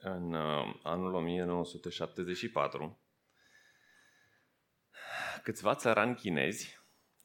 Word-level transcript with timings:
în 0.00 0.32
uh, 0.32 0.74
anul 0.82 1.14
1974, 1.14 3.00
câțiva 5.42 5.74
țărani 5.74 6.14
chinezi 6.14 6.78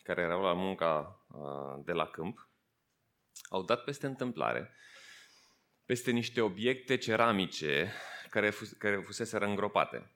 care 0.04 0.22
erau 0.22 0.42
la 0.42 0.54
munca 0.54 1.26
uh, 1.28 1.84
de 1.86 1.92
la 1.92 2.06
câmp 2.06 2.50
au 3.50 3.64
dat 3.64 3.84
peste 3.84 4.06
întâmplare 4.06 4.72
peste 5.86 6.12
niște 6.12 6.42
obiecte 6.42 6.98
ceramice 6.98 7.92
care, 8.30 8.50
fus- 8.50 8.72
care 8.72 8.96
fuseseră 8.96 9.46
îngropate. 9.46 10.10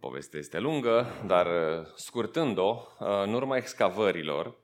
Povestea 0.00 0.38
este 0.38 0.58
lungă, 0.58 1.06
dar 1.26 1.46
uh, 1.46 1.86
scurtând-o, 1.94 2.86
în 2.98 3.34
urma 3.34 3.56
excavărilor, 3.56 4.56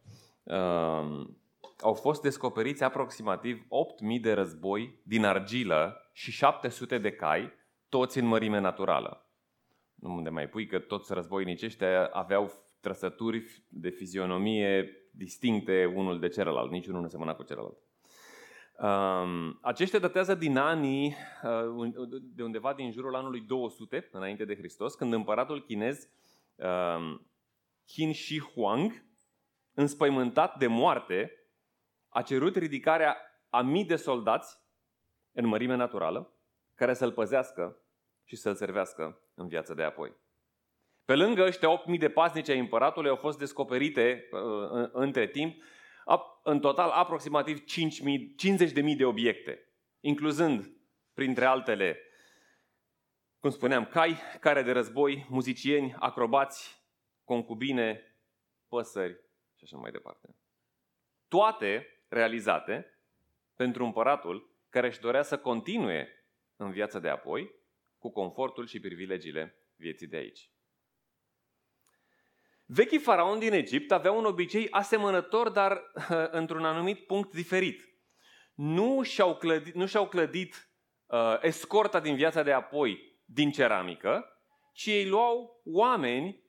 au 1.81 1.95
fost 1.95 2.23
descoperiți 2.23 2.83
aproximativ 2.83 3.67
8.000 4.17 4.21
de 4.21 4.33
război 4.33 5.01
din 5.03 5.25
argilă 5.25 6.11
și 6.13 6.31
700 6.31 6.99
de 6.99 7.11
cai, 7.11 7.53
toți 7.89 8.19
în 8.19 8.27
mărime 8.27 8.61
naturală. 8.61 9.29
Nu 9.95 10.15
unde 10.15 10.31
mai 10.31 10.49
pui 10.49 10.67
că 10.67 10.79
toți 10.79 11.13
războinicii 11.13 11.67
ăștia 11.67 12.07
aveau 12.07 12.53
trăsături 12.81 13.65
de 13.69 13.89
fizionomie 13.89 14.91
distincte 15.11 15.93
unul 15.95 16.21
de 16.21 16.29
celălalt, 16.29 16.71
niciunul 16.71 17.01
nu 17.01 17.09
semăna 17.09 17.35
cu 17.35 17.43
celălalt. 17.43 17.79
Um, 18.79 19.59
aceștia 19.63 19.99
datează 19.99 20.35
din 20.35 20.57
anii, 20.57 21.15
uh, 21.77 21.89
de 22.23 22.43
undeva 22.43 22.75
din 22.75 22.93
jurul 22.93 23.15
anului 23.15 23.41
200, 23.41 24.09
înainte 24.13 24.45
de 24.45 24.57
Hristos, 24.57 24.95
când 24.95 25.13
împăratul 25.13 25.63
chinez 25.63 26.09
um, 26.57 27.27
Qin 27.87 28.13
Shi 28.13 28.41
Huang, 28.41 29.05
înspăimântat 29.75 30.59
de 30.59 30.67
moarte, 30.67 31.33
a 32.15 32.23
cerut 32.23 32.57
ridicarea 32.57 33.17
a 33.51 33.63
mii 33.63 33.85
de 33.85 33.97
soldați 33.97 34.59
în 35.33 35.47
mărime 35.47 35.75
naturală, 35.75 36.33
care 36.75 36.95
să-l 36.95 37.13
păzească 37.13 37.83
și 38.25 38.37
să-l 38.37 38.55
servească 38.55 39.21
în 39.35 39.49
viața 39.49 39.75
de 39.75 39.83
apoi. 39.83 40.17
Pe 41.05 41.15
lângă 41.15 41.43
ăștia 41.43 41.83
8.000 41.93 41.99
de 41.99 42.11
pasnici 42.11 42.49
ai 42.49 42.59
împăratului 42.59 43.11
au 43.11 43.17
fost 43.17 43.39
descoperite 43.39 44.29
uh, 44.31 44.89
între 44.93 45.27
timp 45.27 45.63
în 46.43 46.61
total 46.61 46.91
aproximativ 46.91 47.59
50.000 47.59 48.97
de 48.97 49.05
obiecte, 49.05 49.73
incluzând, 50.01 50.77
printre 51.13 51.45
altele, 51.45 51.99
cum 53.39 53.51
spuneam, 53.51 53.87
cai, 53.87 54.17
care 54.41 54.63
de 54.63 54.73
război, 54.73 55.27
muzicieni, 55.29 55.95
acrobați, 55.99 56.85
concubine, 57.25 58.17
păsări 58.69 59.13
și 59.55 59.65
așa 59.65 59.77
mai 59.77 59.91
departe. 59.91 60.37
Toate 61.29 61.94
realizate 62.15 62.99
pentru 63.55 63.85
împăratul 63.85 64.57
care 64.69 64.87
își 64.87 65.01
dorea 65.01 65.23
să 65.23 65.39
continue 65.39 66.09
în 66.57 66.71
viața 66.71 66.99
de 66.99 67.09
apoi 67.09 67.55
cu 67.99 68.13
confortul 68.13 68.67
și 68.67 68.81
privilegiile 68.81 69.59
vieții 69.77 70.07
de 70.07 70.17
aici. 70.17 70.51
Vechii 72.67 72.99
faraoni 72.99 73.41
din 73.41 73.53
Egipt 73.53 73.91
aveau 73.93 74.19
un 74.19 74.25
obicei 74.25 74.71
asemănător, 74.71 75.49
dar 75.49 75.83
într-un 76.41 76.65
anumit 76.65 77.07
punct 77.07 77.33
diferit. 77.33 77.89
Nu 78.55 79.03
și-au 79.03 79.37
clădit, 79.37 79.75
nu 79.75 79.87
și-au 79.87 80.09
clădit 80.09 80.71
uh, 81.07 81.39
escorta 81.41 82.01
din 82.01 82.17
viața 82.17 82.43
de 82.43 82.53
apoi 82.53 83.21
din 83.25 83.51
ceramică, 83.51 84.25
ci 84.73 84.87
ei 84.87 85.09
luau 85.09 85.61
oameni 85.65 86.45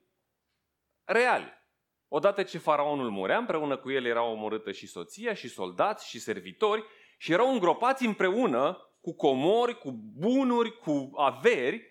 reali. 1.04 1.55
Odată 2.16 2.42
ce 2.42 2.58
faraonul 2.58 3.10
murea, 3.10 3.38
împreună 3.38 3.76
cu 3.76 3.90
el 3.90 4.04
era 4.04 4.22
omorâtă 4.22 4.72
și 4.72 4.86
soția, 4.86 5.34
și 5.34 5.48
soldați, 5.48 6.08
și 6.08 6.18
servitori, 6.18 6.84
și 7.18 7.32
erau 7.32 7.52
îngropați 7.52 8.04
împreună 8.04 8.90
cu 9.00 9.14
comori, 9.14 9.78
cu 9.78 9.90
bunuri, 9.92 10.78
cu 10.78 11.10
averi, 11.16 11.82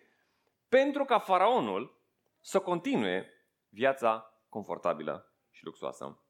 pentru 0.70 1.06
ca 1.06 1.20
faraonul 1.20 2.02
să 2.40 2.60
continue 2.60 3.30
viața 3.70 4.34
confortabilă 4.50 5.34
și 5.52 5.66
luxoasă 5.66 6.24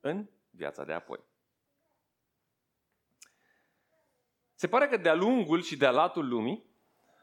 în 0.00 0.28
viața 0.50 0.84
de 0.84 0.92
apoi. 0.92 1.24
Se 4.54 4.68
pare 4.68 4.88
că 4.88 4.96
de-a 4.96 5.14
lungul 5.14 5.62
și 5.62 5.76
de-a 5.76 5.90
latul 5.90 6.28
lumii, 6.28 6.66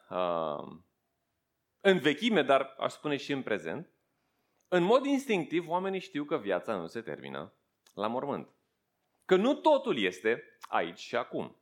uh, 0.09 0.77
în 1.79 1.99
vechime, 1.99 2.43
dar 2.43 2.75
aș 2.77 2.93
spune 2.93 3.17
și 3.17 3.31
în 3.31 3.43
prezent, 3.43 3.93
în 4.71 4.83
mod 4.83 5.05
instinctiv, 5.05 5.67
oamenii 5.67 5.99
știu 5.99 6.23
că 6.23 6.37
viața 6.37 6.75
nu 6.75 6.87
se 6.87 7.01
termină 7.01 7.53
la 7.93 8.07
mormânt. 8.07 8.49
Că 9.25 9.35
nu 9.35 9.55
totul 9.55 9.97
este 9.97 10.43
aici 10.61 10.99
și 10.99 11.15
acum. 11.15 11.61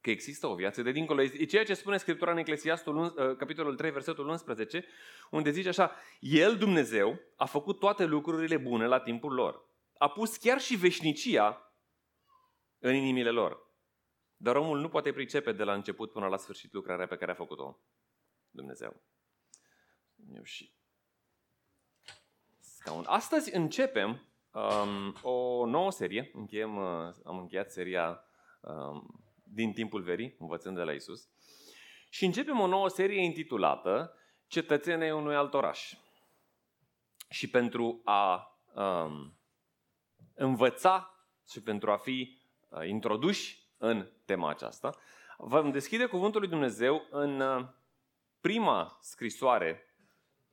Că 0.00 0.10
există 0.10 0.46
o 0.46 0.54
viață 0.54 0.82
de 0.82 0.92
dincolo. 0.92 1.22
E 1.22 1.44
ceea 1.44 1.64
ce 1.64 1.74
spune 1.74 1.96
Scriptura 1.96 2.30
în 2.30 2.36
Eclesiastul, 2.36 2.96
uh, 2.96 3.36
capitolul 3.36 3.76
3, 3.76 3.90
versetul 3.90 4.28
11, 4.28 4.84
unde 5.30 5.50
zice 5.50 5.68
așa, 5.68 5.96
El, 6.20 6.56
Dumnezeu, 6.56 7.20
a 7.36 7.44
făcut 7.44 7.78
toate 7.78 8.04
lucrurile 8.04 8.56
bune 8.56 8.86
la 8.86 9.00
timpul 9.00 9.32
lor. 9.32 9.68
A 9.98 10.08
pus 10.08 10.36
chiar 10.36 10.60
și 10.60 10.76
veșnicia 10.76 11.74
în 12.78 12.94
inimile 12.94 13.30
lor. 13.30 13.72
Dar 14.36 14.56
omul 14.56 14.80
nu 14.80 14.88
poate 14.88 15.12
pricepe 15.12 15.52
de 15.52 15.64
la 15.64 15.74
început 15.74 16.12
până 16.12 16.26
la 16.26 16.36
sfârșit 16.36 16.72
lucrarea 16.72 17.06
pe 17.06 17.16
care 17.16 17.30
a 17.30 17.34
făcut-o 17.34 17.80
Dumnezeu. 18.50 19.02
Eu 20.34 20.42
și 20.42 20.74
scaun. 22.84 23.04
Astăzi 23.06 23.54
începem 23.54 24.22
um, 24.52 25.16
o 25.22 25.66
nouă 25.66 25.90
serie. 25.90 26.30
Încheiem, 26.32 26.76
uh, 26.76 27.14
am 27.24 27.38
încheiat 27.38 27.70
seria 27.70 28.24
um, 28.60 29.24
din 29.42 29.72
timpul 29.72 30.02
verii, 30.02 30.36
învățând 30.38 30.76
de 30.76 30.82
la 30.82 30.92
Isus. 30.92 31.28
Și 32.10 32.24
începem 32.24 32.60
o 32.60 32.66
nouă 32.66 32.88
serie 32.88 33.22
intitulată 33.22 34.18
Cetățenii 34.46 35.10
unui 35.10 35.34
alt 35.34 35.54
oraș. 35.54 35.92
Și 37.30 37.50
pentru 37.50 38.00
a 38.04 38.56
um, 38.74 39.38
învăța 40.34 41.26
și 41.48 41.62
pentru 41.62 41.90
a 41.90 41.96
fi 41.96 42.38
uh, 42.68 42.86
introduși 42.86 43.62
în 43.78 44.10
tema 44.24 44.50
aceasta, 44.50 44.96
vom 45.38 45.70
deschide 45.70 46.06
Cuvântul 46.06 46.40
lui 46.40 46.48
Dumnezeu 46.48 47.06
în 47.10 47.40
uh, 47.40 47.66
prima 48.40 48.98
scrisoare 49.00 49.82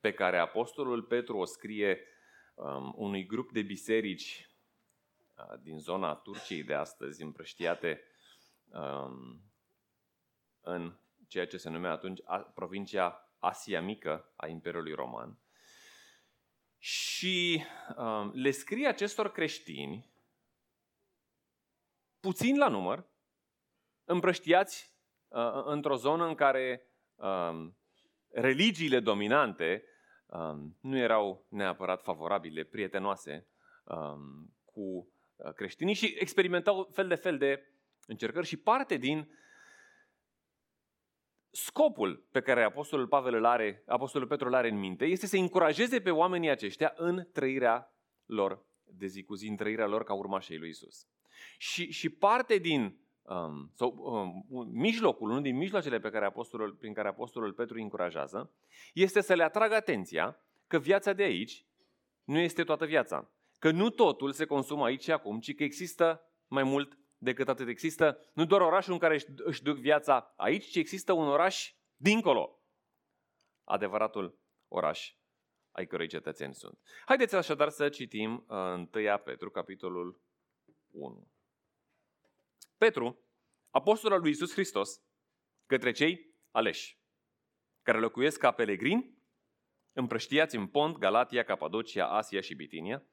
pe 0.00 0.12
care 0.12 0.38
Apostolul 0.38 1.02
Petru 1.02 1.36
o 1.36 1.44
scrie 1.44 2.06
um, 2.54 2.92
unui 2.96 3.26
grup 3.26 3.52
de 3.52 3.62
biserici 3.62 4.50
uh, 5.36 5.58
din 5.60 5.78
zona 5.78 6.14
Turciei 6.14 6.62
de 6.62 6.74
astăzi, 6.74 7.22
împrăștiate 7.22 8.02
um, 8.64 9.42
în 10.60 10.96
ceea 11.28 11.46
ce 11.46 11.56
se 11.56 11.70
numea 11.70 11.90
atunci 11.90 12.20
a, 12.24 12.38
provincia 12.38 13.32
Asia 13.38 13.80
Mică 13.80 14.32
a 14.36 14.46
Imperiului 14.46 14.92
Roman. 14.92 15.38
Și 16.78 17.64
um, 17.96 18.30
le 18.34 18.50
scrie 18.50 18.86
acestor 18.86 19.32
creștini, 19.32 20.10
puțin 22.20 22.58
la 22.58 22.68
număr, 22.68 23.06
împrăștiați 24.04 24.94
uh, 25.28 25.62
într-o 25.64 25.96
zonă 25.96 26.26
în 26.26 26.34
care 26.34 26.90
um, 27.14 27.76
religiile 28.28 29.00
dominante 29.00 29.84
um, 30.32 30.76
nu 30.80 30.96
erau 30.96 31.46
neapărat 31.48 32.02
favorabile, 32.02 32.62
prietenoase 32.62 33.46
um, 33.84 34.54
cu 34.64 34.80
uh, 35.36 35.52
creștinii 35.54 35.94
și 35.94 36.16
experimentau 36.18 36.88
fel 36.92 37.08
de 37.08 37.14
fel 37.14 37.38
de 37.38 37.66
încercări 38.06 38.46
și 38.46 38.56
parte 38.56 38.96
din 38.96 39.30
scopul 41.50 42.26
pe 42.30 42.40
care 42.40 42.62
Apostolul 42.62 43.06
Pavel 43.06 43.34
îl 43.34 43.44
are, 43.44 43.82
Apostolul 43.86 44.28
Petru 44.28 44.46
îl 44.46 44.54
are 44.54 44.68
în 44.68 44.78
minte 44.78 45.04
este 45.04 45.26
să 45.26 45.36
încurajeze 45.36 46.00
pe 46.00 46.10
oamenii 46.10 46.50
aceștia 46.50 46.92
în 46.96 47.28
trăirea 47.32 47.94
lor 48.26 48.66
de 48.84 49.06
zi 49.06 49.22
cu 49.22 49.34
zi, 49.34 49.48
în 49.48 49.56
trăirea 49.56 49.86
lor 49.86 50.04
ca 50.04 50.14
urmașii 50.14 50.58
lui 50.58 50.68
Isus. 50.68 51.06
Și, 51.58 51.90
și 51.90 52.10
parte 52.10 52.56
din 52.56 53.01
um, 53.22 53.70
sau 53.74 53.94
um, 53.96 54.66
mijlocul, 54.72 55.30
unul 55.30 55.42
din 55.42 55.56
mijloacele 55.56 55.98
pe 55.98 56.10
care 56.10 56.24
apostolul, 56.24 56.74
prin 56.74 56.92
care 56.92 57.08
Apostolul 57.08 57.52
Petru 57.52 57.74
îi 57.74 57.82
încurajează, 57.82 58.52
este 58.94 59.20
să 59.20 59.34
le 59.34 59.42
atragă 59.42 59.74
atenția 59.74 60.40
că 60.66 60.78
viața 60.78 61.12
de 61.12 61.22
aici 61.22 61.66
nu 62.24 62.38
este 62.38 62.64
toată 62.64 62.84
viața. 62.84 63.30
Că 63.58 63.70
nu 63.70 63.90
totul 63.90 64.32
se 64.32 64.44
consumă 64.44 64.84
aici 64.84 65.02
și 65.02 65.12
acum, 65.12 65.40
ci 65.40 65.54
că 65.54 65.62
există 65.62 66.20
mai 66.46 66.62
mult 66.62 66.98
decât 67.18 67.48
atât. 67.48 67.68
Există 67.68 68.18
nu 68.34 68.44
doar 68.44 68.60
orașul 68.60 68.92
în 68.92 68.98
care 68.98 69.18
își 69.36 69.62
duc 69.62 69.76
viața 69.76 70.32
aici, 70.36 70.70
ci 70.70 70.76
există 70.76 71.12
un 71.12 71.26
oraș 71.26 71.72
dincolo. 71.96 72.60
Adevăratul 73.64 74.38
oraș 74.68 75.14
ai 75.70 75.86
cărui 75.86 76.08
cetățeni 76.08 76.54
sunt. 76.54 76.78
Haideți 77.06 77.34
așadar 77.34 77.68
să 77.68 77.88
citim 77.88 78.44
1 78.48 78.88
uh, 78.92 79.20
Petru, 79.24 79.50
capitolul 79.50 80.20
1. 80.90 81.26
Petru, 82.76 83.24
apostol 83.70 84.12
al 84.12 84.20
lui 84.20 84.30
Isus 84.30 84.52
Hristos, 84.52 85.02
către 85.66 85.92
cei 85.92 86.34
aleși, 86.50 87.00
care 87.82 87.98
locuiesc 87.98 88.38
ca 88.38 88.50
pelegrini, 88.50 89.18
împrăștiați 89.92 90.56
în 90.56 90.66
Pont, 90.66 90.96
Galatia, 90.96 91.44
Capadocia, 91.44 92.08
Asia 92.08 92.40
și 92.40 92.54
Bitinia, 92.54 93.06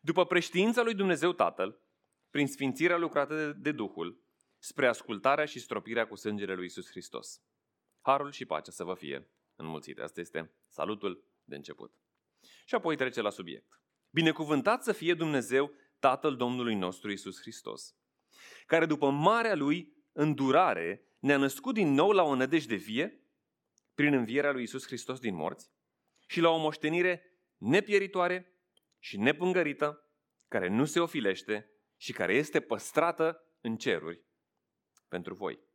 după 0.00 0.26
preștiința 0.26 0.82
lui 0.82 0.94
Dumnezeu 0.94 1.32
Tatăl, 1.32 1.82
prin 2.30 2.46
sfințirea 2.46 2.96
lucrată 2.96 3.34
de, 3.34 3.52
de 3.52 3.72
Duhul, 3.72 4.24
spre 4.58 4.86
ascultarea 4.86 5.44
și 5.44 5.58
stropirea 5.58 6.06
cu 6.06 6.14
sângele 6.14 6.54
lui 6.54 6.64
Isus 6.64 6.88
Hristos. 6.88 7.42
Harul 8.00 8.30
și 8.30 8.44
pacea 8.44 8.70
să 8.70 8.84
vă 8.84 8.94
fie 8.94 9.30
înmulțite. 9.54 10.02
Asta 10.02 10.20
este 10.20 10.54
salutul 10.68 11.24
de 11.44 11.56
început. 11.56 11.94
Și 12.64 12.74
apoi 12.74 12.96
trece 12.96 13.20
la 13.20 13.30
subiect. 13.30 13.82
Binecuvântat 14.10 14.82
să 14.82 14.92
fie 14.92 15.14
Dumnezeu, 15.14 15.72
Tatăl 15.98 16.36
Domnului 16.36 16.74
nostru 16.74 17.10
Isus 17.10 17.40
Hristos, 17.40 17.96
care 18.66 18.86
după 18.86 19.10
marea 19.10 19.54
lui 19.54 19.96
îndurare 20.12 21.04
ne-a 21.18 21.36
născut 21.36 21.74
din 21.74 21.92
nou 21.92 22.10
la 22.10 22.22
o 22.22 22.34
nădejde 22.34 22.74
vie, 22.74 23.24
prin 23.94 24.14
învierea 24.14 24.52
lui 24.52 24.62
Isus 24.62 24.86
Hristos 24.86 25.18
din 25.18 25.34
morți, 25.34 25.70
și 26.26 26.40
la 26.40 26.48
o 26.48 26.58
moștenire 26.58 27.40
nepieritoare 27.56 28.54
și 28.98 29.16
nepângărită, 29.16 30.04
care 30.48 30.68
nu 30.68 30.84
se 30.84 31.00
ofilește 31.00 31.70
și 31.96 32.12
care 32.12 32.34
este 32.34 32.60
păstrată 32.60 33.40
în 33.60 33.76
ceruri 33.76 34.24
pentru 35.08 35.34
voi. 35.34 35.68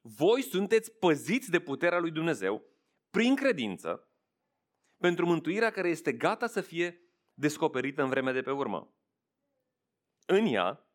Voi 0.00 0.42
sunteți 0.42 0.92
păziți 0.92 1.50
de 1.50 1.60
puterea 1.60 1.98
lui 1.98 2.10
Dumnezeu 2.10 2.64
prin 3.10 3.36
credință 3.36 4.12
pentru 4.96 5.26
mântuirea 5.26 5.70
care 5.70 5.88
este 5.88 6.12
gata 6.12 6.46
să 6.46 6.60
fie 6.60 7.00
descoperită 7.34 8.02
în 8.02 8.08
vremea 8.08 8.32
de 8.32 8.42
pe 8.42 8.50
urmă. 8.50 8.96
În 10.26 10.46
ea, 10.46 10.68
în 10.68 10.91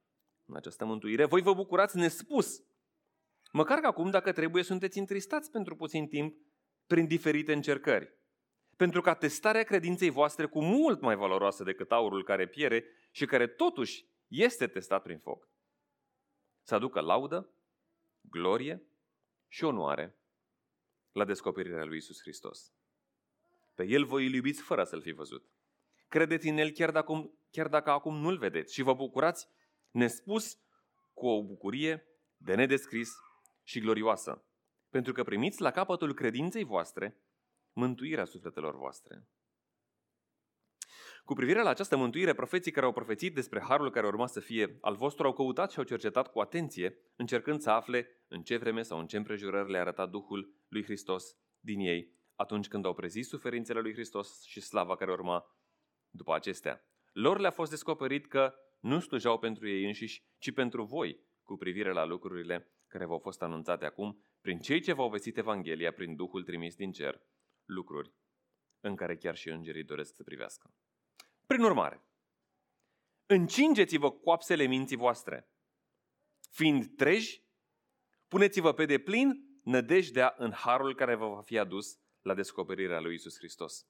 această 0.56 0.86
mântuire, 0.86 1.26
voi 1.26 1.42
vă 1.42 1.54
bucurați 1.54 1.98
nespus. 1.98 2.64
Măcar 3.52 3.80
că 3.80 3.88
acum, 3.88 4.10
dacă 4.10 4.32
trebuie, 4.32 4.64
sunteți 4.64 5.00
întristați 5.00 5.52
pentru 5.52 5.76
puțin 5.76 6.08
timp 6.08 6.38
prin 6.86 7.08
diferite 7.08 7.54
încercări. 7.54 8.16
Pentru 8.76 9.02
ca 9.02 9.14
testarea 9.14 9.64
credinței 9.64 10.10
voastre 10.10 10.46
cu 10.46 10.64
mult 10.64 11.02
mai 11.02 11.16
valoroasă 11.16 11.64
decât 11.64 11.92
aurul 11.92 12.24
care 12.24 12.48
piere 12.48 12.86
și 13.12 13.26
care 13.26 13.48
totuși 13.48 14.06
este 14.28 14.68
testat 14.68 15.02
prin 15.02 15.18
foc, 15.18 15.50
să 16.64 16.76
aducă 16.76 17.00
laudă, 17.00 17.54
glorie 18.22 18.84
și 19.48 19.64
onoare 19.64 20.18
la 21.12 21.26
descoperirea 21.26 21.84
lui 21.84 21.98
Isus 21.98 22.22
Hristos. 22.22 22.74
Pe 23.76 23.84
El 23.84 24.06
voi 24.06 24.26
îl 24.26 24.34
iubiți 24.34 24.62
fără 24.62 24.84
să-L 24.84 25.02
fi 25.02 25.12
văzut. 25.12 25.50
Credeți 26.08 26.48
în 26.48 26.58
El 26.58 26.72
chiar 26.72 26.92
dacă, 26.92 27.32
chiar 27.52 27.68
dacă 27.68 27.90
acum 27.90 28.16
nu-L 28.16 28.38
vedeți 28.38 28.74
și 28.74 28.82
vă 28.82 28.94
bucurați 28.94 29.48
nespus 29.92 30.58
cu 31.14 31.28
o 31.28 31.44
bucurie 31.44 32.04
de 32.38 32.56
nedescris 32.56 33.12
și 33.64 33.80
glorioasă, 33.80 34.46
pentru 34.90 35.14
că 35.14 35.24
primiți 35.24 35.62
la 35.62 35.72
capătul 35.72 36.14
credinței 36.14 36.64
voastre 36.64 37.22
mântuirea 37.74 38.26
sufletelor 38.26 38.76
voastre. 38.78 39.28
Cu 41.26 41.34
privire 41.34 41.62
la 41.62 41.70
această 41.70 41.98
mântuire, 41.98 42.34
profeții 42.34 42.72
care 42.72 42.86
au 42.86 42.92
profețit 42.92 43.34
despre 43.34 43.62
harul 43.62 43.92
care 43.92 44.08
urma 44.08 44.28
să 44.28 44.40
fie 44.40 44.78
al 44.82 44.96
vostru 44.96 45.26
au 45.26 45.34
căutat 45.34 45.72
și 45.72 45.78
au 45.78 45.84
cercetat 45.84 46.32
cu 46.32 46.40
atenție, 46.40 46.98
încercând 47.16 47.62
să 47.62 47.70
afle 47.70 48.08
în 48.28 48.42
ce 48.42 48.58
vreme 48.58 48.82
sau 48.82 49.00
în 49.00 49.08
ce 49.08 49.18
împrejurări 49.18 49.72
le-a 49.72 49.82
arătat 49.82 50.10
Duhul 50.10 50.56
lui 50.68 50.84
Hristos 50.84 51.38
din 51.60 51.80
ei, 51.80 52.14
atunci 52.36 52.68
când 52.68 52.86
au 52.86 52.94
prezis 52.94 53.28
suferințele 53.28 53.80
lui 53.80 53.94
Hristos 53.94 54.44
și 54.44 54.62
slava 54.62 54.96
care 54.96 55.12
urma 55.12 55.58
după 56.10 56.34
acestea. 56.34 56.86
Lor 57.14 57.40
le-a 57.40 57.52
fost 57.52 57.70
descoperit 57.70 58.28
că 58.28 58.54
nu 58.80 59.00
slujau 59.00 59.40
pentru 59.40 59.68
ei 59.68 59.86
înșiși, 59.86 60.24
ci 60.38 60.54
pentru 60.54 60.84
voi, 60.84 61.20
cu 61.44 61.56
privire 61.56 61.92
la 61.92 62.06
lucrurile 62.06 62.72
care 62.88 63.06
v-au 63.06 63.20
fost 63.20 63.42
anunțate 63.42 63.86
acum, 63.86 64.26
prin 64.42 64.60
cei 64.60 64.82
ce 64.82 64.94
v-au 64.94 65.10
vestit 65.10 65.38
Evanghelia, 65.38 65.92
prin 65.92 66.16
Duhul 66.16 66.44
trimis 66.44 66.76
din 66.76 66.92
cer, 66.92 67.22
lucruri 67.66 68.14
în 68.80 68.96
care 68.96 69.18
chiar 69.18 69.36
și 69.36 69.50
îngerii 69.50 69.84
doresc 69.84 70.16
să 70.16 70.24
privească. 70.24 70.74
Prin 71.46 71.64
urmare, 71.64 72.04
încingeți-vă 73.26 74.12
coapsele 74.12 74.64
minții 74.64 74.96
voastre. 74.96 75.50
Fiind 76.50 76.96
treji, 76.96 77.44
puneți-vă 78.28 78.74
pe 78.74 78.86
deplin 78.86 79.60
nădejdea 79.64 80.36
în 80.38 80.52
harul 80.52 80.96
care 80.96 81.16
vă 81.16 81.28
va 81.28 81.42
fi 81.42 81.58
adus 81.58 82.00
la 82.22 82.34
descoperirea 82.34 83.00
lui 83.00 83.14
Isus 83.14 83.38
Hristos. 83.38 83.88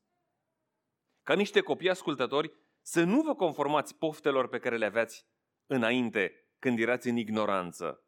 Ca 1.24 1.34
niște 1.34 1.62
copii 1.62 1.90
ascultători, 1.90 2.54
să 2.88 3.04
nu 3.04 3.22
vă 3.22 3.36
conformați 3.36 3.96
poftelor 3.96 4.48
pe 4.48 4.60
care 4.60 4.78
le 4.78 4.86
aveați 4.86 5.26
înainte, 5.66 6.48
când 6.60 6.80
erați 6.80 7.08
în 7.08 7.18
ignoranță, 7.18 8.04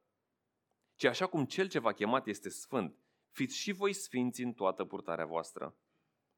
ci 0.96 1.04
așa 1.04 1.28
cum 1.28 1.46
cel 1.46 1.68
ce 1.68 1.80
v-a 1.80 1.94
chemat 1.94 2.28
este 2.28 2.50
sfânt, 2.50 3.00
fiți 3.30 3.58
și 3.58 3.72
voi 3.72 3.94
sfinți 3.94 4.42
în 4.42 4.54
toată 4.54 4.86
purtarea 4.86 5.26
voastră. 5.26 5.78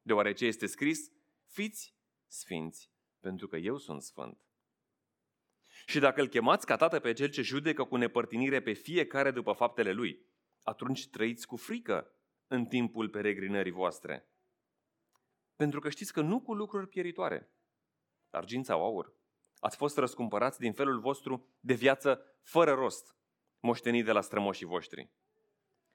Deoarece 0.00 0.46
este 0.46 0.66
scris, 0.66 1.12
fiți 1.44 1.96
sfinți 2.26 2.90
pentru 3.20 3.48
că 3.48 3.56
eu 3.56 3.76
sunt 3.76 4.02
sfânt. 4.02 4.46
Și 5.86 5.98
dacă 5.98 6.20
îl 6.20 6.28
chemați 6.28 6.66
ca 6.66 6.76
tată 6.76 7.00
pe 7.00 7.12
cel 7.12 7.28
ce 7.28 7.42
judecă 7.42 7.84
cu 7.84 7.96
nepărtinire 7.96 8.62
pe 8.62 8.72
fiecare 8.72 9.30
după 9.30 9.52
faptele 9.52 9.92
lui, 9.92 10.26
atunci 10.62 11.08
trăiți 11.08 11.46
cu 11.46 11.56
frică 11.56 12.14
în 12.46 12.66
timpul 12.66 13.08
peregrinării 13.08 13.72
voastre. 13.72 14.28
Pentru 15.56 15.80
că 15.80 15.88
știți 15.88 16.12
că 16.12 16.20
nu 16.20 16.40
cu 16.40 16.54
lucruri 16.54 16.88
pieritoare, 16.88 17.52
argint 18.34 18.64
sau 18.64 18.84
aur, 18.84 19.14
ați 19.58 19.76
fost 19.76 19.96
răscumpărați 19.96 20.58
din 20.58 20.72
felul 20.72 21.00
vostru 21.00 21.48
de 21.60 21.74
viață 21.74 22.24
fără 22.42 22.72
rost, 22.72 23.16
moștenit 23.60 24.04
de 24.04 24.12
la 24.12 24.20
strămoșii 24.20 24.66
voștri, 24.66 25.10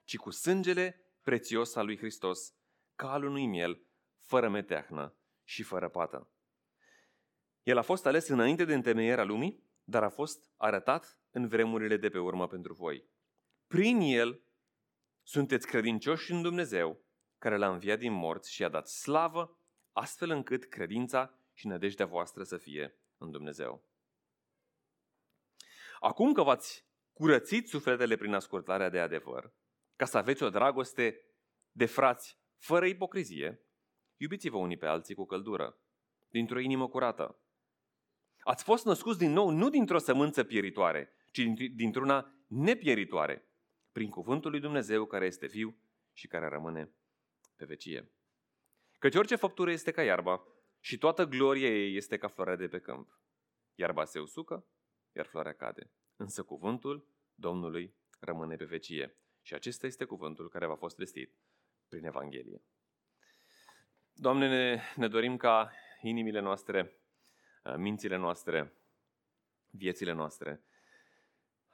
ci 0.03 0.17
cu 0.17 0.29
sângele 0.29 1.01
prețios 1.21 1.75
al 1.75 1.85
lui 1.85 1.97
Hristos, 1.97 2.53
ca 2.95 3.11
al 3.11 3.23
unui 3.23 3.45
miel, 3.45 3.81
fără 4.19 4.49
meteahnă 4.49 5.15
și 5.43 5.63
fără 5.63 5.89
pată. 5.89 6.31
El 7.63 7.77
a 7.77 7.81
fost 7.81 8.05
ales 8.05 8.27
înainte 8.27 8.65
de 8.65 8.73
întemeierea 8.73 9.23
lumii, 9.23 9.63
dar 9.83 10.03
a 10.03 10.09
fost 10.09 10.51
arătat 10.57 11.19
în 11.31 11.47
vremurile 11.47 11.97
de 11.97 12.09
pe 12.09 12.19
urmă 12.19 12.47
pentru 12.47 12.73
voi. 12.73 13.09
Prin 13.67 13.99
el 13.99 14.41
sunteți 15.23 15.67
credincioși 15.67 16.31
în 16.31 16.41
Dumnezeu, 16.41 17.05
care 17.37 17.57
l-a 17.57 17.69
înviat 17.69 17.99
din 17.99 18.11
morți 18.11 18.53
și 18.53 18.63
a 18.63 18.69
dat 18.69 18.87
slavă, 18.87 19.59
astfel 19.91 20.29
încât 20.29 20.65
credința 20.65 21.39
și 21.57 21.67
nădejdea 21.67 22.05
voastră 22.05 22.43
să 22.43 22.57
fie 22.57 22.97
în 23.17 23.31
Dumnezeu. 23.31 23.83
Acum 25.99 26.33
că 26.33 26.43
v-ați 26.43 26.85
curățit 27.13 27.67
sufletele 27.67 28.15
prin 28.15 28.33
ascultarea 28.33 28.89
de 28.89 28.99
adevăr, 28.99 29.53
ca 29.95 30.05
să 30.05 30.17
aveți 30.17 30.43
o 30.43 30.49
dragoste 30.49 31.21
de 31.71 31.85
frați 31.85 32.39
fără 32.57 32.85
ipocrizie, 32.85 33.61
iubiți-vă 34.17 34.57
unii 34.57 34.77
pe 34.77 34.85
alții 34.85 35.15
cu 35.15 35.25
căldură, 35.25 35.79
dintr-o 36.27 36.59
inimă 36.59 36.89
curată. 36.89 37.39
Ați 38.39 38.63
fost 38.63 38.85
născuți 38.85 39.17
din 39.17 39.31
nou 39.31 39.49
nu 39.49 39.69
dintr-o 39.69 39.97
sămânță 39.97 40.43
pieritoare, 40.43 41.15
ci 41.31 41.41
dintr-una 41.75 42.33
nepieritoare, 42.47 43.47
prin 43.91 44.09
cuvântul 44.09 44.51
lui 44.51 44.59
Dumnezeu 44.59 45.05
care 45.05 45.25
este 45.25 45.47
viu 45.47 45.77
și 46.13 46.27
care 46.27 46.47
rămâne 46.47 46.91
pe 47.55 47.65
vecie. 47.65 48.11
Căci 48.99 49.15
orice 49.15 49.35
făptură 49.35 49.71
este 49.71 49.91
ca 49.91 50.03
iarba 50.03 50.56
și 50.87 50.97
toată 50.97 51.25
gloria 51.25 51.69
ei 51.69 51.95
este 51.95 52.17
ca 52.17 52.27
floarea 52.27 52.55
de 52.55 52.67
pe 52.67 52.79
câmp. 52.79 53.19
Iarba 53.75 54.05
se 54.05 54.19
usucă, 54.19 54.65
iar 55.15 55.25
floarea 55.25 55.53
cade. 55.53 55.91
Însă 56.15 56.43
cuvântul 56.43 57.07
Domnului 57.35 57.95
rămâne 58.19 58.55
pe 58.55 58.65
vecie. 58.65 59.17
Și 59.41 59.53
acesta 59.53 59.85
este 59.87 60.05
cuvântul 60.05 60.49
care 60.49 60.65
v-a 60.65 60.75
fost 60.75 60.97
vestit 60.97 61.35
prin 61.87 62.05
Evanghelie. 62.05 62.63
Doamne, 64.13 64.47
ne, 64.47 64.81
ne 64.95 65.07
dorim 65.07 65.37
ca 65.37 65.71
inimile 66.01 66.39
noastre 66.39 66.97
Uh, 67.67 67.75
mințile 67.77 68.15
noastre, 68.15 68.73
viețile 69.69 70.11
noastre, 70.11 70.63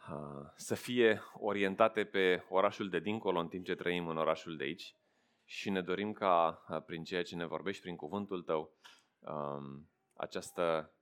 uh, 0.09 0.51
să 0.55 0.75
fie 0.75 1.21
orientate 1.33 2.05
pe 2.05 2.45
orașul 2.49 2.89
de 2.89 2.99
dincolo 2.99 3.39
în 3.39 3.47
timp 3.47 3.65
ce 3.65 3.75
trăim 3.75 4.07
în 4.07 4.17
orașul 4.17 4.57
de 4.57 4.63
aici 4.63 4.95
și 5.43 5.69
ne 5.69 5.81
dorim 5.81 6.13
ca 6.13 6.65
uh, 6.69 6.81
prin 6.85 7.03
ceea 7.03 7.23
ce 7.23 7.35
ne 7.35 7.45
vorbești, 7.45 7.81
prin 7.81 7.95
cuvântul 7.95 8.43
tău, 8.43 8.77
um, 9.25 9.89
această 10.13 10.93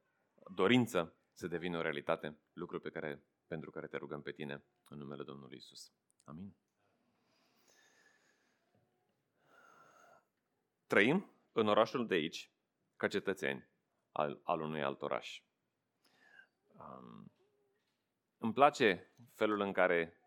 dorință 0.54 1.16
să 1.32 1.48
devină 1.48 1.78
o 1.78 1.82
realitate, 1.82 2.38
lucru 2.54 2.80
pe 2.80 2.90
care, 2.90 3.24
pentru 3.48 3.72
care 3.72 3.88
te 3.88 3.98
rugăm 3.98 4.22
pe 4.22 4.32
tine 4.32 4.64
în 4.90 4.98
numele 4.98 5.24
Domnului 5.24 5.58
Isus. 5.58 5.92
Amin. 6.24 6.56
Trăim 10.88 11.32
în 11.52 11.68
orașul 11.68 12.08
de 12.08 12.14
aici 12.14 12.52
ca 12.98 13.08
cetățeni 13.08 13.70
al, 14.12 14.40
al 14.44 14.62
unui 14.62 14.84
alt 14.84 15.02
oraș. 15.02 15.42
Um, 16.68 17.32
îmi 18.38 18.54
place 18.54 19.14
felul 19.34 19.60
în 19.60 19.72
care 19.72 20.22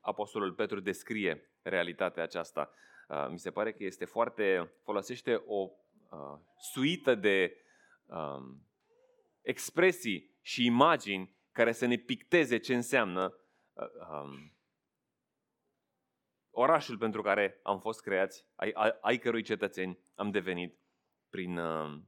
Apostolul 0.00 0.52
Petru 0.52 0.80
descrie 0.80 1.50
realitatea 1.62 2.22
aceasta. 2.22 2.70
Uh, 3.08 3.26
mi 3.30 3.38
se 3.38 3.50
pare 3.50 3.72
că 3.72 3.84
este 3.84 4.04
foarte. 4.04 4.72
folosește 4.82 5.42
o 5.46 5.70
uh, 6.12 6.40
suită 6.58 7.14
de 7.14 7.56
um, 8.06 8.66
expresii 9.40 10.36
și 10.40 10.64
imagini 10.64 11.36
care 11.52 11.72
să 11.72 11.86
ne 11.86 11.96
picteze 11.96 12.58
ce 12.58 12.74
înseamnă 12.74 13.36
uh, 13.72 13.86
um, 14.10 14.56
orașul 16.50 16.98
pentru 16.98 17.22
care 17.22 17.60
am 17.62 17.80
fost 17.80 18.00
creați, 18.00 18.46
ai, 18.54 18.70
ai, 18.74 18.98
ai 19.00 19.18
cărui 19.18 19.42
cetățeni 19.42 19.98
am 20.14 20.30
devenit 20.30 20.78
prin, 21.30 21.58
uh, 21.58 21.98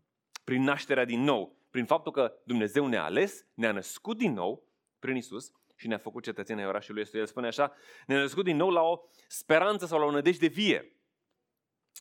prin 0.45 0.63
nașterea 0.63 1.05
din 1.05 1.21
nou, 1.21 1.57
prin 1.71 1.85
faptul 1.85 2.13
că 2.13 2.35
Dumnezeu 2.45 2.87
ne-a 2.87 3.05
ales, 3.05 3.47
ne-a 3.55 3.73
născut 3.73 4.17
din 4.19 4.33
nou 4.33 4.69
prin 4.99 5.17
Isus 5.17 5.53
și 5.77 5.87
ne-a 5.87 5.99
făcut 5.99 6.23
cetățeni 6.23 6.61
ai 6.61 6.67
orașului 6.67 7.03
ăsta. 7.03 7.19
El 7.19 7.27
spune 7.27 7.47
așa, 7.47 7.73
ne-a 8.07 8.19
născut 8.19 8.45
din 8.45 8.57
nou 8.57 8.71
la 8.71 8.83
o 8.83 9.01
speranță 9.29 9.87
sau 9.87 9.99
la 9.99 10.05
o 10.05 10.11
nădejde 10.11 10.47
vie. 10.47 10.94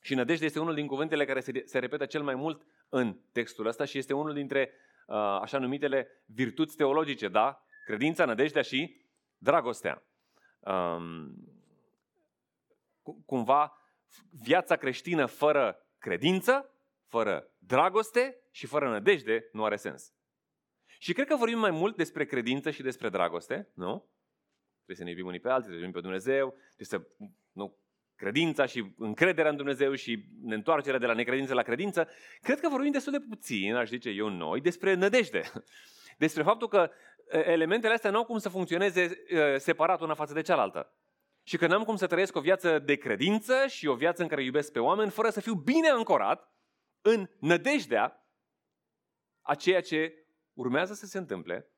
Și 0.06 0.16
nădejde 0.16 0.46
este 0.46 0.60
unul 0.60 0.74
din 0.74 0.88
cuvintele 0.88 1.26
care 1.26 1.40
se, 1.40 1.64
se 1.66 1.80
repetă 1.80 2.06
cel 2.06 2.24
mai 2.24 2.36
mult 2.36 2.66
în 2.90 3.18
textul 3.32 3.66
ăsta 3.66 3.86
și 3.86 3.98
este 3.98 4.14
unul 4.14 4.34
dintre 4.34 4.72
uh, 5.08 5.16
așa 5.16 5.58
numitele 5.58 6.08
virtuți 6.26 6.76
teologice, 6.76 7.28
da? 7.28 7.66
Credința, 7.86 8.26
nădejdea 8.26 8.62
și 8.62 9.02
dragostea. 9.38 10.04
Um, 10.60 11.36
cumva, 13.26 13.78
viața 14.30 14.76
creștină 14.76 15.26
fără 15.26 15.86
credință, 15.98 16.70
fără 17.06 17.50
dragoste 17.58 18.38
și 18.52 18.66
fără 18.66 18.90
nădejde 18.90 19.50
nu 19.52 19.66
are 19.66 19.76
sens. 19.76 20.14
Și 20.86 21.14
cred 21.14 21.28
că 21.28 21.36
vorbim 21.36 21.60
mai 21.60 21.72
mult 21.72 21.96
despre 21.96 22.26
credință 22.26 22.72
și 22.72 22.82
despre 22.82 23.10
dragoste, 23.10 23.70
nu? 23.74 24.10
Trebuie 24.76 24.96
să 24.96 25.04
ne 25.04 25.10
iubim 25.10 25.26
unii 25.26 25.40
pe 25.40 25.50
alții, 25.50 25.70
trebuie 25.70 25.80
să 25.80 25.86
iubim 25.86 26.02
pe 26.02 26.08
Dumnezeu, 26.08 26.56
trebuie 26.76 26.88
să, 26.88 27.28
nu, 27.52 27.78
credința 28.24 28.66
și 28.66 28.94
încrederea 28.98 29.52
în 29.52 29.58
Dumnezeu 29.58 29.94
și 29.94 30.26
întoarcerea 30.46 31.00
de 31.00 31.06
la 31.06 31.14
necredință 31.14 31.54
la 31.54 31.62
credință. 31.62 32.08
Cred 32.42 32.60
că 32.60 32.70
vorbim 32.70 32.92
destul 32.92 33.12
de 33.12 33.26
puțin, 33.30 33.76
aș 33.76 33.90
zice 33.90 34.10
eu 34.10 34.30
noi, 34.30 34.62
despre 34.62 34.94
nădejde. 34.94 35.42
Despre 36.18 36.44
faptul 36.44 36.68
că 36.68 36.92
elementele 37.30 37.94
astea 37.94 38.12
nu 38.12 38.18
au 38.18 38.26
cum 38.26 38.38
să 38.38 38.50
funcționeze 38.50 39.24
separat 39.58 40.02
una 40.02 40.14
față 40.14 40.34
de 40.34 40.42
cealaltă. 40.42 40.94
Și 41.44 41.58
că 41.58 41.68
n-am 41.68 41.84
cum 41.84 41.96
să 41.96 42.08
trăiesc 42.08 42.36
o 42.36 42.40
viață 42.40 42.80
de 42.80 42.96
credință 42.96 43.68
și 43.68 43.88
o 43.88 43.96
viață 43.96 44.22
în 44.22 44.28
care 44.28 44.44
iubesc 44.44 44.72
pe 44.72 44.80
oameni 44.80 45.12
fără 45.12 45.30
să 45.30 45.42
fiu 45.42 45.54
bine 45.54 45.90
ancorat 45.90 46.52
în 47.02 47.30
nădejdea 47.40 48.28
a 49.42 49.56
ceea 49.56 49.82
ce 49.82 50.26
urmează 50.54 50.94
să 50.94 51.06
se 51.06 51.18
întâmple 51.18 51.72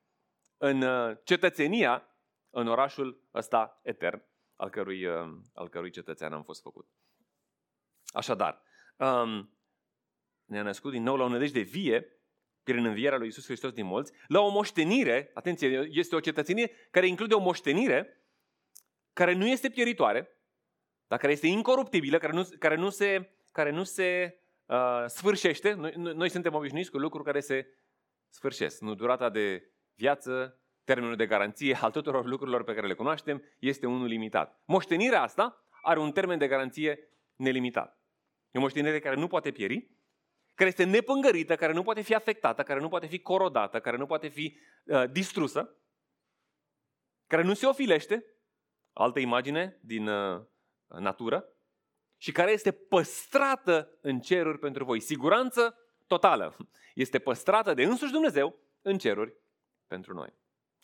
în 0.56 0.82
uh, 0.82 1.16
cetățenia 1.24 2.08
în 2.50 2.68
orașul 2.68 3.22
ăsta 3.34 3.80
etern, 3.82 4.22
al 4.56 4.70
cărui, 4.70 5.04
uh, 5.04 5.38
al 5.54 5.68
cărui 5.68 5.90
cetățean 5.90 6.32
am 6.32 6.42
fost 6.42 6.62
făcut. 6.62 6.88
Așadar, 8.06 8.62
um, 8.96 9.58
ne-a 10.44 10.62
născut 10.62 10.92
din 10.92 11.02
nou 11.02 11.16
la 11.16 11.24
o 11.24 11.28
nădejde 11.28 11.60
vie, 11.60 12.10
prin 12.62 12.84
învierea 12.84 13.18
lui 13.18 13.26
Isus 13.26 13.44
Hristos 13.44 13.72
din 13.72 13.86
mulți, 13.86 14.12
la 14.26 14.40
o 14.40 14.50
moștenire, 14.50 15.30
atenție, 15.34 15.88
este 15.90 16.16
o 16.16 16.20
cetățenie 16.20 16.70
care 16.90 17.06
include 17.06 17.34
o 17.34 17.40
moștenire 17.40 18.26
care 19.12 19.32
nu 19.32 19.46
este 19.46 19.70
pieritoare, 19.70 20.30
dar 21.06 21.18
care 21.18 21.32
este 21.32 21.46
incoruptibilă, 21.46 22.18
care 22.18 22.32
nu, 22.32 22.48
care 22.58 22.76
nu 22.76 22.90
se, 22.90 23.30
care 23.52 23.70
nu 23.70 23.84
se 23.84 24.38
uh, 24.64 25.04
sfârșește. 25.06 25.72
Noi, 25.72 25.92
noi 25.96 26.28
suntem 26.28 26.54
obișnuiți 26.54 26.90
cu 26.90 26.98
lucruri 26.98 27.24
care 27.24 27.40
se 27.40 27.66
sfârșesc. 28.28 28.80
Nu 28.80 28.94
durata 28.94 29.30
de 29.30 29.70
viață, 29.94 30.60
termenul 30.86 31.16
de 31.16 31.26
garanție 31.26 31.78
al 31.80 31.90
tuturor 31.90 32.24
lucrurilor 32.24 32.64
pe 32.64 32.74
care 32.74 32.86
le 32.86 32.94
cunoaștem 32.94 33.42
este 33.58 33.86
unul 33.86 34.06
limitat. 34.06 34.62
Moștenirea 34.64 35.22
asta 35.22 35.64
are 35.82 35.98
un 35.98 36.12
termen 36.12 36.38
de 36.38 36.48
garanție 36.48 37.08
nelimitat. 37.36 38.00
E 38.50 38.58
o 38.58 38.60
moștenire 38.60 38.98
care 38.98 39.16
nu 39.16 39.26
poate 39.26 39.50
pieri, 39.50 39.90
care 40.54 40.68
este 40.68 40.84
nepângărită, 40.84 41.56
care 41.56 41.72
nu 41.72 41.82
poate 41.82 42.00
fi 42.00 42.14
afectată, 42.14 42.62
care 42.62 42.80
nu 42.80 42.88
poate 42.88 43.06
fi 43.06 43.18
corodată, 43.18 43.80
care 43.80 43.96
nu 43.96 44.06
poate 44.06 44.28
fi 44.28 44.58
uh, 44.84 45.10
distrusă, 45.10 45.76
care 47.26 47.42
nu 47.42 47.54
se 47.54 47.66
ofilește, 47.66 48.24
altă 48.92 49.18
imagine 49.18 49.78
din 49.80 50.08
uh, 50.08 50.42
natură, 50.86 51.48
și 52.16 52.32
care 52.32 52.50
este 52.50 52.72
păstrată 52.72 53.98
în 54.00 54.20
ceruri 54.20 54.58
pentru 54.58 54.84
voi. 54.84 55.00
Siguranță 55.00 55.78
totală. 56.06 56.56
Este 56.94 57.18
păstrată 57.18 57.74
de 57.74 57.82
însuși 57.82 58.12
Dumnezeu 58.12 58.58
în 58.82 58.98
ceruri 58.98 59.34
pentru 59.86 60.14
noi. 60.14 60.34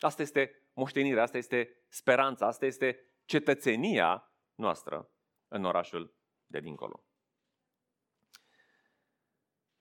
Asta 0.03 0.21
este 0.21 0.63
moștenirea, 0.73 1.23
asta 1.23 1.37
este 1.37 1.83
speranța, 1.87 2.47
asta 2.47 2.65
este 2.65 2.99
cetățenia 3.25 4.31
noastră 4.55 5.09
în 5.47 5.65
orașul 5.65 6.13
de 6.45 6.59
dincolo. 6.59 7.03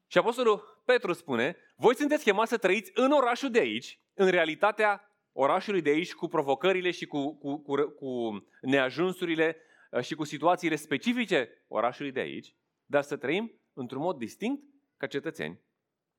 Și 0.06 0.18
Apostolul 0.18 0.82
Petru 0.84 1.12
spune, 1.12 1.56
voi 1.76 1.96
sunteți 1.96 2.24
chemați 2.24 2.50
să 2.50 2.58
trăiți 2.58 2.90
în 2.94 3.10
orașul 3.10 3.50
de 3.50 3.58
aici, 3.58 4.00
în 4.14 4.30
realitatea 4.30 5.16
orașului 5.32 5.82
de 5.82 5.90
aici, 5.90 6.14
cu 6.14 6.28
provocările 6.28 6.90
și 6.90 7.06
cu, 7.06 7.36
cu, 7.36 7.58
cu, 7.58 7.74
cu 7.84 8.44
neajunsurile 8.60 9.56
uh, 9.90 10.00
și 10.00 10.14
cu 10.14 10.24
situațiile 10.24 10.76
specifice 10.76 11.64
orașului 11.68 12.12
de 12.12 12.20
aici, 12.20 12.54
dar 12.84 13.02
să 13.02 13.16
trăim 13.16 13.52
într-un 13.72 14.02
mod 14.02 14.16
distinct 14.16 14.62
ca 14.96 15.06
cetățeni 15.06 15.60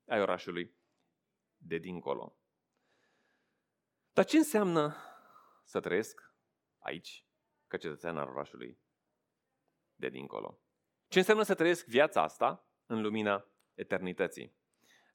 ai 0.06 0.20
orașului 0.20 0.74
de 1.56 1.78
dincolo. 1.78 2.36
Dar 4.14 4.24
ce 4.24 4.36
înseamnă 4.36 4.96
să 5.64 5.80
trăiesc 5.80 6.32
aici, 6.78 7.24
ca 7.66 7.76
cetățean 7.76 8.16
al 8.16 8.28
orașului 8.28 8.78
de 9.94 10.08
dincolo? 10.08 10.60
Ce 11.08 11.18
înseamnă 11.18 11.42
să 11.42 11.54
trăiesc 11.54 11.86
viața 11.86 12.22
asta 12.22 12.66
în 12.86 13.00
lumina 13.00 13.46
eternității? 13.74 14.54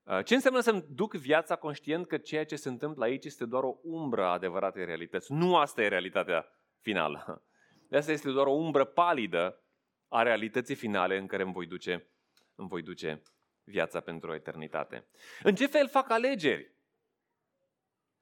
Uh, 0.04 0.24
ce 0.24 0.34
înseamnă 0.34 0.60
să-mi 0.60 0.86
duc 0.90 1.14
viața 1.14 1.56
conștient 1.56 2.08
că 2.08 2.18
ceea 2.18 2.46
ce 2.46 2.56
se 2.56 2.70
întâmplă 2.70 3.04
aici 3.04 3.26
este 3.26 3.46
doar 3.46 3.64
o 3.64 3.78
umbră 3.82 4.24
a 4.24 4.32
adevăratei 4.32 4.86
realități? 4.86 5.32
Nu 5.32 5.58
asta 5.58 5.82
e 5.82 5.88
realitatea 5.88 6.46
finală. 6.80 7.44
De 7.88 7.98
asta 7.98 8.12
este 8.12 8.32
doar 8.32 8.48
o 8.48 8.52
umbră 8.52 8.86
palidă 8.86 9.64
a 10.08 10.24
realității 10.24 10.76
finale 10.76 11.18
în 11.18 11.28
care 11.28 11.44
îmi 11.44 11.54
voi 11.54 11.66
duce, 11.66 12.08
îmi 12.56 12.68
voi 12.68 12.82
duce 12.82 13.22
viața 13.64 14.00
pentru 14.00 14.30
o 14.30 14.36
eternitate. 14.36 15.08
În 15.44 15.56
ce 15.56 15.68
fel 15.68 15.90
fac 15.90 16.10
alegeri 16.10 16.78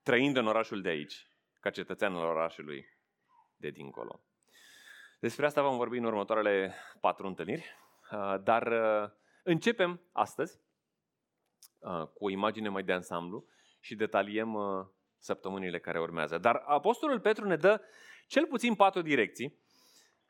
trăind 0.07 0.37
în 0.37 0.47
orașul 0.47 0.81
de 0.81 0.89
aici, 0.89 1.27
ca 1.59 1.69
cetățean 1.69 2.15
al 2.15 2.25
orașului 2.25 2.85
de 3.55 3.69
dincolo? 3.69 4.21
Despre 5.19 5.45
asta 5.45 5.61
vom 5.61 5.77
vorbi 5.77 5.97
în 5.97 6.03
următoarele 6.03 6.75
patru 6.99 7.27
întâlniri, 7.27 7.65
uh, 8.11 8.35
dar 8.43 8.67
uh, 8.67 9.09
începem 9.43 10.01
astăzi 10.11 10.59
uh, 11.79 12.07
cu 12.13 12.25
o 12.25 12.29
imagine 12.29 12.69
mai 12.69 12.83
de 12.83 12.93
ansamblu 12.93 13.45
și 13.79 13.95
detaliem 13.95 14.57
săptămânile 15.17 15.79
care 15.79 15.99
urmează. 15.99 16.37
Dar 16.37 16.55
Apostolul 16.55 17.19
Petru 17.19 17.47
ne 17.47 17.55
dă 17.55 17.81
cel 18.27 18.45
puțin 18.45 18.75
patru 18.75 19.01
direcții 19.01 19.59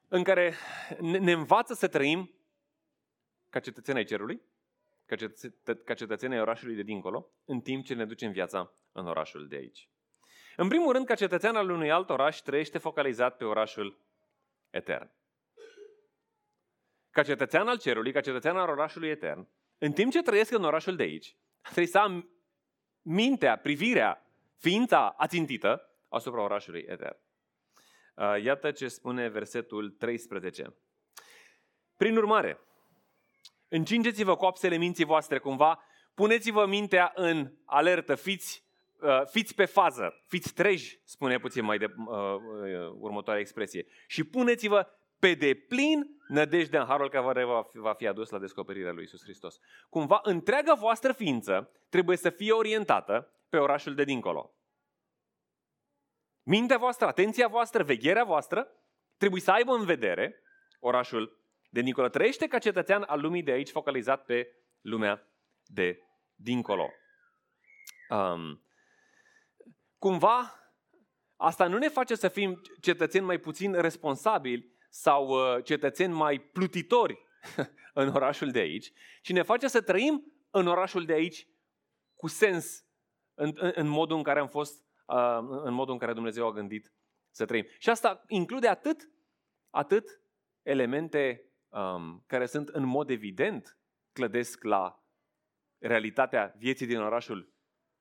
în 0.08 0.24
care 0.24 0.54
ne 1.00 1.32
învață 1.32 1.74
să 1.74 1.88
trăim 1.88 2.34
ca 3.50 3.60
cetățeni 3.60 3.98
ai 3.98 4.04
cerului, 4.04 4.42
ca, 5.06 5.16
cetă- 5.16 5.84
ca 5.84 5.94
cetățenii 5.94 6.40
orașului 6.40 6.76
de 6.76 6.84
dincolo, 6.84 7.30
în 7.46 7.62
timp 7.62 7.86
ce 7.86 7.94
ne 7.94 8.06
ducem 8.06 8.32
viața 8.32 8.72
în 8.98 9.08
orașul 9.08 9.48
de 9.48 9.56
aici. 9.56 9.90
În 10.56 10.68
primul 10.68 10.94
rând, 10.94 11.06
ca 11.06 11.16
cetățean 11.16 11.56
al 11.56 11.70
unui 11.70 11.92
alt 11.92 12.10
oraș, 12.10 12.38
trăiește 12.38 12.78
focalizat 12.78 13.38
pe 13.38 13.46
orașul 13.46 14.00
etern. 14.70 15.12
Ca 17.12 17.24
cetățean 17.24 17.68
al 17.68 17.80
cerului, 17.80 18.12
ca 18.12 18.22
cetățean 18.22 18.58
al 18.58 18.70
orașului 18.70 19.10
etern, 19.10 19.48
în 19.78 19.92
timp 19.92 20.12
ce 20.12 20.22
trăiesc 20.22 20.52
în 20.52 20.64
orașul 20.64 20.96
de 20.96 21.04
aici, 21.04 21.36
trebuie 21.62 21.88
să 21.88 21.98
am 21.98 22.30
mintea, 23.02 23.58
privirea, 23.58 24.26
ființa 24.58 25.14
ațintită 25.18 25.90
asupra 26.10 26.42
orașului 26.42 26.86
etern. 26.88 27.18
Uh, 28.16 28.44
iată 28.44 28.72
ce 28.72 28.88
spune 28.88 29.28
versetul 29.28 29.90
13. 29.90 30.76
Prin 31.98 32.18
urmare, 32.18 32.68
Încingeți-vă 33.70 34.36
coapsele 34.36 34.78
minții 34.78 35.06
voastre 35.06 35.40
cumva, 35.40 35.84
puneți-vă 36.14 36.66
mintea 36.66 37.12
în 37.16 37.52
alertă, 37.66 38.16
fiți, 38.16 38.67
uh, 39.02 39.22
fiți 39.26 39.56
pe 39.56 39.66
fază, 39.66 40.24
fiți 40.28 40.54
treji, 40.54 41.02
spune 41.04 41.38
puțin 41.38 41.64
mai 41.64 41.78
de 41.78 41.86
uh, 41.86 42.08
uh, 42.08 42.92
următoarea 43.00 43.42
expresie, 43.42 43.86
și 44.08 44.24
puneți-vă 44.24 44.88
pe 45.20 45.34
deplin 45.34 46.18
nădejdea 46.28 46.82
în 46.82 46.88
harul 46.88 47.10
care 47.10 47.44
va 47.44 47.64
fi, 47.72 47.78
va 47.78 47.94
fi 47.94 48.08
adus 48.08 48.30
la 48.30 48.40
descoperirea 48.40 48.92
lui 48.92 49.04
Isus 49.04 49.24
Hristos. 49.24 49.60
Cumva, 49.90 50.20
întreaga 50.24 50.74
voastră 50.74 51.12
ființă 51.12 51.72
trebuie 51.90 52.18
să 52.18 52.30
fie 52.30 52.52
orientată 52.52 53.32
pe 53.50 53.58
orașul 53.58 53.96
de 53.96 54.04
dincolo. 54.04 54.52
Mintea 56.44 56.78
voastră, 56.78 57.08
atenția 57.08 57.48
voastră, 57.48 57.84
vegherea 57.84 58.24
voastră 58.24 58.72
trebuie 59.18 59.42
să 59.42 59.52
aibă 59.52 59.72
în 59.72 59.86
vedere 59.86 60.44
orașul 60.80 61.42
de 61.70 61.82
dincolo. 61.82 62.08
Trăiește 62.08 62.48
ca 62.48 62.58
cetățean 62.58 63.04
al 63.08 63.22
lumii 63.22 63.44
de 63.44 63.52
aici, 63.52 63.70
focalizat 63.70 64.26
pe 64.26 64.56
lumea 64.82 65.28
de 65.66 66.02
dincolo. 66.36 66.90
Um, 68.10 68.62
cumva, 69.98 70.60
asta 71.36 71.68
nu 71.68 71.78
ne 71.78 71.88
face 71.88 72.16
să 72.16 72.28
fim 72.28 72.62
cetățeni 72.82 73.26
mai 73.26 73.38
puțin 73.38 73.74
responsabili 73.74 74.76
sau 74.90 75.28
uh, 75.28 75.64
cetățeni 75.64 76.14
mai 76.14 76.40
plutitori 76.40 77.20
în 77.94 78.08
orașul 78.08 78.52
de 78.52 78.60
aici, 78.60 78.92
ci 79.22 79.32
ne 79.32 79.42
face 79.42 79.68
să 79.68 79.82
trăim 79.82 80.34
în 80.50 80.68
orașul 80.68 81.06
de 81.06 81.14
aici 81.14 81.48
cu 82.16 82.28
sens, 82.28 82.86
în, 83.34 83.52
în, 83.56 83.72
în 83.76 83.88
modul 83.88 84.18
în 84.18 84.24
care 84.24 84.40
am 84.40 84.48
fost, 84.48 84.84
uh, 85.06 85.38
în 85.64 85.74
modul 85.74 85.94
în 85.94 86.00
care 86.00 86.14
Dumnezeu 86.14 86.48
a 86.48 86.52
gândit 86.52 86.94
să 87.30 87.46
trăim. 87.46 87.66
Și 87.78 87.90
asta 87.90 88.24
include 88.28 88.68
atât, 88.68 89.12
atât 89.70 90.22
elemente 90.62 91.52
um, 91.68 92.24
care 92.28 92.46
sunt 92.46 92.68
în 92.68 92.84
mod 92.84 93.10
evident 93.10 93.80
clădesc 94.12 94.64
la 94.64 95.04
realitatea 95.78 96.54
vieții 96.58 96.86
din 96.86 97.00
orașul 97.00 97.54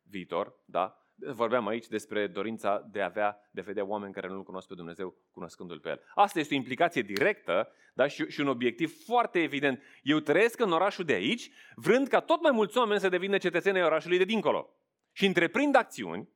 viitor, 0.02 0.62
da? 0.64 1.05
Vorbeam 1.16 1.66
aici 1.66 1.86
despre 1.86 2.26
dorința 2.26 2.88
de 2.90 3.02
a 3.02 3.04
avea, 3.04 3.48
de 3.50 3.60
a 3.60 3.64
vedea 3.64 3.84
oameni 3.84 4.12
care 4.12 4.28
nu-L 4.28 4.42
cunosc 4.42 4.68
pe 4.68 4.74
Dumnezeu, 4.74 5.16
cunoscându-L 5.30 5.80
pe 5.80 5.88
El. 5.88 6.02
Asta 6.14 6.38
este 6.38 6.54
o 6.54 6.56
implicație 6.56 7.02
directă 7.02 7.68
da? 7.94 8.06
și, 8.06 8.30
și 8.30 8.40
un 8.40 8.48
obiectiv 8.48 9.04
foarte 9.04 9.42
evident. 9.42 9.82
Eu 10.02 10.18
trăiesc 10.18 10.60
în 10.60 10.72
orașul 10.72 11.04
de 11.04 11.12
aici, 11.12 11.50
vrând 11.74 12.08
ca 12.08 12.20
tot 12.20 12.42
mai 12.42 12.50
mulți 12.50 12.78
oameni 12.78 13.00
să 13.00 13.08
devină 13.08 13.38
cetățenii 13.38 13.82
orașului 13.82 14.18
de 14.18 14.24
dincolo. 14.24 14.74
Și 15.12 15.26
întreprind 15.26 15.74
acțiuni 15.74 16.28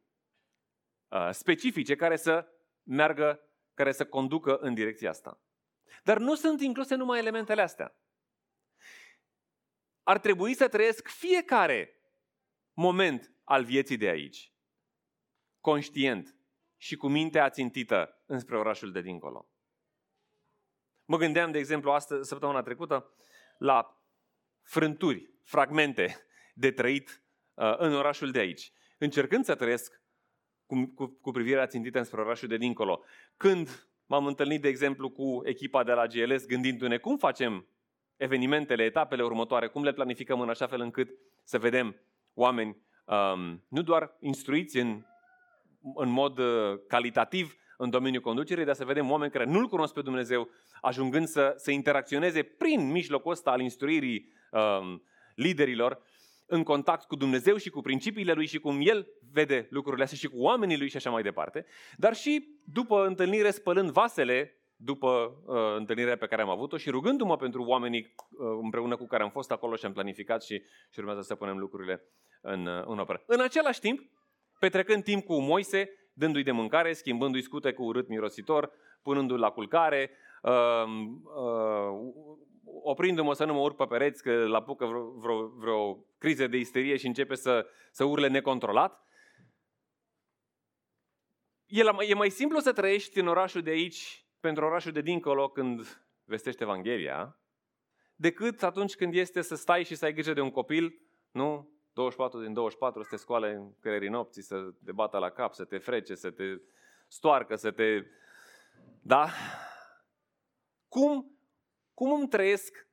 uh, 1.09 1.29
specifice 1.31 1.97
care 1.97 2.17
să 2.17 2.49
meargă, 2.83 3.41
care 3.75 3.93
să 3.93 4.07
conducă 4.07 4.57
în 4.57 4.75
direcția 4.75 5.11
asta. 5.11 5.41
Dar 6.03 6.19
nu 6.19 6.35
sunt 6.35 6.61
incluse 6.61 6.95
numai 6.95 7.19
elementele 7.19 7.63
astea. 7.63 7.95
Ar 10.03 10.19
trebui 10.19 10.55
să 10.55 10.69
trăiesc 10.69 11.09
fiecare 11.09 12.01
moment 12.73 13.33
al 13.45 13.65
vieții 13.65 13.97
de 13.97 14.09
aici, 14.09 14.53
conștient 15.61 16.35
și 16.77 16.97
cu 16.97 17.09
mintea 17.09 17.51
țintită 17.51 18.23
înspre 18.27 18.59
orașul 18.59 18.93
de 18.93 19.01
dincolo. 19.01 19.49
Mă 21.05 21.17
gândeam, 21.17 21.51
de 21.51 21.59
exemplu, 21.59 21.91
astăzi, 21.91 22.29
săptămâna 22.29 22.63
trecută, 22.63 23.15
la 23.59 24.03
frânturi, 24.63 25.31
fragmente 25.43 26.17
de 26.55 26.71
trăit 26.71 27.23
uh, 27.55 27.75
în 27.77 27.95
orașul 27.95 28.31
de 28.31 28.39
aici, 28.39 28.73
încercând 28.99 29.45
să 29.45 29.55
trăiesc 29.55 30.01
cu, 30.67 30.93
cu, 30.95 31.07
cu 31.07 31.31
privirea 31.31 31.67
țintită 31.67 31.99
înspre 31.99 32.21
orașul 32.21 32.49
de 32.49 32.57
dincolo. 32.57 33.03
Când 33.37 33.91
m-am 34.07 34.27
întâlnit, 34.27 34.63
de 34.63 34.69
exemplu, 34.69 35.11
cu 35.11 35.41
echipa 35.45 35.85
de 35.85 35.93
la 35.93 36.07
GLS, 36.07 36.47
gândindu-ne 36.47 36.99
cum 36.99 37.17
facem 37.17 37.67
evenimentele, 38.17 38.85
etapele 38.85 39.23
următoare, 39.23 39.69
cum 39.69 39.85
le 39.85 39.93
planificăm 39.93 40.41
în 40.41 40.49
așa 40.49 40.67
fel 40.67 40.81
încât 40.81 41.11
să 41.43 41.59
vedem 41.59 41.97
oameni 42.35 42.77
um, 43.05 43.65
nu 43.69 43.83
doar 43.83 44.17
instruiți 44.21 44.79
în, 44.79 45.07
în 45.95 46.09
mod 46.09 46.39
uh, 46.39 46.79
calitativ 46.89 47.55
în 47.77 47.91
domeniul 47.91 48.23
conducerii, 48.23 48.65
dar 48.65 48.75
să 48.75 48.85
vedem 48.85 49.11
oameni 49.11 49.33
care 49.33 49.45
nu-L 49.45 49.67
cunosc 49.67 49.95
pe 49.95 50.03
Dumnezeu, 50.03 50.49
ajungând 50.81 51.27
să, 51.27 51.55
să 51.57 51.71
interacționeze 51.71 52.43
prin 52.43 52.91
mijlocul 52.91 53.31
ăsta 53.31 53.51
al 53.51 53.61
instruirii 53.61 54.33
um, 54.51 55.03
liderilor 55.35 56.03
în 56.47 56.63
contact 56.63 57.07
cu 57.07 57.17
Dumnezeu 57.17 57.57
și 57.57 57.71
cu 57.71 57.81
principiile 57.81 58.33
Lui 58.33 58.47
și 58.47 58.59
cum 58.59 58.79
El 58.83 59.07
vede 59.33 59.67
lucrurile 59.71 60.03
astea 60.03 60.19
și 60.19 60.29
cu 60.29 60.39
oamenii 60.39 60.79
Lui 60.79 60.89
și 60.89 60.97
așa 60.97 61.11
mai 61.11 61.23
departe, 61.23 61.67
dar 61.97 62.15
și 62.15 62.61
după 62.65 63.07
întâlnire 63.07 63.51
spălând 63.51 63.91
vasele 63.91 64.55
după 64.77 65.43
uh, 65.47 65.77
întâlnirea 65.77 66.17
pe 66.17 66.27
care 66.27 66.43
am 66.43 66.49
avut-o 66.49 66.77
și 66.77 66.91
rugându-mă 66.91 67.37
pentru 67.37 67.63
oamenii 67.63 68.15
uh, 68.31 68.59
împreună 68.63 68.97
cu 68.97 69.07
care 69.07 69.23
am 69.23 69.31
fost 69.31 69.51
acolo 69.51 69.77
și 69.77 69.85
am 69.85 69.93
planificat 69.93 70.43
și, 70.43 70.63
și 70.91 70.99
urmează 70.99 71.21
să 71.21 71.35
punem 71.35 71.59
lucrurile 71.59 72.03
în, 72.41 72.67
uh, 72.67 72.85
în 72.87 72.99
operă. 72.99 73.23
În 73.27 73.41
același 73.41 73.81
timp, 73.81 74.01
petrecând 74.61 75.03
timp 75.03 75.25
cu 75.25 75.41
Moise, 75.41 75.91
dându-i 76.13 76.43
de 76.43 76.51
mâncare, 76.51 76.93
schimbându-i 76.93 77.43
scute 77.43 77.73
cu 77.73 77.83
urât 77.83 78.09
mirositor, 78.09 78.71
punându-l 79.03 79.39
la 79.39 79.51
culcare, 79.51 80.11
uh, 80.43 80.85
uh, 81.23 82.13
oprindu-mă 82.83 83.35
să 83.35 83.45
nu 83.45 83.53
mă 83.53 83.61
urc 83.61 83.77
pe 83.77 83.85
pereți 83.85 84.23
că 84.23 84.33
la 84.33 84.57
apucă 84.57 84.87
vreo, 84.87 85.11
vreo, 85.11 85.47
vreo 85.47 85.95
criză 86.19 86.47
de 86.47 86.57
isterie 86.57 86.97
și 86.97 87.07
începe 87.07 87.35
să, 87.35 87.67
să 87.91 88.05
urle 88.05 88.29
necontrolat. 88.29 89.05
E, 91.67 91.83
la, 91.83 91.97
e 92.09 92.15
mai 92.15 92.31
simplu 92.31 92.59
să 92.59 92.73
trăiești 92.73 93.19
în 93.19 93.27
orașul 93.27 93.63
de 93.63 93.71
aici 93.71 94.25
pentru 94.41 94.65
orașul 94.65 94.93
de 94.93 95.01
dincolo 95.01 95.49
când 95.49 96.03
vestește 96.25 96.63
Evanghelia, 96.63 97.39
decât 98.15 98.63
atunci 98.63 98.95
când 98.95 99.15
este 99.15 99.41
să 99.41 99.55
stai 99.55 99.85
și 99.85 99.95
să 99.95 100.05
ai 100.05 100.13
grijă 100.13 100.33
de 100.33 100.41
un 100.41 100.51
copil, 100.51 101.01
nu? 101.31 101.80
24 101.93 102.41
din 102.41 102.53
24 102.53 103.03
să 103.03 103.09
te 103.09 103.17
scoale 103.17 103.53
în 103.53 103.79
creierii 103.79 104.09
nopții, 104.09 104.43
să 104.43 104.71
te 104.85 104.93
bată 104.93 105.19
la 105.19 105.31
cap, 105.31 105.55
să 105.55 105.65
te 105.65 105.79
frece, 105.79 106.15
să 106.15 106.31
te 106.31 106.45
stoarcă, 107.09 107.57
să 107.57 107.71
te... 107.71 108.07
Da? 109.03 109.29
Cum, 110.89 111.39
cum 111.95 112.13
îmi 112.13 112.29
trăiesc 112.29 112.89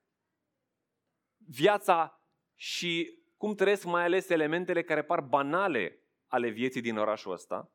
viața 1.37 2.21
și 2.55 3.21
cum 3.37 3.55
trăiesc 3.55 3.85
mai 3.85 4.03
ales 4.03 4.29
elementele 4.29 4.83
care 4.83 5.03
par 5.03 5.21
banale 5.21 6.03
ale 6.27 6.49
vieții 6.49 6.81
din 6.81 6.97
orașul 6.97 7.31
ăsta, 7.31 7.71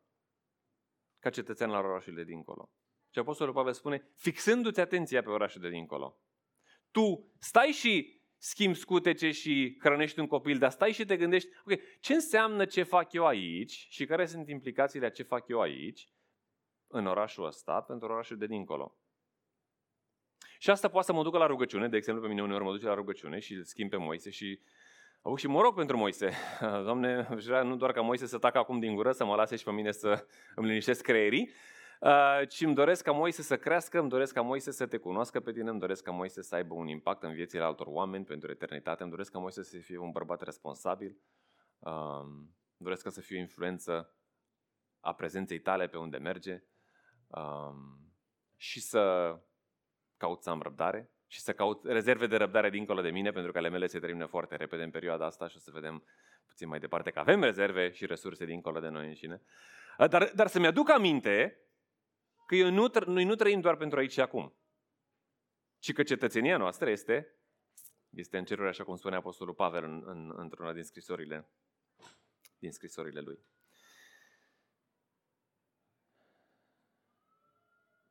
ca 1.18 1.30
cetățean 1.30 1.70
la 1.70 1.78
orașul 1.78 2.14
de 2.14 2.24
dincolo. 2.24 2.70
Și 3.10 3.18
Apostolul 3.18 3.54
Pavel 3.54 3.72
spune, 3.72 4.10
fixându-ți 4.16 4.80
atenția 4.80 5.22
pe 5.22 5.30
orașul 5.30 5.60
de 5.60 5.68
dincolo. 5.68 6.18
Tu 6.90 7.32
stai 7.38 7.66
și 7.66 8.21
schimbi 8.42 8.78
scutece 8.78 9.30
și 9.30 9.76
hrănești 9.80 10.20
un 10.20 10.26
copil, 10.26 10.58
dar 10.58 10.70
stai 10.70 10.92
și 10.92 11.04
te 11.04 11.16
gândești, 11.16 11.48
ok, 11.64 11.78
ce 12.00 12.14
înseamnă 12.14 12.64
ce 12.64 12.82
fac 12.82 13.12
eu 13.12 13.26
aici 13.26 13.86
și 13.90 14.06
care 14.06 14.26
sunt 14.26 14.48
implicațiile 14.48 15.06
a 15.06 15.10
ce 15.10 15.22
fac 15.22 15.48
eu 15.48 15.60
aici, 15.60 16.08
în 16.86 17.06
orașul 17.06 17.46
ăsta, 17.46 17.80
pentru 17.80 18.12
orașul 18.12 18.36
de 18.36 18.46
dincolo. 18.46 18.96
Și 20.58 20.70
asta 20.70 20.88
poate 20.88 21.06
să 21.06 21.12
mă 21.12 21.22
ducă 21.22 21.38
la 21.38 21.46
rugăciune, 21.46 21.88
de 21.88 21.96
exemplu, 21.96 22.22
pe 22.22 22.28
mine 22.28 22.42
uneori 22.42 22.64
mă 22.64 22.72
duce 22.72 22.86
la 22.86 22.94
rugăciune 22.94 23.38
și 23.38 23.54
îl 23.54 23.62
schimb 23.62 23.90
pe 23.90 23.96
Moise 23.96 24.30
și 24.30 24.60
Apuc 25.20 25.38
și 25.38 25.46
mă 25.46 25.60
rog 25.60 25.74
pentru 25.74 25.96
Moise. 25.96 26.30
Doamne, 26.86 27.28
nu 27.62 27.76
doar 27.76 27.92
ca 27.92 28.00
Moise 28.00 28.26
să 28.26 28.38
tacă 28.38 28.58
acum 28.58 28.78
din 28.78 28.94
gură, 28.94 29.12
să 29.12 29.24
mă 29.24 29.34
lase 29.34 29.56
și 29.56 29.64
pe 29.64 29.70
mine 29.70 29.90
să 29.90 30.26
îmi 30.54 30.66
liniștesc 30.66 31.02
creierii, 31.02 31.48
Uh, 31.48 31.54
ci 32.48 32.60
îmi 32.60 32.74
doresc 32.74 33.04
ca 33.04 33.12
Moise 33.12 33.42
să 33.42 33.56
crească, 33.56 33.98
îmi 33.98 34.08
doresc 34.08 34.32
ca 34.32 34.40
Moise 34.40 34.70
să 34.70 34.86
te 34.86 34.96
cunoască 34.96 35.40
pe 35.40 35.52
tine, 35.52 35.70
îmi 35.70 35.80
doresc 35.80 36.02
ca 36.02 36.10
Moise 36.10 36.42
să 36.42 36.54
aibă 36.54 36.74
un 36.74 36.88
impact 36.88 37.22
în 37.22 37.32
viețile 37.32 37.62
altor 37.62 37.86
oameni 37.86 38.24
pentru 38.24 38.50
eternitate, 38.50 39.02
îmi 39.02 39.10
doresc 39.10 39.32
ca 39.32 39.38
Moise 39.38 39.62
să 39.62 39.76
fie 39.76 39.98
un 39.98 40.10
bărbat 40.10 40.42
responsabil, 40.42 41.16
uh, 41.78 42.20
îmi 42.22 42.48
doresc 42.76 43.02
ca 43.02 43.10
să 43.10 43.20
fie 43.20 43.36
o 43.36 43.40
influență 43.40 44.14
a 45.00 45.14
prezenței 45.14 45.60
tale 45.60 45.86
pe 45.86 45.96
unde 45.96 46.16
merge 46.16 46.62
uh, 47.26 47.74
și 48.56 48.80
să 48.80 49.36
caut 50.16 50.42
să 50.42 50.50
am 50.50 50.62
răbdare 50.62 51.10
și 51.26 51.40
să 51.40 51.52
caut 51.52 51.84
rezerve 51.84 52.26
de 52.26 52.36
răbdare 52.36 52.70
dincolo 52.70 53.00
de 53.00 53.10
mine, 53.10 53.30
pentru 53.30 53.52
că 53.52 53.58
ale 53.58 53.68
mele 53.68 53.86
se 53.86 53.98
termină 53.98 54.26
foarte 54.26 54.56
repede 54.56 54.82
în 54.82 54.90
perioada 54.90 55.26
asta 55.26 55.48
și 55.48 55.56
o 55.56 55.60
să 55.60 55.70
vedem 55.70 56.04
puțin 56.46 56.68
mai 56.68 56.78
departe 56.78 57.10
că 57.10 57.18
avem 57.18 57.42
rezerve 57.42 57.90
și 57.90 58.06
resurse 58.06 58.44
dincolo 58.44 58.80
de 58.80 58.88
noi 58.88 59.06
înșine. 59.06 59.42
Dar, 60.08 60.32
dar 60.34 60.46
să-mi 60.46 60.66
aduc 60.66 60.90
aminte 60.90 61.62
că 62.52 62.58
eu 62.58 62.70
nu, 62.70 62.90
noi 63.06 63.24
nu 63.24 63.34
trăim 63.34 63.60
doar 63.60 63.76
pentru 63.76 63.98
aici 63.98 64.12
și 64.12 64.20
acum, 64.20 64.54
ci 65.78 65.92
că 65.92 66.02
cetățenia 66.02 66.56
noastră 66.56 66.90
este, 66.90 67.36
este 68.10 68.38
în 68.38 68.44
ceruri, 68.44 68.68
așa 68.68 68.84
cum 68.84 68.96
spune 68.96 69.16
Apostolul 69.16 69.54
Pavel 69.54 69.84
în, 69.84 70.02
în, 70.06 70.32
într-una 70.36 70.72
din 70.72 70.82
scrisorile, 70.82 71.48
din 72.58 72.72
scrisorile 72.72 73.20
lui. 73.20 73.38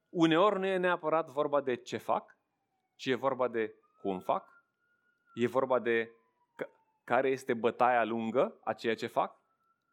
Uneori 0.09 0.59
nu 0.59 0.65
e 0.65 0.77
neapărat 0.77 1.29
vorba 1.29 1.61
de 1.61 1.75
ce 1.75 1.97
fac, 1.97 2.37
ci 2.95 3.05
e 3.05 3.15
vorba 3.15 3.47
de 3.47 3.75
cum 4.01 4.19
fac, 4.19 4.65
e 5.33 5.47
vorba 5.47 5.79
de 5.79 6.11
care 7.03 7.29
este 7.29 7.53
bătaia 7.53 8.03
lungă 8.03 8.59
a 8.63 8.73
ceea 8.73 8.95
ce 8.95 9.07
fac, 9.07 9.41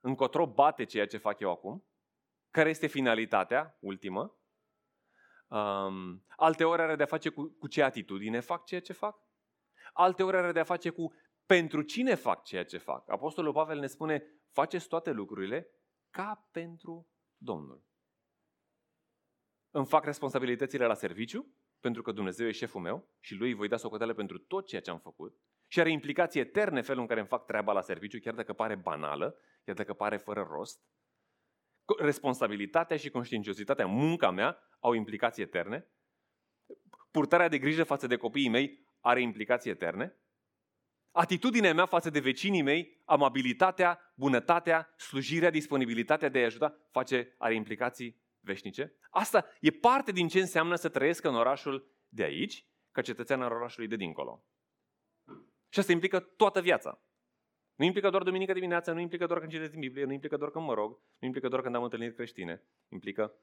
încotro 0.00 0.46
bate 0.46 0.84
ceea 0.84 1.06
ce 1.06 1.16
fac 1.16 1.40
eu 1.40 1.50
acum, 1.50 1.86
care 2.50 2.68
este 2.68 2.86
finalitatea 2.86 3.76
ultimă 3.80 4.37
Um, 5.48 6.24
alte 6.36 6.64
ori 6.64 6.82
are 6.82 6.96
de-a 6.96 7.06
face 7.06 7.28
cu, 7.28 7.56
cu 7.58 7.66
ce 7.66 7.82
atitudine 7.82 8.40
fac 8.40 8.64
ceea 8.64 8.80
ce 8.80 8.92
fac. 8.92 9.22
Alte 9.92 10.22
ori 10.22 10.36
are 10.36 10.52
de-a 10.52 10.64
face 10.64 10.90
cu 10.90 11.14
pentru 11.46 11.82
cine 11.82 12.14
fac 12.14 12.44
ceea 12.44 12.64
ce 12.64 12.78
fac. 12.78 13.10
Apostolul 13.10 13.52
Pavel 13.52 13.78
ne 13.78 13.86
spune, 13.86 14.24
faceți 14.52 14.88
toate 14.88 15.10
lucrurile 15.10 15.70
ca 16.10 16.48
pentru 16.52 17.08
Domnul. 17.36 17.86
Îmi 19.70 19.86
fac 19.86 20.04
responsabilitățile 20.04 20.86
la 20.86 20.94
serviciu, 20.94 21.54
pentru 21.80 22.02
că 22.02 22.12
Dumnezeu 22.12 22.46
e 22.46 22.50
șeful 22.50 22.80
meu 22.80 23.08
și 23.20 23.34
lui 23.34 23.54
voi 23.54 23.68
da 23.68 23.76
socoteală 23.76 24.14
pentru 24.14 24.38
tot 24.38 24.66
ceea 24.66 24.80
ce 24.80 24.90
am 24.90 24.98
făcut. 24.98 25.38
Și 25.66 25.80
are 25.80 25.90
implicații 25.90 26.40
eterne 26.40 26.80
felul 26.80 27.00
în 27.00 27.06
care 27.06 27.20
îmi 27.20 27.28
fac 27.28 27.44
treaba 27.44 27.72
la 27.72 27.80
serviciu, 27.80 28.18
chiar 28.18 28.34
dacă 28.34 28.52
pare 28.52 28.74
banală, 28.74 29.36
chiar 29.64 29.74
dacă 29.74 29.92
pare 29.92 30.16
fără 30.16 30.46
rost 30.50 30.80
responsabilitatea 31.98 32.96
și 32.96 33.10
conștiinciozitatea, 33.10 33.86
munca 33.86 34.30
mea, 34.30 34.58
au 34.80 34.92
implicații 34.92 35.42
eterne. 35.42 35.86
Purtarea 37.10 37.48
de 37.48 37.58
grijă 37.58 37.84
față 37.84 38.06
de 38.06 38.16
copiii 38.16 38.48
mei 38.48 38.86
are 39.00 39.20
implicații 39.20 39.70
eterne. 39.70 40.16
Atitudinea 41.10 41.74
mea 41.74 41.86
față 41.86 42.10
de 42.10 42.20
vecinii 42.20 42.62
mei, 42.62 43.02
amabilitatea, 43.04 44.12
bunătatea, 44.14 44.94
slujirea, 44.96 45.50
disponibilitatea 45.50 46.28
de 46.28 46.38
a 46.38 46.44
ajuta, 46.44 46.76
face, 46.90 47.34
are 47.38 47.54
implicații 47.54 48.20
veșnice. 48.40 48.94
Asta 49.10 49.46
e 49.60 49.70
parte 49.70 50.12
din 50.12 50.28
ce 50.28 50.40
înseamnă 50.40 50.74
să 50.74 50.88
trăiesc 50.88 51.24
în 51.24 51.34
orașul 51.34 51.96
de 52.08 52.22
aici, 52.22 52.66
ca 52.92 53.02
cetățean 53.02 53.42
al 53.42 53.52
orașului 53.52 53.88
de 53.88 53.96
dincolo. 53.96 54.44
Și 55.68 55.78
asta 55.78 55.92
implică 55.92 56.20
toată 56.20 56.60
viața. 56.60 57.02
Nu 57.78 57.84
implică 57.84 58.10
doar 58.10 58.22
duminică 58.22 58.52
dimineața, 58.52 58.92
nu 58.92 59.00
implică 59.00 59.26
doar 59.26 59.38
când 59.38 59.52
citesc 59.52 59.74
în 59.74 59.80
Biblie, 59.80 60.04
nu 60.04 60.12
implică 60.12 60.36
doar 60.36 60.50
când 60.50 60.64
mă 60.64 60.74
rog, 60.74 60.98
nu 61.18 61.26
implică 61.26 61.48
doar 61.48 61.62
când 61.62 61.74
am 61.74 61.82
întâlniri 61.82 62.14
creștine, 62.14 62.62
implică 62.88 63.34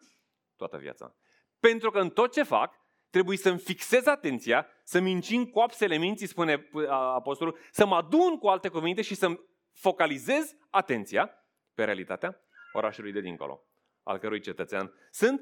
toată 0.56 0.78
viața. 0.78 1.16
Pentru 1.60 1.92
că 1.92 2.00
în 2.00 2.10
tot 2.10 2.32
ce 2.32 2.44
fac, 2.44 2.80
trebuie 3.10 3.38
să-mi 3.38 3.60
fixez 3.60 4.06
atenția, 4.06 4.68
să-mi 4.84 5.12
încin 5.12 5.50
coapsele 5.50 5.98
minții, 5.98 6.28
spune 6.28 6.70
apostolul, 6.90 7.58
să 7.72 7.86
mă 7.86 7.96
adun 7.96 8.38
cu 8.38 8.48
alte 8.48 8.70
cuvinte 8.70 9.02
și 9.02 9.16
să-mi 9.16 9.40
focalizez 9.72 10.56
atenția 10.70 11.46
pe 11.74 11.84
realitatea 11.84 12.42
orașului 12.74 13.12
de 13.12 13.20
dincolo, 13.20 13.64
al 14.04 14.18
cărui 14.18 14.40
cetățean 14.40 14.94
sunt 15.12 15.42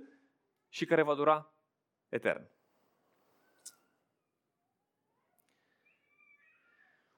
și 0.69 0.85
care 0.85 1.01
va 1.01 1.15
dura 1.15 1.53
etern. 2.09 2.49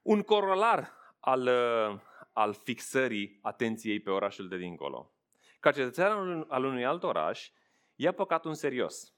Un 0.02 0.22
corolar 0.22 1.05
al, 1.26 1.48
al 2.32 2.54
fixării 2.54 3.40
atenției 3.42 4.00
pe 4.00 4.10
orașul 4.10 4.48
de 4.48 4.58
dincolo. 4.58 5.14
Ca 5.60 5.72
cetățean 5.72 6.46
al 6.48 6.64
unui 6.64 6.86
alt 6.86 7.04
oraș, 7.04 7.50
ia 7.96 8.12
păcatul 8.12 8.50
în 8.50 8.56
serios. 8.56 9.14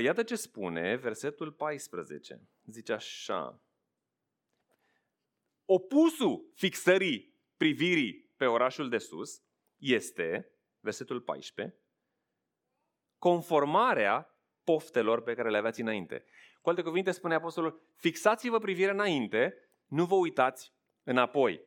Iată 0.00 0.22
ce 0.22 0.34
spune 0.34 0.96
versetul 0.96 1.52
14. 1.52 2.48
Zice 2.64 2.92
așa. 2.92 3.60
Opusul 5.64 6.50
fixării 6.54 7.34
privirii 7.56 8.32
pe 8.36 8.46
orașul 8.46 8.88
de 8.88 8.98
sus 8.98 9.42
este, 9.76 10.52
versetul 10.80 11.20
14, 11.20 11.76
conformarea 13.18 14.36
poftelor 14.64 15.22
pe 15.22 15.34
care 15.34 15.50
le 15.50 15.56
aveați 15.56 15.80
înainte. 15.80 16.24
Cu 16.60 16.68
alte 16.68 16.82
cuvinte 16.82 17.10
spune 17.10 17.34
apostolul, 17.34 17.82
fixați-vă 17.94 18.58
privirea 18.58 18.92
înainte, 18.92 19.71
nu 19.92 20.04
vă 20.04 20.14
uitați 20.14 20.72
înapoi. 21.02 21.62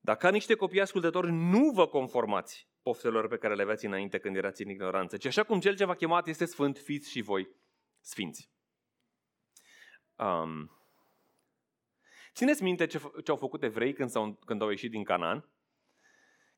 Dacă 0.00 0.26
ca 0.26 0.30
niște 0.30 0.54
copii 0.54 0.80
ascultători, 0.80 1.30
nu 1.30 1.70
vă 1.70 1.86
conformați 1.86 2.68
poftelor 2.82 3.28
pe 3.28 3.36
care 3.36 3.54
le 3.54 3.62
aveați 3.62 3.86
înainte 3.86 4.18
când 4.18 4.36
erați 4.36 4.62
în 4.62 4.70
ignoranță, 4.70 5.16
ci 5.16 5.26
așa 5.26 5.42
cum 5.42 5.60
cel 5.60 5.76
ce 5.76 5.84
v-a 5.84 5.94
chemat 5.94 6.26
este 6.26 6.44
sfânt, 6.44 6.78
fiți 6.78 7.10
și 7.10 7.20
voi 7.20 7.48
sfinți. 8.00 8.50
Um, 10.16 10.70
țineți 12.34 12.62
minte 12.62 12.86
ce, 12.86 13.00
ce 13.24 13.30
au 13.30 13.36
făcut 13.36 13.62
evrei 13.62 13.92
când, 13.92 14.10
s-au, 14.10 14.38
când 14.46 14.62
au 14.62 14.68
ieșit 14.68 14.90
din 14.90 15.04
Canaan? 15.04 15.48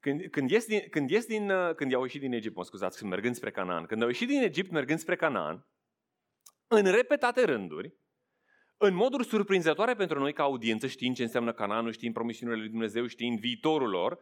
Când, 0.01 0.31
când, 0.31 0.51
ies 0.51 0.67
din, 0.67 0.89
când, 0.91 1.11
ies 1.11 1.27
din, 1.27 1.51
uh, 1.51 1.75
când 1.75 1.95
au 1.95 2.03
ieșit 2.03 2.21
din 2.21 2.33
Egipt, 2.33 2.57
mă 2.57 2.65
scuzați, 2.65 2.99
când 2.99 3.11
mergând 3.11 3.35
spre 3.35 3.51
Canaan, 3.51 3.87
când 3.87 4.03
au 4.03 4.09
ieșit 4.09 4.29
din 4.29 4.43
Egipt 4.43 4.71
mergând 4.71 4.99
spre 4.99 5.17
Canaan, 5.17 5.67
în 6.67 6.91
repetate 6.91 7.45
rânduri, 7.45 8.01
în 8.85 8.95
moduri 8.95 9.27
surprinzătoare 9.27 9.95
pentru 9.95 10.19
noi 10.19 10.33
ca 10.33 10.43
audiență, 10.43 10.87
știind 10.87 11.17
ce 11.17 11.23
înseamnă 11.23 11.53
Canaanul, 11.53 11.93
știind 11.93 12.15
promisiunile 12.15 12.59
lui 12.59 12.69
Dumnezeu, 12.69 13.07
știind 13.07 13.39
viitorul 13.39 13.89
lor, 13.89 14.19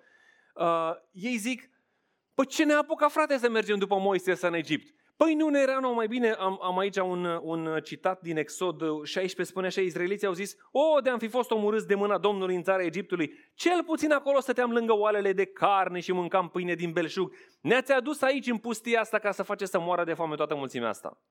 uh, 0.55 0.93
ei 1.13 1.37
zic, 1.37 1.71
păi 2.35 2.47
ce 2.47 2.65
ne 2.65 2.73
apucă 2.73 3.07
frate 3.07 3.39
să 3.39 3.49
mergem 3.49 3.79
după 3.79 3.99
Moise 3.99 4.39
în 4.41 4.55
Egipt? 4.55 4.95
Păi 5.17 5.35
nu 5.35 5.49
ne 5.49 5.59
era 5.59 5.79
nou 5.79 5.93
mai 5.93 6.07
bine, 6.07 6.31
am, 6.31 6.59
am 6.63 6.79
aici 6.79 6.97
un, 6.97 7.25
un 7.25 7.81
citat 7.83 8.21
din 8.21 8.37
Exod 8.37 9.05
16, 9.05 9.43
spune 9.43 9.67
așa, 9.67 9.81
izraeliții 9.81 10.27
au 10.27 10.33
zis, 10.33 10.57
o, 10.71 11.01
de 11.01 11.11
am 11.11 11.19
fi 11.19 11.29
fost 11.29 11.51
omorâți 11.51 11.87
de 11.87 11.95
mâna 11.95 12.19
Domnului 12.19 12.55
în 12.55 12.63
țara 12.63 12.83
Egiptului, 12.83 13.33
cel 13.55 13.85
puțin 13.85 14.13
acolo 14.13 14.41
stăteam 14.41 14.73
lângă 14.73 14.93
oalele 14.93 15.33
de 15.33 15.45
carne 15.45 16.01
și 16.01 16.13
mâncam 16.13 16.49
pâine 16.49 16.75
din 16.75 16.93
belșug. 16.93 17.33
Ne-ați 17.61 17.93
adus 17.93 18.23
aici 18.23 18.47
în 18.47 18.59
pustia 18.59 19.01
asta 19.01 19.19
ca 19.19 19.31
să 19.31 19.43
faceți 19.43 19.71
să 19.71 19.81
moară 19.81 20.05
de 20.05 20.15
foame 20.15 20.35
toată 20.35 20.55
mulțimea 20.55 20.89
asta. 20.89 21.23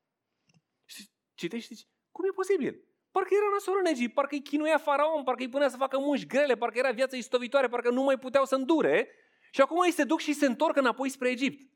Și 0.85 1.09
citești, 1.33 1.87
cum 2.11 2.25
e 2.25 2.33
posibil? 2.35 2.83
Parcă 3.19 3.33
era 3.33 3.49
nasol 3.51 3.77
în 3.79 3.85
Egipt, 3.85 4.13
parcă 4.13 4.35
îi 4.35 4.41
chinuia 4.41 4.77
faraon, 4.77 5.23
parcă 5.23 5.41
îi 5.41 5.49
punea 5.49 5.69
să 5.69 5.77
facă 5.77 5.99
munci 5.99 6.25
grele, 6.25 6.55
parcă 6.55 6.77
era 6.77 6.91
viața 6.91 7.17
istovitoare, 7.17 7.67
parcă 7.67 7.89
nu 7.89 8.03
mai 8.03 8.17
puteau 8.17 8.45
să 8.45 8.55
îndure 8.55 9.09
și 9.51 9.61
acum 9.61 9.83
ei 9.83 9.91
se 9.91 10.03
duc 10.03 10.19
și 10.19 10.33
se 10.33 10.45
întorc 10.45 10.75
înapoi 10.75 11.09
spre 11.09 11.29
Egipt. 11.29 11.71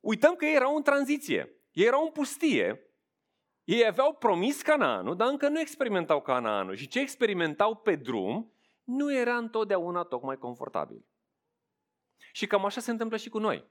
Uităm 0.00 0.34
că 0.34 0.44
ei 0.44 0.54
erau 0.54 0.76
în 0.76 0.82
tranziție, 0.82 1.54
ei 1.72 1.86
erau 1.86 2.02
în 2.02 2.10
pustie, 2.10 2.80
ei 3.64 3.86
aveau 3.86 4.14
promis 4.14 4.62
Canaanul, 4.62 5.16
dar 5.16 5.28
încă 5.28 5.48
nu 5.48 5.60
experimentau 5.60 6.22
Canaanul 6.22 6.74
și 6.74 6.88
ce 6.88 7.00
experimentau 7.00 7.76
pe 7.76 7.96
drum 7.96 8.52
nu 8.84 9.14
era 9.14 9.36
întotdeauna 9.36 10.02
tocmai 10.02 10.36
confortabil. 10.36 11.04
Și 12.32 12.46
cam 12.46 12.64
așa 12.64 12.80
se 12.80 12.90
întâmplă 12.90 13.16
și 13.16 13.28
cu 13.28 13.38
noi. 13.38 13.64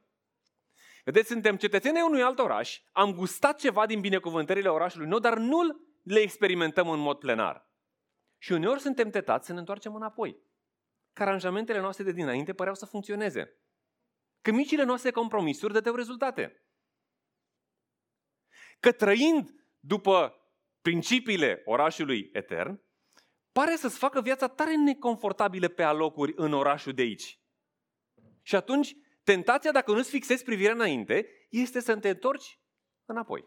Vedeți, 1.12 1.28
suntem 1.28 1.56
cetățenii 1.56 2.02
unui 2.02 2.22
alt 2.22 2.40
oraș, 2.40 2.82
am 2.92 3.14
gustat 3.14 3.60
ceva 3.60 3.86
din 3.86 4.02
binecuvântările 4.02 4.70
orașului 4.70 5.08
nou, 5.08 5.20
dar 5.20 5.38
nu 5.38 5.60
le 6.04 6.20
experimentăm 6.20 6.90
în 6.90 7.00
mod 7.00 7.20
plenar. 7.20 7.70
Și 8.38 8.52
uneori 8.52 8.80
suntem 8.80 9.10
tentați 9.10 9.46
să 9.46 9.54
ne 9.54 9.60
întoarcem 9.60 9.96
înapoi. 9.96 10.40
Că 11.14 11.24
aranjamentele 11.24 11.80
noastre 11.80 12.04
de 12.04 12.12
dinainte 12.12 12.54
păreau 12.54 12.76
să 12.76 12.86
funcționeze. 12.86 13.58
Că 14.42 14.52
micile 14.52 14.84
noastre 14.84 15.12
compromisuri 15.12 15.74
dădeau 15.74 15.96
rezultate. 15.96 16.64
Că 18.80 18.92
trăind 18.92 19.66
după 19.80 20.36
principiile 20.82 21.62
orașului 21.66 22.30
etern, 22.34 22.82
pare 23.52 23.76
să-ți 23.76 23.98
facă 23.98 24.22
viața 24.22 24.48
tare 24.48 24.76
neconfortabilă 24.76 25.68
pe 25.68 25.84
alocuri 25.84 26.34
în 26.36 26.54
orașul 26.54 26.94
de 26.94 27.02
aici. 27.02 27.40
Și 28.42 28.56
atunci 28.56 28.96
Tentația, 29.30 29.72
dacă 29.72 29.92
nu-ți 29.92 30.10
fixezi 30.10 30.44
privirea 30.44 30.74
înainte, 30.74 31.48
este 31.50 31.80
să 31.80 31.98
te 31.98 32.10
întorci 32.10 32.60
înapoi. 33.06 33.46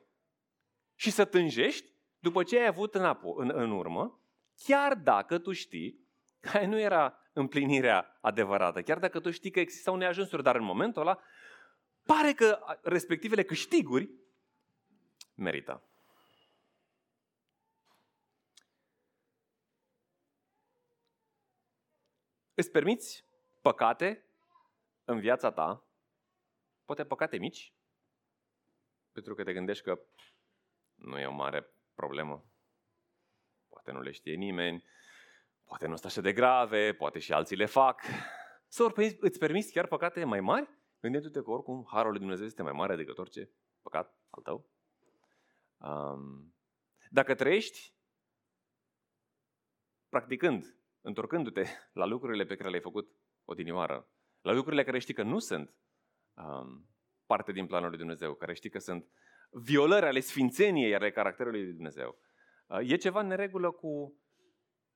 Și 0.95 1.11
să 1.11 1.25
tânjești 1.25 1.93
după 2.19 2.43
ce 2.43 2.59
ai 2.59 2.67
avut 2.67 2.95
înapoi, 2.95 3.35
în, 3.37 3.51
în 3.55 3.71
urmă, 3.71 4.21
chiar 4.57 4.95
dacă 4.95 5.39
tu 5.39 5.53
știi 5.53 6.09
că 6.41 6.67
nu 6.67 6.79
era 6.79 7.19
împlinirea 7.33 8.19
adevărată, 8.21 8.83
chiar 8.83 8.99
dacă 8.99 9.21
tu 9.21 9.31
știi 9.31 9.51
că 9.51 9.61
existau 9.61 9.97
neajunsuri, 9.97 10.43
dar 10.43 10.57
în 10.57 10.65
momentul 10.65 11.03
ăla 11.03 11.19
pare 12.03 12.33
că 12.33 12.59
respectivele 12.83 13.43
câștiguri 13.43 14.11
merită. 15.35 15.83
Îți 22.55 22.71
permiți 22.71 23.25
păcate 23.61 24.27
în 25.05 25.21
viața 25.21 25.53
ta, 25.53 25.87
poate 26.85 27.05
păcate 27.05 27.37
mici, 27.37 27.75
pentru 29.13 29.35
că 29.35 29.45
te 29.45 29.53
gândești 29.53 29.85
că 29.85 30.01
nu 30.95 31.19
e 31.19 31.27
o 31.27 31.33
mare 31.33 31.67
problemă. 31.95 32.47
Poate 33.69 33.93
nu 33.93 34.01
le 34.01 34.11
știe 34.11 34.35
nimeni, 34.35 34.85
poate 35.65 35.87
nu 35.87 35.97
sunt 35.97 36.11
așa 36.11 36.21
de 36.21 36.33
grave, 36.33 36.95
poate 36.95 37.19
și 37.19 37.33
alții 37.33 37.57
le 37.57 37.67
fac. 37.67 38.03
Sau 38.69 38.93
îți 39.21 39.39
permiți 39.39 39.73
chiar 39.73 39.87
păcate 39.87 40.25
mai 40.25 40.41
mari, 40.41 40.69
gândindu-te 41.01 41.43
că 41.43 41.51
oricum 41.51 41.87
Harul 41.91 42.11
lui 42.11 42.21
Dumnezeu 42.21 42.47
este 42.47 42.63
mai 42.63 42.73
mare 42.73 42.97
decât 42.97 43.19
orice 43.19 43.51
păcat 43.83 44.19
al 44.31 44.43
tău. 44.43 44.71
Um, 45.77 46.55
dacă 47.11 47.35
trăiești 47.35 47.95
practicând, 50.09 50.77
întorcându-te 51.01 51.65
la 51.93 52.05
lucrurile 52.05 52.45
pe 52.45 52.57
care 52.57 52.69
le-ai 52.69 52.83
făcut 52.83 53.17
odinioară, 53.45 54.09
la 54.43 54.53
lucrurile 54.53 54.85
care 54.85 54.99
știi 54.99 55.15
că 55.15 55.23
nu 55.23 55.39
sunt 55.39 55.75
um, 56.35 56.89
parte 57.27 57.53
din 57.53 57.67
planul 57.67 57.89
lui 57.89 57.99
Dumnezeu, 57.99 58.35
care 58.35 58.55
știi 58.55 58.71
că 58.71 58.79
sunt 58.79 59.09
violări 59.51 60.07
ale 60.07 60.21
sfințeniei, 60.21 60.95
ale 60.95 61.11
caracterului 61.11 61.63
lui 61.63 61.73
Dumnezeu. 61.73 62.19
Uh, 62.67 62.91
e 62.91 62.97
ceva 62.97 63.21
în 63.21 63.27
neregulă 63.27 63.71
cu 63.71 64.21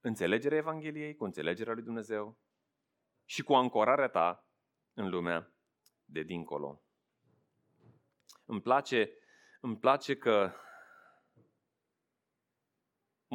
înțelegerea 0.00 0.59
Evangheliei, 0.59 1.14
cu 1.14 1.24
înțelegerea 1.24 1.72
lui 1.72 1.82
Dumnezeu 1.82 2.38
și 3.24 3.42
cu 3.42 3.54
ancorarea 3.54 4.09
ta 4.09 4.46
în 4.94 5.09
lumea 5.09 5.52
de 6.04 6.22
dincolo. 6.22 6.82
Îmi 8.44 8.61
place, 8.61 9.11
îmi 9.61 9.78
place 9.78 10.16
că 10.16 10.52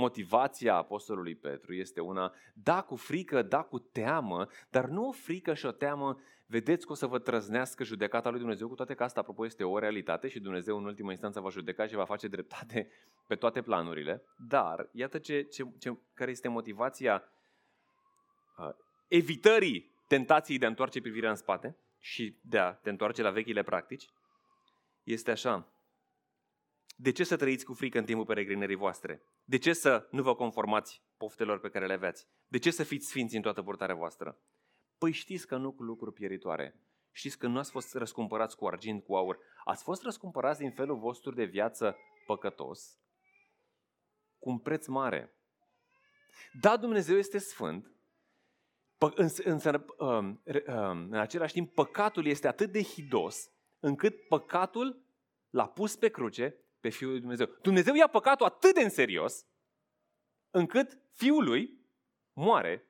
motivația 0.01 0.75
apostolului 0.75 1.35
Petru 1.35 1.73
este 1.73 1.99
una, 1.99 2.33
da 2.53 2.81
cu 2.81 2.95
frică, 2.95 3.41
da 3.41 3.61
cu 3.61 3.79
teamă, 3.79 4.47
dar 4.69 4.85
nu 4.85 5.07
o 5.07 5.11
frică 5.11 5.53
și 5.53 5.65
o 5.65 5.71
teamă, 5.71 6.19
vedeți 6.45 6.85
că 6.85 6.91
o 6.91 6.95
să 6.95 7.07
vă 7.07 7.19
trăznească 7.19 7.83
judecata 7.83 8.29
lui 8.29 8.39
Dumnezeu, 8.39 8.67
cu 8.67 8.75
toate 8.75 8.93
că 8.93 9.03
asta, 9.03 9.19
apropo, 9.19 9.45
este 9.45 9.63
o 9.63 9.79
realitate 9.79 10.27
și 10.27 10.39
Dumnezeu 10.39 10.77
în 10.77 10.85
ultima 10.85 11.11
instanță 11.11 11.39
va 11.39 11.49
judeca 11.49 11.87
și 11.87 11.95
va 11.95 12.05
face 12.05 12.27
dreptate 12.27 12.89
pe 13.29 13.35
toate 13.35 13.61
planurile. 13.61 14.23
Dar, 14.37 14.89
iată 14.91 15.17
ce, 15.17 15.41
ce, 15.41 15.63
ce, 15.79 15.97
care 16.13 16.31
este 16.31 16.47
motivația 16.47 17.23
uh, 18.57 18.69
evitării 19.07 19.91
tentației 20.07 20.57
de 20.57 20.65
a 20.65 20.69
întoarce 20.69 21.01
privirea 21.01 21.29
în 21.29 21.35
spate 21.35 21.77
și 21.99 22.39
de 22.41 22.57
a 22.57 22.73
te 22.73 22.89
întoarce 22.89 23.21
la 23.21 23.29
vechile 23.29 23.63
practici, 23.63 24.09
este 25.03 25.31
așa. 25.31 25.71
De 26.95 27.11
ce 27.11 27.23
să 27.23 27.35
trăiți 27.37 27.65
cu 27.65 27.73
frică 27.73 27.97
în 27.97 28.05
timpul 28.05 28.25
peregrinării 28.25 28.75
voastre? 28.75 29.21
De 29.51 29.57
ce 29.57 29.73
să 29.73 30.07
nu 30.11 30.21
vă 30.21 30.35
conformați 30.35 31.03
poftelor 31.17 31.59
pe 31.59 31.69
care 31.69 31.87
le 31.87 31.93
aveți? 31.93 32.27
De 32.47 32.57
ce 32.57 32.71
să 32.71 32.83
fiți 32.83 33.07
sfinți 33.07 33.35
în 33.35 33.41
toată 33.41 33.61
purtarea 33.61 33.95
voastră? 33.95 34.39
Păi 34.97 35.11
știți 35.11 35.47
că 35.47 35.57
nu 35.57 35.71
cu 35.71 35.83
lucruri 35.83 36.13
pieritoare. 36.13 36.79
Știți 37.11 37.37
că 37.37 37.47
nu 37.47 37.57
ați 37.57 37.71
fost 37.71 37.93
răscumpărați 37.93 38.55
cu 38.55 38.67
argint, 38.67 39.03
cu 39.03 39.15
aur. 39.15 39.39
Ați 39.63 39.83
fost 39.83 40.03
răscumpărați 40.03 40.59
din 40.59 40.71
felul 40.71 40.97
vostru 40.97 41.31
de 41.31 41.43
viață 41.43 41.97
păcătos 42.25 42.99
cu 44.39 44.49
un 44.49 44.59
preț 44.59 44.87
mare. 44.87 45.33
Da, 46.61 46.77
Dumnezeu 46.77 47.17
este 47.17 47.37
sfânt, 47.37 47.91
însă 49.43 49.85
um, 49.97 50.07
um, 50.07 51.07
în 51.09 51.19
același 51.19 51.53
timp 51.53 51.73
păcatul 51.73 52.25
este 52.25 52.47
atât 52.47 52.71
de 52.71 52.83
hidos 52.83 53.51
încât 53.79 54.27
păcatul 54.27 55.05
l-a 55.49 55.67
pus 55.67 55.95
pe 55.95 56.09
cruce 56.09 56.60
pe 56.81 56.89
Fiul 56.89 57.11
lui 57.11 57.19
Dumnezeu. 57.19 57.45
Dumnezeu 57.61 57.95
ia 57.95 58.07
păcatul 58.07 58.45
atât 58.45 58.73
de 58.73 58.81
în 58.81 58.89
serios, 58.89 59.45
încât 60.49 60.97
Fiul 61.11 61.43
lui 61.43 61.79
moare 62.33 62.85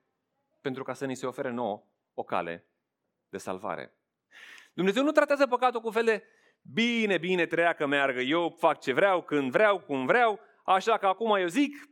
pentru 0.61 0.83
ca 0.83 0.93
să 0.93 1.05
ni 1.05 1.15
se 1.15 1.25
ofere 1.25 1.49
nouă 1.49 1.83
o 2.13 2.23
cale 2.23 2.65
de 3.29 3.37
salvare. 3.37 3.95
Dumnezeu 4.73 5.03
nu 5.03 5.11
tratează 5.11 5.47
păcatul 5.47 5.81
cu 5.81 5.89
fel 5.89 6.05
de 6.05 6.23
bine, 6.61 7.17
bine, 7.17 7.45
treacă, 7.45 7.85
meargă, 7.85 8.19
eu 8.19 8.55
fac 8.59 8.79
ce 8.79 8.93
vreau, 8.93 9.23
când 9.23 9.51
vreau, 9.51 9.79
cum 9.79 10.05
vreau, 10.05 10.39
așa 10.63 10.97
că 10.97 11.07
acum 11.07 11.35
eu 11.35 11.47
zic, 11.47 11.89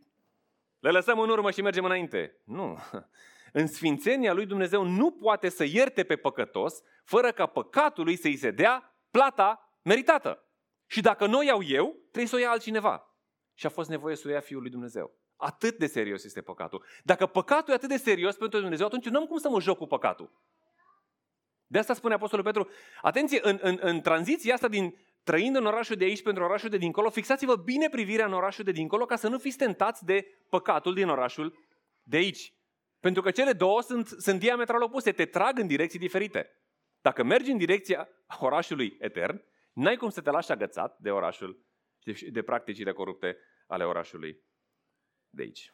le 0.79 0.89
lăsăm 0.89 1.19
în 1.19 1.29
urmă 1.29 1.51
și 1.51 1.61
mergem 1.61 1.85
înainte. 1.85 2.41
Nu. 2.43 2.77
În 3.53 3.67
sfințenia 3.67 4.33
lui 4.33 4.45
Dumnezeu 4.45 4.83
nu 4.83 5.11
poate 5.11 5.49
să 5.49 5.63
ierte 5.63 6.03
pe 6.03 6.15
păcătos 6.15 6.81
fără 7.03 7.31
ca 7.31 7.45
păcatul 7.45 8.03
lui 8.03 8.15
să-i 8.15 8.35
se 8.35 8.51
dea 8.51 8.95
plata 9.11 9.79
meritată. 9.81 10.48
Și 10.91 11.01
dacă 11.01 11.25
nu 11.25 11.37
o 11.37 11.41
iau 11.41 11.63
eu, 11.63 11.95
trebuie 12.01 12.25
să 12.25 12.35
o 12.35 12.39
ia 12.39 12.49
altcineva. 12.49 13.15
Și 13.53 13.65
a 13.65 13.69
fost 13.69 13.89
nevoie 13.89 14.15
să 14.15 14.27
o 14.27 14.31
ia 14.31 14.39
Fiul 14.39 14.61
lui 14.61 14.69
Dumnezeu. 14.69 15.11
Atât 15.35 15.77
de 15.77 15.87
serios 15.87 16.23
este 16.23 16.41
păcatul. 16.41 16.85
Dacă 17.03 17.25
păcatul 17.25 17.73
e 17.73 17.75
atât 17.75 17.89
de 17.89 17.97
serios 17.97 18.35
pentru 18.35 18.59
Dumnezeu, 18.59 18.85
atunci 18.85 19.05
nu 19.05 19.19
am 19.19 19.25
cum 19.25 19.37
să 19.37 19.49
mă 19.49 19.59
joc 19.59 19.77
cu 19.77 19.85
păcatul. 19.85 20.31
De 21.67 21.77
asta 21.77 21.93
spune 21.93 22.13
Apostolul 22.13 22.45
Petru, 22.45 22.69
atenție, 23.01 23.39
în, 23.41 23.59
în, 23.61 23.77
în 23.81 24.01
tranziția 24.01 24.53
asta 24.53 24.67
din 24.67 24.97
trăind 25.23 25.55
în 25.55 25.65
orașul 25.65 25.95
de 25.95 26.03
aici 26.03 26.21
pentru 26.21 26.43
orașul 26.43 26.69
de 26.69 26.77
dincolo, 26.77 27.09
fixați-vă 27.09 27.55
bine 27.55 27.89
privirea 27.89 28.25
în 28.25 28.33
orașul 28.33 28.63
de 28.63 28.71
dincolo 28.71 29.05
ca 29.05 29.15
să 29.15 29.27
nu 29.27 29.37
fiți 29.37 29.57
tentați 29.57 30.05
de 30.05 30.25
păcatul 30.49 30.93
din 30.93 31.09
orașul 31.09 31.57
de 32.03 32.17
aici. 32.17 32.53
Pentru 32.99 33.21
că 33.21 33.31
cele 33.31 33.53
două 33.53 33.81
sunt, 33.81 34.07
sunt 34.07 34.39
diametral 34.39 34.81
opuse, 34.81 35.11
te 35.11 35.25
trag 35.25 35.59
în 35.59 35.67
direcții 35.67 35.99
diferite. 35.99 36.49
Dacă 37.01 37.23
mergi 37.23 37.51
în 37.51 37.57
direcția 37.57 38.09
orașului 38.39 38.97
etern, 38.99 39.43
n-ai 39.73 39.97
cum 39.97 40.09
să 40.09 40.21
te 40.21 40.29
lași 40.29 40.51
agățat 40.51 40.99
de 40.99 41.11
orașul, 41.11 41.65
de, 42.03 42.29
de 42.31 42.43
practicile 42.43 42.91
corupte 42.91 43.37
ale 43.67 43.83
orașului 43.83 44.43
de 45.29 45.41
aici. 45.41 45.73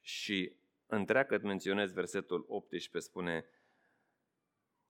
Și 0.00 0.56
întreagă 0.86 1.38
menționez 1.42 1.92
versetul 1.92 2.44
18, 2.48 2.98
spune 2.98 3.46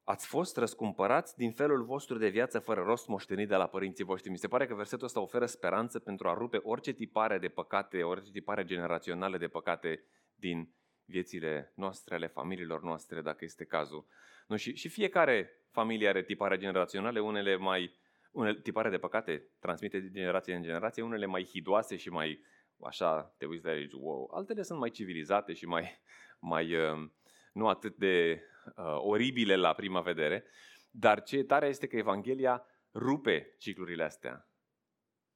Ați 0.04 0.26
fost 0.26 0.56
răscumpărați 0.56 1.36
din 1.36 1.52
felul 1.52 1.84
vostru 1.84 2.18
de 2.18 2.28
viață 2.28 2.58
fără 2.58 2.82
rost 2.82 3.08
moștenit 3.08 3.48
de 3.48 3.54
la 3.54 3.66
părinții 3.66 4.04
voștri. 4.04 4.30
Mi 4.30 4.38
se 4.38 4.48
pare 4.48 4.66
că 4.66 4.74
versetul 4.74 5.06
ăsta 5.06 5.20
oferă 5.20 5.46
speranță 5.46 5.98
pentru 5.98 6.28
a 6.28 6.34
rupe 6.34 6.60
orice 6.62 6.92
tipare 6.92 7.38
de 7.38 7.48
păcate, 7.48 8.02
orice 8.02 8.30
tipare 8.30 8.64
generaționale 8.64 9.38
de 9.38 9.48
păcate 9.48 10.04
din 10.34 10.74
viețile 11.04 11.72
noastre, 11.74 12.14
ale 12.14 12.26
familiilor 12.26 12.82
noastre, 12.82 13.20
dacă 13.20 13.44
este 13.44 13.64
cazul. 13.64 14.06
Nu, 14.46 14.56
și, 14.56 14.74
și 14.74 14.88
fiecare 14.88 15.50
familie 15.70 16.08
are 16.08 16.22
tipare 16.22 16.56
generaționale, 16.56 17.20
unele 17.20 17.56
mai 17.56 18.00
unele 18.32 18.60
tipare 18.60 18.90
de 18.90 18.98
păcate 18.98 19.48
transmite 19.58 20.00
de 20.00 20.10
generație 20.10 20.54
în 20.54 20.62
generație, 20.62 21.02
unele 21.02 21.26
mai 21.26 21.44
hidoase 21.44 21.96
și 21.96 22.10
mai 22.10 22.44
așa 22.80 23.34
te 23.38 23.46
uiți 23.46 23.62
de 23.62 23.70
aici, 23.70 23.92
wow. 23.92 24.30
Altele 24.34 24.62
sunt 24.62 24.78
mai 24.78 24.90
civilizate 24.90 25.52
și 25.52 25.66
mai, 25.66 26.00
mai 26.38 26.74
uh, 26.74 27.08
nu 27.52 27.68
atât 27.68 27.96
de 27.96 28.42
uh, 28.76 28.96
oribile 28.98 29.56
la 29.56 29.72
prima 29.72 30.00
vedere, 30.00 30.44
dar 30.90 31.22
ce 31.22 31.42
tare 31.42 31.66
este 31.66 31.86
că 31.86 31.96
Evanghelia 31.96 32.66
rupe 32.94 33.54
ciclurile 33.58 34.04
astea. 34.04 34.48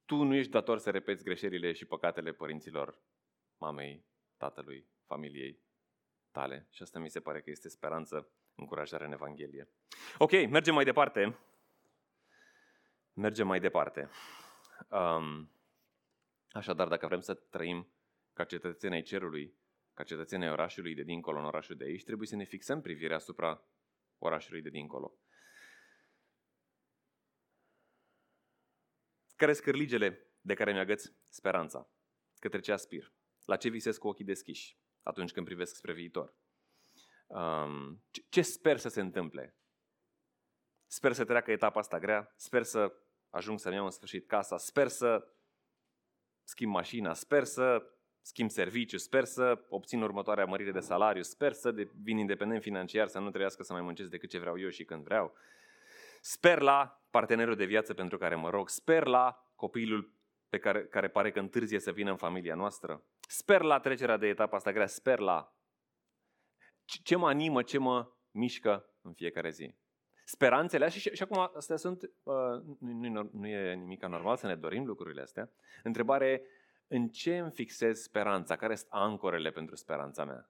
Tu 0.05 0.23
nu 0.23 0.35
ești 0.35 0.51
dator 0.51 0.77
să 0.77 0.89
repeți 0.89 1.23
greșelile 1.23 1.73
și 1.73 1.85
păcatele 1.85 2.31
părinților, 2.31 3.01
mamei, 3.57 4.05
tatălui, 4.37 4.87
familiei 5.07 5.59
tale. 6.31 6.67
Și 6.71 6.81
asta 6.81 6.99
mi 6.99 7.09
se 7.09 7.19
pare 7.19 7.41
că 7.41 7.49
este 7.49 7.69
speranță, 7.69 8.31
încurajare 8.55 9.05
în 9.05 9.11
Evanghelie. 9.11 9.69
Ok, 10.17 10.31
mergem 10.31 10.73
mai 10.73 10.83
departe. 10.83 11.37
Mergem 13.13 13.47
mai 13.47 13.59
departe. 13.59 14.09
Um, 14.89 15.51
așadar, 16.51 16.87
dacă 16.87 17.07
vrem 17.07 17.19
să 17.19 17.33
trăim 17.33 17.87
ca 18.33 18.43
cetățenii 18.43 18.97
ai 18.97 19.03
cerului, 19.03 19.53
ca 19.93 20.03
cetățenii 20.03 20.49
orașului 20.49 20.95
de 20.95 21.01
dincolo 21.03 21.39
în 21.39 21.45
orașul 21.45 21.75
de 21.75 21.83
aici, 21.83 22.03
trebuie 22.03 22.27
să 22.27 22.35
ne 22.35 22.43
fixăm 22.43 22.81
privirea 22.81 23.15
asupra 23.15 23.63
orașului 24.17 24.61
de 24.61 24.69
dincolo. 24.69 25.17
Care 29.35 29.53
scârligele 29.53 30.27
de 30.41 30.53
care 30.53 30.71
mi-agăț 30.71 31.05
speranța? 31.29 31.89
Către 32.39 32.59
ce 32.59 32.71
aspir? 32.71 33.13
La 33.45 33.55
ce 33.55 33.69
visesc 33.69 33.99
cu 33.99 34.07
ochii 34.07 34.25
deschiși 34.25 34.77
atunci 35.07 35.31
când 35.31 35.45
privesc 35.45 35.75
spre 35.75 35.93
viitor? 35.93 36.33
Um, 37.27 38.03
ce 38.29 38.41
sper 38.41 38.77
să 38.77 38.89
se 38.89 39.01
întâmple? 39.01 39.55
Sper 40.85 41.13
să 41.13 41.25
treacă 41.25 41.51
etapa 41.51 41.79
asta 41.79 41.99
grea, 41.99 42.33
sper 42.35 42.63
să 42.63 42.93
ajung 43.29 43.59
să-mi 43.59 43.75
iau 43.75 43.85
în 43.85 43.91
sfârșit 43.91 44.27
casa, 44.27 44.57
sper 44.57 44.87
să 44.87 45.27
schimb 46.43 46.71
mașina, 46.71 47.13
sper 47.13 47.43
să 47.43 47.91
schimb 48.21 48.49
serviciu, 48.49 48.97
sper 48.97 49.23
să 49.23 49.65
obțin 49.69 50.01
următoarea 50.01 50.45
mărire 50.45 50.71
de 50.71 50.79
salariu, 50.79 51.21
sper 51.21 51.51
să 51.51 51.71
devin 51.71 52.17
independent 52.17 52.61
financiar, 52.61 53.07
să 53.07 53.19
nu 53.19 53.29
trebuiască 53.29 53.63
să 53.63 53.73
mai 53.73 53.81
muncesc 53.81 54.09
decât 54.09 54.29
ce 54.29 54.39
vreau 54.39 54.59
eu 54.59 54.69
și 54.69 54.85
când 54.85 55.03
vreau. 55.03 55.33
Sper 56.21 56.59
la 56.59 57.01
partenerul 57.09 57.55
de 57.55 57.65
viață 57.65 57.93
pentru 57.93 58.17
care 58.17 58.35
mă 58.35 58.49
rog, 58.49 58.69
sper 58.69 59.05
la 59.05 59.51
copilul 59.55 60.13
pe 60.49 60.57
care, 60.57 60.85
care 60.85 61.07
pare 61.07 61.31
că 61.31 61.39
întârzie 61.39 61.79
să 61.79 61.91
vină 61.91 62.11
în 62.11 62.17
familia 62.17 62.55
noastră. 62.55 63.03
Sper 63.27 63.61
la 63.61 63.79
trecerea 63.79 64.17
de 64.17 64.27
etapa 64.27 64.55
asta 64.55 64.71
grea, 64.71 64.87
sper 64.87 65.19
la 65.19 65.55
ce 66.85 67.15
mă 67.15 67.27
animă, 67.27 67.63
ce 67.63 67.77
mă 67.77 68.11
mișcă 68.31 68.89
în 69.01 69.13
fiecare 69.13 69.49
zi. 69.49 69.75
Speranțele 70.25 70.89
și, 70.89 70.99
și, 70.99 71.09
și 71.15 71.23
acum 71.23 71.51
astea 71.55 71.75
sunt, 71.75 72.03
uh, 72.03 72.61
nu, 72.79 73.09
nu, 73.09 73.29
nu 73.33 73.47
e 73.47 73.73
nimic 73.73 74.05
normal 74.05 74.37
să 74.37 74.47
ne 74.47 74.55
dorim 74.55 74.85
lucrurile 74.85 75.21
astea. 75.21 75.51
Întrebare 75.83 76.41
în 76.87 77.09
ce 77.09 77.37
îmi 77.37 77.51
fixez 77.51 78.01
speranța? 78.01 78.55
Care 78.55 78.75
sunt 78.75 78.89
ancorele 78.91 79.51
pentru 79.51 79.75
speranța 79.75 80.25
mea? 80.25 80.49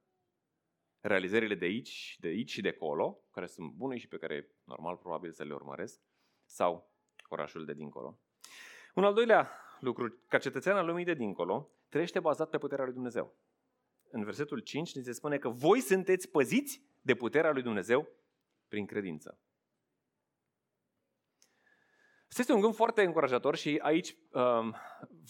Realizările 1.00 1.56
de 1.56 1.66
aici, 1.66 2.18
de 2.20 2.28
aici 2.28 2.50
și 2.50 2.62
de 2.62 2.70
acolo, 2.70 3.24
care 3.32 3.46
sunt 3.46 3.72
bune 3.72 3.98
și 3.98 4.08
pe 4.08 4.18
care 4.18 4.50
normal 4.64 4.96
probabil 4.96 5.32
să 5.32 5.44
le 5.44 5.54
urmăresc, 5.54 6.02
sau 6.46 6.92
orașul 7.28 7.66
de 7.66 7.74
dincolo. 7.74 8.20
Un 8.96 9.04
al 9.04 9.14
doilea 9.14 9.52
lucru, 9.80 10.22
ca 10.28 10.38
cetățean 10.38 10.78
al 10.78 10.86
lumii 10.86 11.06
de 11.06 11.14
dincolo, 11.14 11.72
trăiește 11.90 12.20
bazat 12.20 12.50
pe 12.50 12.58
puterea 12.58 12.86
lui 12.86 12.94
Dumnezeu. 12.94 13.36
În 14.10 14.24
versetul 14.24 14.60
5 14.60 14.96
ni 14.96 15.04
se 15.04 15.12
spune 15.12 15.38
că 15.38 15.50
voi 15.50 15.80
sunteți 15.80 16.30
păziți 16.30 16.82
de 17.02 17.16
puterea 17.16 17.52
lui 17.52 17.62
Dumnezeu 17.62 18.08
prin 18.68 18.86
credință. 18.86 19.40
Este 22.38 22.54
un 22.54 22.62
gând 22.62 22.76
foarte 22.76 23.04
încurajator 23.04 23.56
și 23.56 23.80
aici 23.82 24.16
um, 24.32 24.76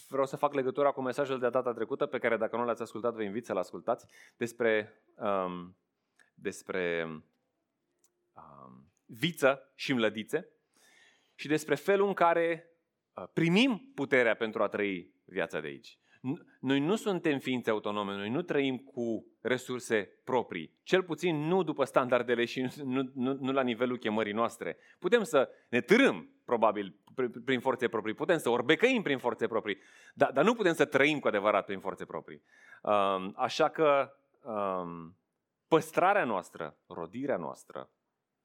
vreau 0.08 0.26
să 0.26 0.36
fac 0.36 0.54
legătura 0.54 0.90
cu 0.90 1.00
mesajul 1.00 1.38
de 1.38 1.48
data 1.48 1.72
trecută, 1.72 2.06
pe 2.06 2.18
care 2.18 2.36
dacă 2.36 2.56
nu 2.56 2.64
l-ați 2.64 2.82
ascultat, 2.82 3.14
vă 3.14 3.22
invit 3.22 3.44
să-l 3.44 3.56
ascultați, 3.56 4.06
despre, 4.36 5.02
um, 5.14 5.76
despre 6.34 7.06
um, 8.32 8.92
viță 9.06 9.72
și 9.74 9.92
mlădițe 9.92 10.48
și 11.34 11.48
despre 11.48 11.74
felul 11.74 12.06
în 12.06 12.14
care 12.14 12.70
uh, 13.14 13.24
primim 13.32 13.92
puterea 13.94 14.34
pentru 14.34 14.62
a 14.62 14.68
trăi 14.68 15.14
viața 15.24 15.60
de 15.60 15.66
aici. 15.66 15.98
Noi 16.60 16.80
nu 16.80 16.96
suntem 16.96 17.38
ființe 17.38 17.70
autonome, 17.70 18.14
noi 18.14 18.30
nu 18.30 18.42
trăim 18.42 18.76
cu 18.76 19.26
resurse 19.40 20.20
proprii, 20.24 20.78
cel 20.82 21.02
puțin 21.02 21.36
nu 21.36 21.62
după 21.62 21.84
standardele 21.84 22.44
și 22.44 22.68
nu, 22.84 23.10
nu, 23.14 23.36
nu 23.40 23.52
la 23.52 23.62
nivelul 23.62 23.98
chemării 23.98 24.32
noastre. 24.32 24.76
Putem 24.98 25.22
să 25.22 25.50
ne 25.68 25.80
târâm, 25.80 26.30
probabil, 26.44 26.96
prin 27.44 27.60
forțe 27.60 27.88
proprii, 27.88 28.14
putem 28.14 28.38
să 28.38 28.50
orbecăim 28.50 29.02
prin 29.02 29.18
forțe 29.18 29.46
proprii, 29.46 29.78
dar, 30.14 30.32
dar 30.32 30.44
nu 30.44 30.54
putem 30.54 30.72
să 30.72 30.84
trăim 30.84 31.18
cu 31.18 31.28
adevărat 31.28 31.64
prin 31.64 31.80
forțe 31.80 32.04
proprii. 32.04 32.42
Um, 32.82 33.32
așa 33.36 33.68
că 33.68 34.12
um, 34.42 35.16
păstrarea 35.68 36.24
noastră, 36.24 36.78
rodirea 36.86 37.36
noastră, 37.36 37.90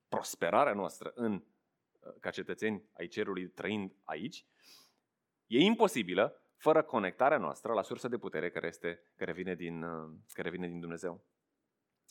prosperarea 0.10 0.74
noastră 0.74 1.12
în, 1.16 1.34
uh, 1.34 2.14
ca 2.20 2.30
cetățeni 2.30 2.84
ai 2.98 3.08
cerului 3.08 3.48
trăind 3.48 3.96
aici, 4.04 4.46
e 5.48 5.60
imposibilă 5.60 6.43
fără 6.63 6.84
conectarea 6.84 7.38
noastră 7.38 7.73
la 7.73 7.82
sursa 7.82 8.08
de 8.08 8.17
putere 8.17 8.49
care, 8.49 8.67
este, 8.67 9.04
care, 9.15 9.34
vine, 9.34 9.56
din, 9.56 9.84
uh, 9.84 10.10
care 10.34 10.49
vine 10.49 10.67
din 10.67 10.80
Dumnezeu. 10.80 11.23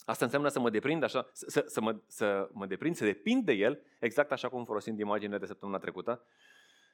Asta 0.05 0.25
înseamnă 0.25 0.49
să 0.49 0.61
mă 0.61 0.71
deprind 0.71 1.03
așa, 1.03 1.29
să, 1.33 1.65
să, 1.67 1.81
mă, 1.81 2.01
să 2.07 2.49
mă 2.53 2.67
deprind, 2.67 2.95
să 2.95 3.05
depind 3.05 3.45
de 3.45 3.53
El, 3.53 3.83
exact 4.01 4.33
așa 4.33 4.49
cum 4.49 4.65
folosim 4.65 5.01
imaginea 5.01 5.39
de 5.39 5.47
săptămâna 5.47 5.79
trecută. 5.79 6.27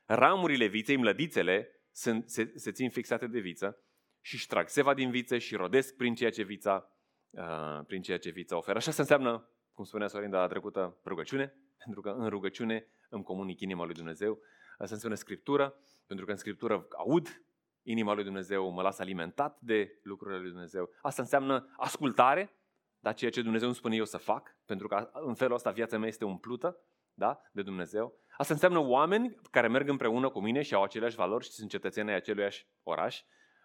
Ramurile 0.06 0.66
viței, 0.66 0.96
mlădițele, 0.96 1.80
sunt, 1.92 2.30
se, 2.30 2.52
se 2.54 2.72
țin 2.72 2.90
fixate 2.90 3.26
de 3.26 3.40
viță 3.40 3.82
și 4.20 4.34
își 4.34 4.46
trag 4.46 4.68
seva 4.68 4.94
din 4.94 5.10
viță 5.10 5.38
și 5.38 5.54
rodesc 5.54 5.96
prin 5.96 6.14
ceea 6.14 6.30
ce 6.30 6.42
vița, 6.42 6.92
uh, 7.30 7.80
prin 7.86 8.02
ceea 8.02 8.18
ce 8.18 8.30
vița 8.30 8.56
oferă. 8.56 8.76
Așa 8.76 8.90
se 8.90 9.00
înseamnă, 9.00 9.50
cum 9.72 9.84
spunea 9.84 10.06
Sorin 10.06 10.30
data 10.30 10.46
trecută, 10.46 10.98
rugăciune, 11.04 11.54
pentru 11.84 12.00
că 12.00 12.10
în 12.10 12.28
rugăciune 12.28 12.86
îmi 13.08 13.24
comunic 13.24 13.60
inima 13.60 13.84
lui 13.84 13.94
Dumnezeu. 13.94 14.38
Asta 14.78 14.94
înseamnă 14.94 15.16
Scriptură, 15.16 15.74
pentru 16.06 16.24
că 16.24 16.30
în 16.30 16.36
Scriptură 16.36 16.86
aud 16.96 17.42
inima 17.90 18.14
lui 18.14 18.24
Dumnezeu, 18.24 18.70
mă 18.70 18.82
las 18.82 18.98
alimentat 18.98 19.60
de 19.60 19.98
lucrurile 20.02 20.40
lui 20.40 20.50
Dumnezeu. 20.50 20.90
Asta 21.02 21.22
înseamnă 21.22 21.74
ascultare, 21.76 22.56
da, 22.98 23.12
ceea 23.12 23.30
ce 23.30 23.42
Dumnezeu 23.42 23.66
îmi 23.66 23.76
spune 23.76 23.96
eu 23.96 24.04
să 24.04 24.16
fac, 24.16 24.56
pentru 24.66 24.88
că 24.88 25.10
în 25.12 25.34
felul 25.34 25.54
ăsta 25.54 25.70
viața 25.70 25.98
mea 25.98 26.08
este 26.08 26.24
umplută 26.24 26.80
da, 27.14 27.40
de 27.52 27.62
Dumnezeu. 27.62 28.18
Asta 28.36 28.52
înseamnă 28.52 28.78
oameni 28.78 29.36
care 29.50 29.68
merg 29.68 29.88
împreună 29.88 30.28
cu 30.28 30.40
mine 30.40 30.62
și 30.62 30.74
au 30.74 30.82
aceleași 30.82 31.16
valori 31.16 31.44
și 31.44 31.50
sunt 31.50 31.70
cetățenii 31.70 32.14
aceluiași 32.14 32.68
oraș. 32.82 33.22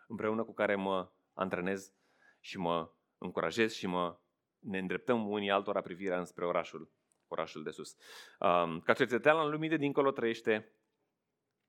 împreună 0.08 0.44
cu 0.44 0.54
care 0.54 0.76
mă 0.76 1.12
antrenez 1.34 1.94
și 2.40 2.58
mă 2.58 2.92
încurajez 3.18 3.74
și 3.74 3.88
mă 3.88 4.20
ne 4.60 4.78
îndreptăm 4.78 5.30
unii 5.30 5.52
altora 5.52 5.82
privirea 5.82 6.18
înspre 6.18 6.46
orașul, 6.46 6.92
orașul 7.28 7.64
de 7.64 7.70
sus. 7.70 7.96
Um, 8.40 8.80
ca 8.80 8.94
cetățean 8.94 9.38
al 9.38 9.50
lumii 9.50 9.70
de 9.70 9.78
dincolo 9.78 10.12
trăiește 10.12 10.74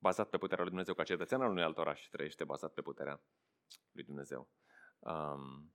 bazat 0.04 0.28
pe 0.28 0.38
puterea 0.38 0.62
lui 0.62 0.72
Dumnezeu, 0.72 0.94
ca 0.94 1.02
cetățean 1.02 1.40
al 1.40 1.50
unui 1.50 1.62
alt 1.62 1.78
oraș 1.78 2.08
trăiește 2.10 2.44
bazat 2.44 2.72
pe 2.72 2.82
puterea 2.82 3.20
lui 3.92 4.04
Dumnezeu. 4.04 4.48
Um, 4.98 5.74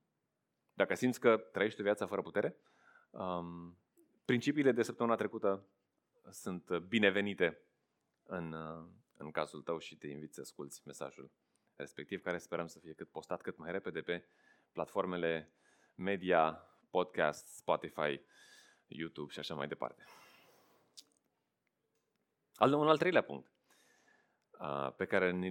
dacă 0.72 0.94
simți 0.94 1.20
că 1.20 1.36
trăiești 1.36 1.80
o 1.80 1.82
viață 1.82 2.04
fără 2.04 2.22
putere, 2.22 2.56
um, 3.10 3.78
principiile 4.24 4.72
de 4.72 4.82
săptămâna 4.82 5.16
trecută 5.16 5.66
sunt 6.30 6.78
binevenite 6.78 7.62
în, 8.22 8.54
în 9.16 9.30
cazul 9.30 9.62
tău 9.62 9.78
și 9.78 9.96
te 9.96 10.06
invit 10.06 10.34
să 10.34 10.40
asculti 10.40 10.80
mesajul 10.84 11.30
respectiv, 11.76 12.22
care 12.22 12.38
sperăm 12.38 12.66
să 12.66 12.78
fie 12.78 12.92
cât 12.92 13.10
postat 13.10 13.40
cât 13.40 13.56
mai 13.56 13.72
repede 13.72 14.00
pe 14.00 14.24
platformele 14.72 15.52
media, 15.94 16.68
podcast, 16.90 17.46
Spotify, 17.46 18.20
YouTube 18.86 19.32
și 19.32 19.38
așa 19.38 19.54
mai 19.54 19.68
departe. 19.68 20.04
Al, 22.54 22.72
un 22.72 22.88
al 22.88 22.98
treilea 22.98 23.22
punct 23.22 23.46
uh, 23.46 23.59
pe 24.96 25.04
care, 25.04 25.30
ne 25.30 25.50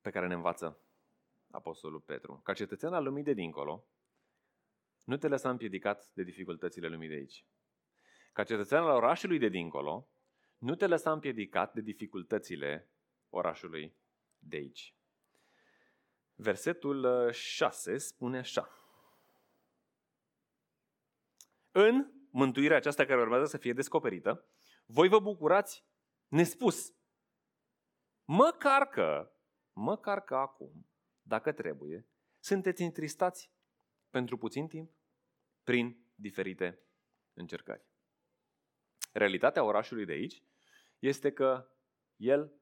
pe 0.00 0.10
care 0.10 0.26
ne 0.26 0.34
învață 0.34 0.80
Apostolul 1.50 2.00
Petru. 2.00 2.40
Ca 2.44 2.52
cetățean 2.52 2.94
al 2.94 3.04
lumii 3.04 3.22
de 3.22 3.32
dincolo, 3.32 3.86
nu 5.04 5.16
te 5.16 5.28
lăsa 5.28 5.50
împiedicat 5.50 6.10
de 6.14 6.22
dificultățile 6.22 6.88
lumii 6.88 7.08
de 7.08 7.14
aici. 7.14 7.46
Ca 8.32 8.44
cetățean 8.44 8.82
al 8.82 8.96
orașului 8.96 9.38
de 9.38 9.48
dincolo, 9.48 10.08
nu 10.58 10.74
te 10.74 10.86
lăsa 10.86 11.12
împiedicat 11.12 11.74
de 11.74 11.80
dificultățile 11.80 12.90
orașului 13.28 13.96
de 14.38 14.56
aici. 14.56 14.94
Versetul 16.34 17.30
6 17.30 17.92
uh, 17.92 17.98
spune 17.98 18.38
așa. 18.38 18.70
În 21.70 22.12
mântuirea 22.30 22.76
aceasta 22.76 23.04
care 23.04 23.20
urmează 23.20 23.44
să 23.44 23.56
fie 23.56 23.72
descoperită, 23.72 24.46
voi 24.86 25.08
vă 25.08 25.20
bucurați 25.20 25.84
nespus. 26.28 26.94
Măcar 28.24 28.88
că, 28.88 29.32
măcar 29.72 30.20
că 30.24 30.34
acum, 30.34 30.86
dacă 31.22 31.52
trebuie, 31.52 32.06
sunteți 32.38 32.82
întristați 32.82 33.52
pentru 34.10 34.36
puțin 34.36 34.68
timp 34.68 34.90
prin 35.62 36.06
diferite 36.14 36.80
încercări. 37.32 37.84
Realitatea 39.12 39.64
orașului 39.64 40.04
de 40.04 40.12
aici 40.12 40.42
este 40.98 41.32
că 41.32 41.68
el 42.16 42.52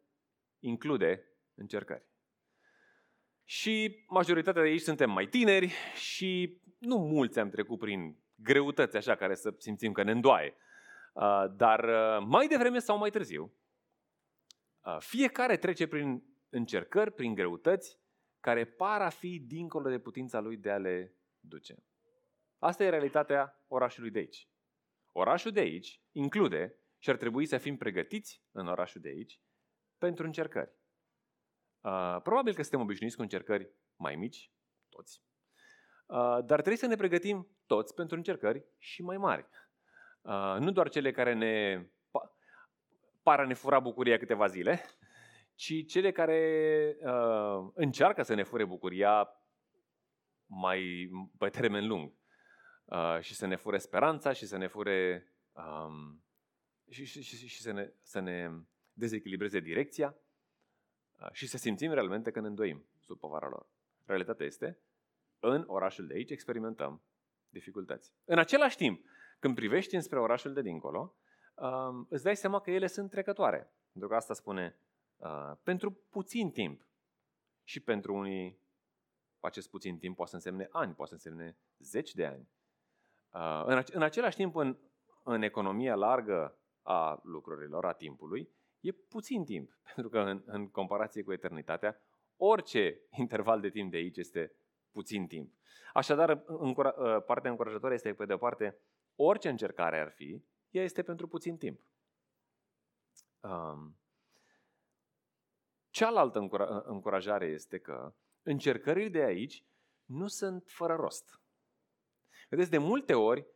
include 0.58 1.24
încercări. 1.54 2.08
Și 3.44 4.04
majoritatea 4.08 4.62
de 4.62 4.68
aici 4.68 4.80
suntem 4.80 5.10
mai 5.10 5.26
tineri 5.26 5.72
și 5.94 6.60
nu 6.78 6.96
mulți 6.96 7.38
am 7.38 7.50
trecut 7.50 7.78
prin 7.78 8.18
greutăți 8.34 8.96
așa 8.96 9.16
care 9.16 9.34
să 9.34 9.54
simțim 9.58 9.92
că 9.92 10.02
ne 10.02 10.10
îndoaie. 10.10 10.54
Uh, 11.12 11.44
dar 11.56 11.84
uh, 11.84 12.26
mai 12.26 12.46
devreme 12.46 12.78
sau 12.78 12.98
mai 12.98 13.10
târziu, 13.10 13.42
uh, 13.42 13.50
fiecare 14.98 15.56
trece 15.56 15.86
prin 15.86 16.22
încercări, 16.48 17.12
prin 17.12 17.34
greutăți 17.34 17.98
care 18.40 18.64
par 18.64 19.00
a 19.00 19.08
fi 19.08 19.40
dincolo 19.40 19.90
de 19.90 19.98
putința 19.98 20.40
lui 20.40 20.56
de 20.56 20.70
a 20.70 20.78
le 20.78 21.16
duce. 21.40 21.84
Asta 22.58 22.84
e 22.84 22.88
realitatea 22.88 23.64
orașului 23.68 24.10
de 24.10 24.18
aici. 24.18 24.48
Orașul 25.12 25.50
de 25.50 25.60
aici 25.60 26.00
include 26.12 26.74
și 26.98 27.10
ar 27.10 27.16
trebui 27.16 27.46
să 27.46 27.58
fim 27.58 27.76
pregătiți 27.76 28.44
în 28.50 28.66
orașul 28.66 29.00
de 29.00 29.08
aici 29.08 29.40
pentru 29.98 30.24
încercări. 30.24 30.70
Uh, 31.80 32.18
probabil 32.22 32.54
că 32.54 32.62
suntem 32.62 32.80
obișnuiți 32.80 33.16
cu 33.16 33.22
încercări 33.22 33.70
mai 33.96 34.16
mici, 34.16 34.52
toți, 34.88 35.22
uh, 36.06 36.16
dar 36.16 36.58
trebuie 36.58 36.76
să 36.76 36.86
ne 36.86 36.96
pregătim 36.96 37.48
toți 37.66 37.94
pentru 37.94 38.16
încercări 38.16 38.64
și 38.78 39.02
mai 39.02 39.16
mari. 39.16 39.46
Uh, 40.20 40.56
nu 40.58 40.70
doar 40.70 40.88
cele 40.88 41.10
care 41.10 41.34
ne 41.34 41.86
par 43.22 43.40
a 43.40 43.46
ne 43.46 43.54
fura 43.54 43.80
bucuria 43.80 44.18
câteva 44.18 44.46
zile, 44.46 44.80
ci 45.54 45.86
cele 45.86 46.12
care 46.12 46.96
uh, 47.00 47.70
încearcă 47.74 48.22
să 48.22 48.34
ne 48.34 48.42
fure 48.42 48.64
bucuria 48.64 49.28
mai 50.46 51.10
pe 51.38 51.48
termen 51.48 51.86
lung 51.86 52.12
uh, 52.84 53.18
și 53.20 53.34
să 53.34 53.46
ne 53.46 53.56
fure 53.56 53.78
speranța 53.78 54.32
și 54.32 54.46
să 54.46 54.56
ne 54.56 54.66
fure 54.66 55.26
um, 55.52 56.24
și, 56.90 57.04
și, 57.04 57.22
și, 57.22 57.46
și 57.48 57.60
să, 57.60 57.72
ne, 57.72 57.92
să 58.02 58.20
ne 58.20 58.50
dezechilibreze 58.92 59.60
direcția 59.60 60.16
uh, 61.20 61.28
și 61.32 61.46
să 61.46 61.56
simțim 61.56 61.92
realmente 61.92 62.30
că 62.30 62.40
ne 62.40 62.46
îndoim 62.46 62.86
sub 62.98 63.18
povara 63.18 63.48
lor. 63.48 63.66
Realitatea 64.04 64.46
este, 64.46 64.78
în 65.38 65.64
orașul 65.66 66.06
de 66.06 66.14
aici 66.14 66.30
experimentăm 66.30 67.02
dificultăți. 67.48 68.12
În 68.24 68.38
același 68.38 68.76
timp, 68.76 69.04
când 69.38 69.54
privești 69.54 69.94
înspre 69.94 70.18
orașul 70.18 70.52
de 70.52 70.62
dincolo, 70.62 71.19
um, 71.60 72.06
îți 72.10 72.24
dai 72.24 72.36
seama 72.36 72.60
că 72.60 72.70
ele 72.70 72.86
sunt 72.86 73.10
trecătoare. 73.10 73.72
Pentru 73.92 74.08
că 74.08 74.16
asta 74.16 74.34
spune 74.34 74.76
uh, 75.16 75.52
pentru 75.62 75.92
puțin 76.10 76.50
timp. 76.50 76.86
Și 77.64 77.80
pentru 77.80 78.14
unii 78.14 78.58
acest 79.40 79.70
puțin 79.70 79.98
timp 79.98 80.16
poate 80.16 80.30
să 80.30 80.36
însemne 80.36 80.68
ani, 80.72 80.94
poate 80.94 81.16
să 81.16 81.28
însemne 81.28 81.56
zeci 81.78 82.14
de 82.14 82.26
ani. 82.26 82.48
Uh, 83.32 83.62
în, 83.66 83.82
în 83.92 84.02
același 84.02 84.36
timp, 84.36 84.54
în, 84.54 84.76
în 85.22 85.42
economia 85.42 85.94
largă 85.94 86.58
a 86.82 87.20
lucrurilor, 87.22 87.84
a 87.84 87.92
timpului, 87.92 88.50
e 88.80 88.92
puțin 88.92 89.44
timp. 89.44 89.78
Pentru 89.94 90.08
că 90.08 90.18
în, 90.18 90.42
în 90.46 90.68
comparație 90.68 91.22
cu 91.22 91.32
eternitatea, 91.32 92.00
orice 92.36 93.00
interval 93.10 93.60
de 93.60 93.68
timp 93.68 93.90
de 93.90 93.96
aici 93.96 94.16
este 94.16 94.54
puțin 94.90 95.26
timp. 95.26 95.54
Așadar, 95.92 96.42
încura, 96.46 96.94
uh, 96.98 97.24
partea 97.24 97.50
încurajatoare 97.50 97.94
este, 97.94 98.14
pe 98.14 98.24
de 98.24 98.32
o 98.32 98.36
parte, 98.36 98.78
orice 99.16 99.48
încercare 99.48 100.00
ar 100.00 100.10
fi, 100.10 100.42
ea 100.70 100.82
este 100.82 101.02
pentru 101.02 101.28
puțin 101.28 101.56
timp. 101.56 101.80
Um, 103.40 103.98
cealaltă 105.90 106.38
încura, 106.38 106.82
încurajare 106.84 107.46
este 107.46 107.78
că 107.78 108.14
încercările 108.42 109.08
de 109.08 109.22
aici 109.22 109.64
nu 110.04 110.26
sunt 110.26 110.64
fără 110.66 110.94
rost. 110.94 111.40
Vedeți, 112.48 112.70
de 112.70 112.78
multe 112.78 113.14
ori 113.14 113.46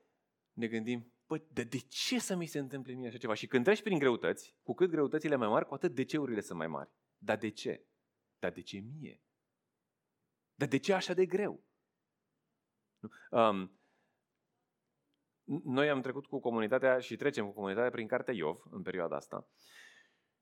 ne 0.52 0.68
gândim, 0.68 1.12
păi, 1.26 1.46
de, 1.52 1.62
de 1.62 1.78
ce 1.78 2.18
să 2.18 2.34
mi 2.34 2.46
se 2.46 2.58
întâmple 2.58 2.92
mie 2.92 3.08
așa 3.08 3.18
ceva? 3.18 3.34
Și 3.34 3.46
când 3.46 3.64
treci 3.64 3.82
prin 3.82 3.98
greutăți, 3.98 4.56
cu 4.62 4.74
cât 4.74 4.90
greutățile 4.90 5.36
mai 5.36 5.48
mari, 5.48 5.66
cu 5.66 5.74
atât 5.74 5.94
de-ceurile 5.94 6.40
sunt 6.40 6.58
mai 6.58 6.66
mari. 6.66 6.90
Dar 7.18 7.36
de 7.36 7.50
ce? 7.50 7.86
Dar 8.38 8.52
de 8.52 8.60
ce 8.60 8.78
mie? 8.78 9.20
Dar 10.54 10.68
de 10.68 10.78
ce 10.78 10.92
așa 10.92 11.14
de 11.14 11.26
greu? 11.26 11.64
Um, 13.30 13.78
noi 15.44 15.90
am 15.90 16.00
trecut 16.00 16.26
cu 16.26 16.40
comunitatea 16.40 16.98
și 16.98 17.16
trecem 17.16 17.46
cu 17.46 17.52
comunitatea 17.52 17.90
prin 17.90 18.06
cartea 18.06 18.34
Iov 18.34 18.62
în 18.70 18.82
perioada 18.82 19.16
asta. 19.16 19.48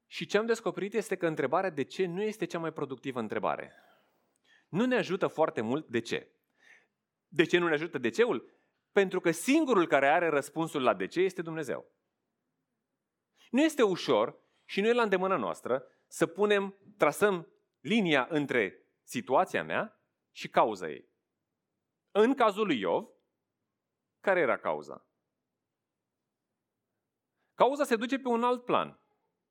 Și 0.07 0.27
ce 0.27 0.39
am 0.39 0.47
descoperit 0.47 0.95
este 0.95 1.17
că 1.17 1.27
întrebarea 1.27 1.71
de 1.71 1.85
ce 1.85 2.07
nu 2.07 2.23
este 2.23 2.45
cea 2.45 2.59
mai 2.59 2.73
productivă 2.73 3.21
întrebare. 3.21 3.73
Nu 4.69 4.85
ne 4.85 4.97
ajută 4.97 5.27
foarte 5.27 5.61
mult 5.61 5.87
de 5.87 6.01
ce. 6.01 6.33
De 7.29 7.45
ce 7.45 7.59
nu 7.59 7.67
ne 7.67 7.73
ajută 7.73 7.99
de 7.99 8.09
ceul? 8.09 8.61
Pentru 8.91 9.21
că 9.21 9.31
singurul 9.31 9.87
care 9.87 10.09
are 10.09 10.29
răspunsul 10.29 10.83
la 10.83 10.95
de 10.95 11.07
ce 11.07 11.21
este 11.21 11.43
Dumnezeu. 11.43 11.93
Nu 13.51 13.63
este 13.63 13.83
ușor 13.83 14.41
și 14.65 14.81
nu 14.81 14.87
e 14.87 14.93
la 14.93 15.03
îndemâna 15.03 15.37
noastră 15.37 15.87
să 16.07 16.27
punem, 16.27 16.79
trasăm 16.97 17.49
linia 17.81 18.27
între 18.31 18.87
situația 19.03 19.65
mea 19.65 20.03
și 20.31 20.49
cauza 20.49 20.89
ei. 20.89 21.11
În 22.11 22.35
cazul 22.35 22.67
lui 22.67 22.81
Iov, 22.81 23.09
care 24.23 24.41
era 24.41 24.57
cauza? 24.57 25.07
Cauza 27.55 27.85
se 27.85 27.97
duce 27.97 28.19
pe 28.19 28.29
un 28.29 28.45
alt 28.45 28.65
plan, 28.65 29.01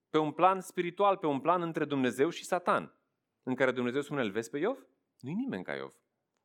pe 0.09 0.17
un 0.17 0.31
plan 0.31 0.61
spiritual, 0.61 1.17
pe 1.17 1.25
un 1.25 1.41
plan 1.41 1.61
între 1.61 1.85
Dumnezeu 1.85 2.29
și 2.29 2.45
Satan, 2.45 2.95
în 3.43 3.55
care 3.55 3.71
Dumnezeu 3.71 4.01
spune, 4.01 4.21
îl 4.21 4.31
vezi 4.31 4.49
pe 4.49 4.57
Iov? 4.57 4.87
Nu-i 5.19 5.33
nimeni 5.33 5.63
ca 5.63 5.75
Iov. 5.75 5.93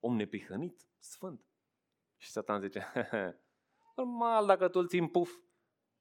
Om 0.01 0.17
neprihănit, 0.17 0.89
sfânt. 0.99 1.47
Și 2.17 2.31
Satan 2.31 2.61
zice, 2.61 2.93
normal 3.97 4.47
dacă 4.47 4.69
tu 4.69 4.79
îl 4.79 4.89
ții 4.89 4.99
în 4.99 5.09
puf. 5.09 5.31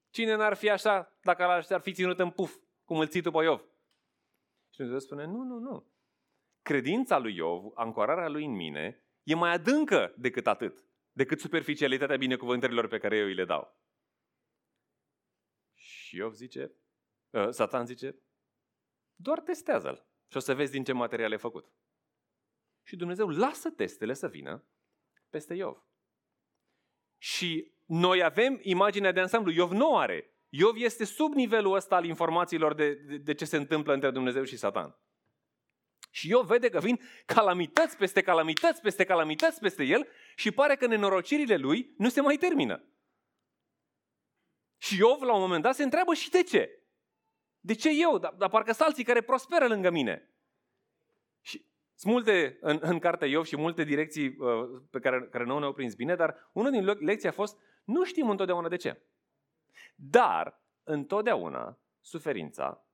Cine 0.09 0.36
n-ar 0.36 0.53
fi 0.53 0.69
așa 0.69 1.17
dacă 1.21 1.43
ar 1.43 1.82
fi 1.82 1.93
ținut 1.93 2.19
în 2.19 2.32
puf, 2.32 2.55
cum 2.84 2.99
îl 2.99 3.07
ții 3.07 3.21
tu 3.21 3.32
pe 3.32 3.43
Iov? 3.43 3.59
Și 4.69 4.78
Dumnezeu 4.78 4.99
spune, 4.99 5.26
nu, 5.26 5.43
nu, 5.43 5.57
nu. 5.57 5.93
Credința 6.61 7.17
lui 7.17 7.36
Iov, 7.36 7.71
ancorarea 7.73 8.30
lui 8.30 8.45
în 8.45 8.55
mine, 8.55 9.03
e 9.23 9.36
mai 9.36 9.51
adâncă 9.51 10.13
decât 10.17 10.47
atât, 10.47 10.86
decât 11.16 11.39
superficialitatea 11.39 12.18
binecuvântărilor 12.18 12.88
pe 12.88 12.97
care 12.97 13.18
eu 13.18 13.26
îi 13.26 13.34
le 13.34 13.45
dau. 13.45 13.84
Și 15.74 16.16
Iov 16.16 16.34
zice, 16.34 16.72
uh, 17.30 17.49
Satan 17.49 17.86
zice, 17.86 18.16
doar 19.16 19.39
testează-l 19.39 20.07
și 20.28 20.38
o 20.38 20.39
să 20.39 20.55
vezi 20.55 20.72
din 20.72 20.84
ce 20.84 20.93
material 20.93 21.32
e 21.32 21.38
făcut. 21.38 21.74
Și 22.88 22.95
Dumnezeu 22.95 23.30
lasă 23.30 23.70
testele 23.70 24.13
să 24.13 24.28
vină 24.28 24.68
peste 25.30 25.53
Iov. 25.53 25.86
Și 27.18 27.74
noi 27.86 28.24
avem 28.24 28.59
imaginea 28.61 29.11
de 29.11 29.20
ansamblu. 29.20 29.51
Iov 29.51 29.72
nu 29.72 29.97
are. 29.97 30.34
Iov 30.49 30.76
este 30.76 31.03
sub 31.03 31.34
nivelul 31.34 31.76
ăsta 31.76 31.95
al 31.95 32.05
informațiilor 32.05 32.74
de, 32.74 32.93
de, 32.93 33.18
de 33.18 33.34
ce 33.34 33.45
se 33.45 33.57
întâmplă 33.57 33.93
între 33.93 34.11
Dumnezeu 34.11 34.43
și 34.43 34.57
Satan. 34.57 34.99
Și 36.16 36.32
eu 36.32 36.41
vede 36.41 36.70
că 36.70 36.80
vin 36.80 36.99
calamități 37.26 37.97
peste 37.97 38.22
calamități 38.22 38.82
peste 38.82 39.03
calamități 39.03 39.59
peste 39.59 39.84
el 39.84 40.07
și 40.36 40.51
pare 40.51 40.76
că 40.76 40.88
nenorocirile 40.88 41.55
lui 41.55 41.93
nu 41.97 42.09
se 42.09 42.22
mai 42.22 42.38
termină. 42.38 42.84
Și 44.78 44.97
Iov 44.97 45.22
la 45.22 45.34
un 45.34 45.39
moment 45.39 45.63
dat 45.63 45.76
se 45.76 45.84
întreabă 45.84 46.13
și 46.13 46.30
de 46.30 46.43
ce? 46.43 46.84
De 47.59 47.74
ce 47.74 47.89
eu? 47.89 48.18
Dar, 48.18 48.34
dar 48.34 48.49
parcă 48.49 48.72
sunt 48.72 48.88
alții 48.88 49.03
care 49.03 49.22
prosperă 49.22 49.68
lângă 49.68 49.89
mine. 49.89 50.30
Și 51.41 51.66
sunt 51.95 52.13
multe 52.13 52.57
în, 52.61 52.80
în 52.82 52.99
cartea 52.99 53.28
Iov 53.28 53.45
și 53.45 53.57
multe 53.57 53.84
direcții 53.84 54.28
uh, 54.28 54.82
pe 54.91 54.99
care, 54.99 55.28
care 55.32 55.43
nu 55.43 55.59
ne-au 55.59 55.74
prins 55.74 55.95
bine, 55.95 56.16
dar 56.16 56.49
una 56.53 56.70
din 56.70 56.86
lecții 56.86 57.28
a 57.28 57.32
fost, 57.32 57.57
nu 57.84 58.03
știm 58.03 58.30
întotdeauna 58.30 58.68
de 58.68 58.76
ce. 58.76 59.01
Dar, 59.95 60.61
întotdeauna, 60.84 61.80
suferința 62.01 62.86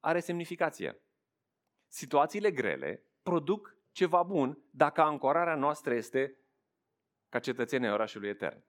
are 0.00 0.20
semnificație. 0.20 1.02
Situațiile 1.88 2.50
grele 2.50 3.06
produc 3.22 3.76
ceva 3.92 4.22
bun 4.22 4.58
dacă 4.70 5.00
ancorarea 5.00 5.54
noastră 5.54 5.94
este 5.94 6.38
ca 7.28 7.38
cetățenii 7.38 7.90
orașului 7.90 8.28
etern. 8.28 8.64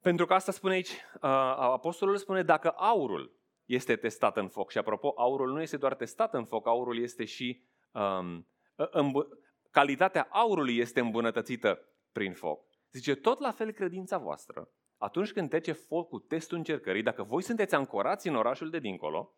Pentru 0.00 0.26
că 0.26 0.34
asta 0.34 0.52
spune 0.52 0.74
aici, 0.74 1.00
apostolul 1.20 2.16
spune 2.16 2.42
dacă 2.42 2.70
aurul 2.70 3.36
este 3.64 3.96
testat 3.96 4.36
în 4.36 4.48
foc. 4.48 4.70
Și 4.70 4.78
apropo, 4.78 5.12
aurul 5.16 5.52
nu 5.52 5.60
este 5.60 5.76
doar 5.76 5.94
testat 5.94 6.34
în 6.34 6.44
foc, 6.44 6.66
aurul 6.66 6.98
este 6.98 7.24
și 7.24 7.64
um, 7.92 8.48
îmb- 8.76 9.28
calitatea 9.70 10.28
aurului 10.30 10.76
este 10.76 11.00
îmbunătățită 11.00 11.88
prin 12.12 12.34
foc. 12.34 12.66
Zice, 12.90 13.14
tot 13.14 13.40
la 13.40 13.50
fel 13.50 13.72
credința 13.72 14.18
voastră, 14.18 14.70
atunci 14.96 15.32
când 15.32 15.48
trece 15.48 15.72
focul, 15.72 16.20
testul 16.20 16.56
încercării, 16.56 17.02
dacă 17.02 17.22
voi 17.22 17.42
sunteți 17.42 17.74
ancorați 17.74 18.28
în 18.28 18.34
orașul 18.34 18.70
de 18.70 18.78
dincolo, 18.78 19.34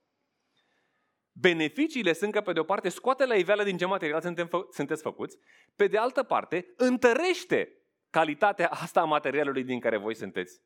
beneficiile 1.32 2.12
sunt 2.12 2.32
că, 2.32 2.40
pe 2.40 2.52
de 2.52 2.60
o 2.60 2.64
parte, 2.64 2.88
scoate 2.88 3.26
la 3.26 3.34
iveală 3.34 3.62
din 3.62 3.76
ce 3.76 3.86
material 3.86 4.20
suntem 4.20 4.48
fă- 4.48 4.68
sunteți 4.70 5.02
făcuți, 5.02 5.38
pe 5.76 5.86
de 5.86 5.98
altă 5.98 6.22
parte, 6.22 6.72
întărește 6.76 7.74
calitatea 8.10 8.68
asta 8.68 9.00
a 9.00 9.04
materialului 9.04 9.64
din 9.64 9.80
care 9.80 9.96
voi 9.96 10.14
sunteți 10.14 10.60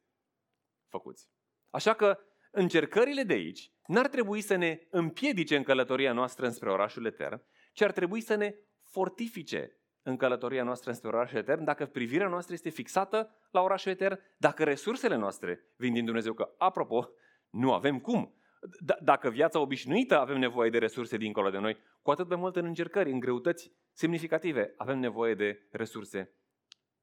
făcuți. 0.88 1.28
Așa 1.70 1.94
că 1.94 2.18
încercările 2.50 3.22
de 3.22 3.32
aici 3.32 3.70
n-ar 3.86 4.08
trebui 4.08 4.40
să 4.40 4.54
ne 4.56 4.78
împiedice 4.90 5.56
în 5.56 5.62
călătoria 5.62 6.12
noastră 6.12 6.46
înspre 6.46 6.70
orașul 6.70 7.06
etern, 7.06 7.42
ci 7.72 7.80
ar 7.82 7.92
trebui 7.92 8.20
să 8.20 8.34
ne 8.34 8.54
fortifice 8.82 9.78
în 10.02 10.16
călătoria 10.16 10.62
noastră 10.62 10.90
înspre 10.90 11.08
orașul 11.08 11.38
etern, 11.38 11.64
dacă 11.64 11.86
privirea 11.86 12.28
noastră 12.28 12.54
este 12.54 12.68
fixată 12.68 13.36
la 13.50 13.60
orașul 13.60 13.92
etern, 13.92 14.20
dacă 14.36 14.64
resursele 14.64 15.16
noastre 15.16 15.64
vin 15.76 15.92
din 15.92 16.04
Dumnezeu, 16.04 16.32
că, 16.32 16.54
apropo, 16.58 17.08
nu 17.50 17.72
avem 17.72 18.00
cum. 18.00 18.34
D- 18.64 18.98
dacă 19.02 19.30
viața 19.30 19.60
obișnuită 19.60 20.18
avem 20.18 20.38
nevoie 20.38 20.70
de 20.70 20.78
resurse 20.78 21.16
dincolo 21.16 21.50
de 21.50 21.58
noi, 21.58 21.78
cu 22.02 22.10
atât 22.10 22.28
mai 22.28 22.36
mult 22.36 22.56
în 22.56 22.64
încercări, 22.64 23.10
în 23.10 23.20
greutăți 23.20 23.72
semnificative, 23.92 24.74
avem 24.76 24.98
nevoie 24.98 25.34
de 25.34 25.68
resurse 25.70 26.34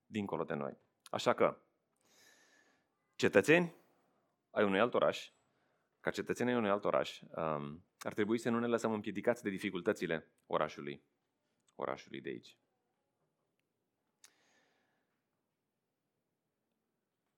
dincolo 0.05 0.43
de 0.43 0.53
noi. 0.53 0.77
Așa 1.03 1.33
că, 1.33 1.61
cetățeni 3.15 3.75
ai 4.49 4.63
unui 4.63 4.79
alt 4.79 4.93
oraș, 4.93 5.31
ca 5.99 6.09
cetățenii 6.09 6.51
ai 6.51 6.57
unui 6.57 6.69
alt 6.69 6.85
oraș, 6.85 7.21
um, 7.21 7.85
ar 7.99 8.13
trebui 8.13 8.37
să 8.37 8.49
nu 8.49 8.59
ne 8.59 8.67
lăsăm 8.67 8.93
împiedicați 8.93 9.43
de 9.43 9.49
dificultățile 9.49 10.31
orașului, 10.45 11.03
orașului 11.75 12.21
de 12.21 12.29
aici. 12.29 12.57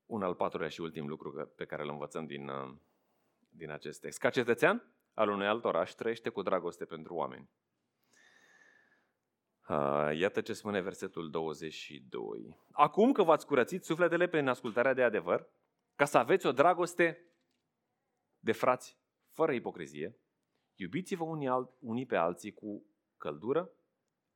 Un 0.06 0.24
al 0.24 0.36
patrulea 0.36 0.70
și 0.70 0.82
ultim 0.82 1.08
lucru 1.08 1.54
pe 1.56 1.66
care 1.66 1.82
îl 1.82 1.90
învățăm 1.90 2.26
din, 2.26 2.48
uh, 2.48 2.76
din 3.56 3.72
acest 3.72 4.02
text. 4.02 4.20
Ca 4.20 4.30
cetățean 4.30 4.94
al 5.14 5.30
unui 5.30 5.48
alt 5.48 5.66
oraș, 5.66 5.92
trăiește 5.92 6.30
cu 6.30 6.42
dragoste 6.42 6.86
pentru 6.86 7.16
oameni. 7.16 7.50
Iată 10.14 10.42
ce 10.42 10.54
spune 10.54 10.82
versetul 10.82 11.30
22. 11.30 12.60
Acum 12.72 13.12
că 13.12 13.24
v-ați 13.24 13.46
curățit 13.46 13.84
sufletele 13.84 14.28
prin 14.28 14.48
ascultarea 14.48 14.94
de 14.94 15.04
adevăr, 15.04 15.50
ca 15.96 16.06
să 16.06 16.18
aveți 16.18 16.46
o 16.46 16.52
dragoste 16.52 17.28
de 18.40 18.52
frați 18.52 19.00
fără 19.32 19.52
ipocrizie, 19.52 20.18
iubiți-vă 20.76 21.24
unii, 21.24 21.48
alt, 21.48 21.72
unii 21.80 22.06
pe 22.06 22.16
alții 22.16 22.54
cu 22.54 22.86
căldură 23.18 23.72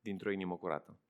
dintr-o 0.00 0.30
inimă 0.30 0.56
curată. 0.56 1.00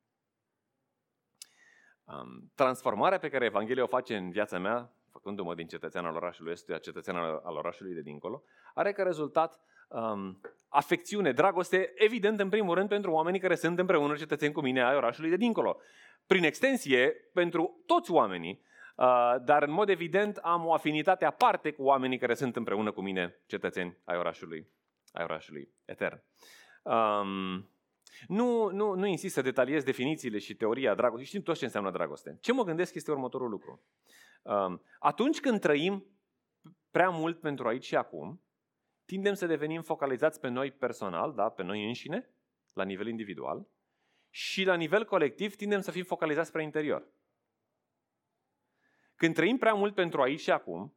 Transformarea 2.54 3.18
pe 3.18 3.28
care 3.28 3.44
Evanghelia 3.44 3.82
o 3.82 3.86
face 3.86 4.16
în 4.16 4.30
viața 4.30 4.58
mea, 4.58 4.92
făcându-mă 5.18 5.54
din 5.54 5.66
cetățean 5.66 6.04
al 6.04 6.14
orașului 6.14 6.52
Estuia, 6.52 6.78
cetățean 6.78 7.16
al 7.16 7.56
orașului 7.56 7.94
de 7.94 8.00
dincolo, 8.00 8.42
are 8.74 8.92
ca 8.92 9.02
rezultat 9.02 9.60
um, 9.88 10.40
afecțiune, 10.68 11.32
dragoste, 11.32 11.92
evident, 11.94 12.40
în 12.40 12.48
primul 12.48 12.74
rând, 12.74 12.88
pentru 12.88 13.10
oamenii 13.10 13.40
care 13.40 13.54
sunt 13.54 13.78
împreună 13.78 14.14
cetățeni 14.14 14.52
cu 14.52 14.60
mine 14.60 14.82
ai 14.84 14.96
orașului 14.96 15.30
de 15.30 15.36
dincolo. 15.36 15.76
Prin 16.26 16.44
extensie, 16.44 17.10
pentru 17.32 17.82
toți 17.86 18.10
oamenii, 18.10 18.62
uh, 18.96 19.34
dar 19.44 19.62
în 19.62 19.72
mod 19.72 19.88
evident 19.88 20.36
am 20.36 20.66
o 20.66 20.72
afinitate 20.72 21.24
aparte 21.24 21.70
cu 21.70 21.82
oamenii 21.82 22.18
care 22.18 22.34
sunt 22.34 22.56
împreună 22.56 22.92
cu 22.92 23.00
mine 23.00 23.40
cetățeni 23.46 23.96
ai 24.04 24.18
orașului, 24.18 24.68
ai 25.12 25.24
orașului 25.24 25.68
etern. 25.84 26.22
Um, 26.82 27.68
nu, 28.26 28.70
nu, 28.70 28.94
nu 28.94 29.06
insist 29.06 29.34
să 29.34 29.42
detaliez 29.42 29.84
definițiile 29.84 30.38
și 30.38 30.54
teoria 30.54 30.94
dragostei. 30.94 31.26
Știm 31.26 31.42
toți 31.42 31.58
ce 31.58 31.64
înseamnă 31.64 31.90
dragoste. 31.90 32.38
Ce 32.40 32.52
mă 32.52 32.64
gândesc 32.64 32.94
este 32.94 33.10
următorul 33.10 33.50
lucru. 33.50 33.82
Um, 34.42 34.82
atunci 34.98 35.40
când 35.40 35.60
trăim 35.60 36.06
prea 36.90 37.08
mult 37.08 37.40
pentru 37.40 37.68
aici 37.68 37.84
și 37.84 37.96
acum, 37.96 38.42
tindem 39.04 39.34
să 39.34 39.46
devenim 39.46 39.82
focalizați 39.82 40.40
pe 40.40 40.48
noi 40.48 40.70
personal, 40.70 41.34
da? 41.34 41.48
pe 41.48 41.62
noi 41.62 41.86
înșine, 41.86 42.30
la 42.72 42.84
nivel 42.84 43.06
individual, 43.06 43.68
și 44.30 44.64
la 44.64 44.74
nivel 44.74 45.04
colectiv 45.04 45.54
tindem 45.54 45.80
să 45.80 45.90
fim 45.90 46.04
focalizați 46.04 46.48
spre 46.48 46.62
interior. 46.62 47.06
Când 49.14 49.34
trăim 49.34 49.58
prea 49.58 49.74
mult 49.74 49.94
pentru 49.94 50.22
aici 50.22 50.40
și 50.40 50.50
acum, 50.50 50.94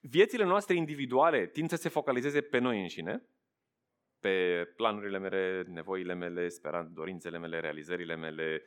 viețile 0.00 0.44
noastre 0.44 0.74
individuale 0.74 1.46
tind 1.46 1.68
să 1.68 1.76
se 1.76 1.88
focalizeze 1.88 2.40
pe 2.40 2.58
noi 2.58 2.80
înșine, 2.80 3.22
pe 4.20 4.64
planurile 4.76 5.18
mele, 5.18 5.62
nevoile 5.62 6.14
mele, 6.14 6.48
speran, 6.48 6.92
dorințele 6.94 7.38
mele, 7.38 7.60
realizările 7.60 8.16
mele, 8.16 8.62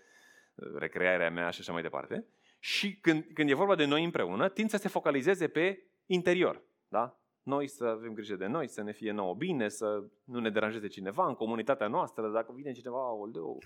recrearea 0.55 1.29
mea 1.29 1.49
și 1.49 1.59
așa 1.59 1.71
mai 1.71 1.81
departe. 1.81 2.25
Și 2.65 2.95
când, 2.95 3.25
când 3.33 3.49
e 3.49 3.53
vorba 3.53 3.75
de 3.75 3.85
noi 3.85 4.03
împreună, 4.03 4.49
tind 4.49 4.69
să 4.69 4.77
se 4.77 4.87
focalizeze 4.87 5.47
pe 5.47 5.83
interior. 6.05 6.63
Da? 6.87 7.19
noi 7.45 7.67
să 7.67 7.85
avem 7.85 8.13
grijă 8.13 8.35
de 8.35 8.45
noi, 8.45 8.67
să 8.67 8.81
ne 8.81 8.91
fie 8.91 9.11
nouă 9.11 9.33
bine, 9.33 9.69
să 9.69 10.03
nu 10.23 10.39
ne 10.39 10.49
deranjeze 10.49 10.87
cineva 10.87 11.27
în 11.27 11.33
comunitatea 11.33 11.87
noastră, 11.87 12.27
dacă 12.27 12.51
vine 12.55 12.71
cineva, 12.71 13.13
oleu, 13.13 13.57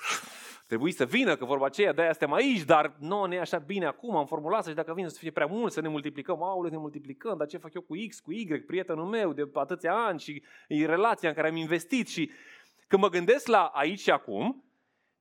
trebuie 0.68 0.91
să 0.91 1.06
vină, 1.06 1.36
că 1.36 1.45
vorba 1.45 1.66
aceea, 1.66 1.93
de-aia 1.93 2.12
suntem 2.12 2.34
aici, 2.34 2.64
dar 2.64 2.95
nu 3.00 3.26
ne 3.26 3.36
e 3.36 3.39
așa 3.39 3.58
bine 3.58 3.86
acum, 3.86 4.16
am 4.16 4.26
formulat 4.26 4.66
și 4.66 4.74
dacă 4.74 4.93
vine 4.93 5.08
să 5.08 5.18
fie 5.20 5.32
prea 5.32 5.45
mult, 5.45 5.72
să 5.72 5.82
ne 5.82 5.88
multiplicăm, 5.88 6.43
aule, 6.43 6.70
ne 6.70 6.78
multiplicăm, 6.78 7.38
dar 7.38 7.47
ce 7.47 7.58
fac 7.58 7.74
eu 7.74 7.82
cu 7.82 7.95
X, 8.08 8.20
cu 8.20 8.32
Y, 8.32 8.60
prietenul 8.60 9.06
meu 9.06 9.34
de 9.34 9.50
atâția 9.54 9.93
ani 9.93 10.20
și 10.20 10.43
e 10.68 10.86
relația 10.86 11.30
în 11.30 11.36
care 11.36 11.47
am 11.47 11.56
investit 11.56 12.08
și 12.08 12.32
când 12.88 13.02
mă 13.02 13.10
gândesc 13.10 13.47
la 13.47 13.64
aici 13.66 14.00
și 14.00 14.12
acum, 14.12 14.68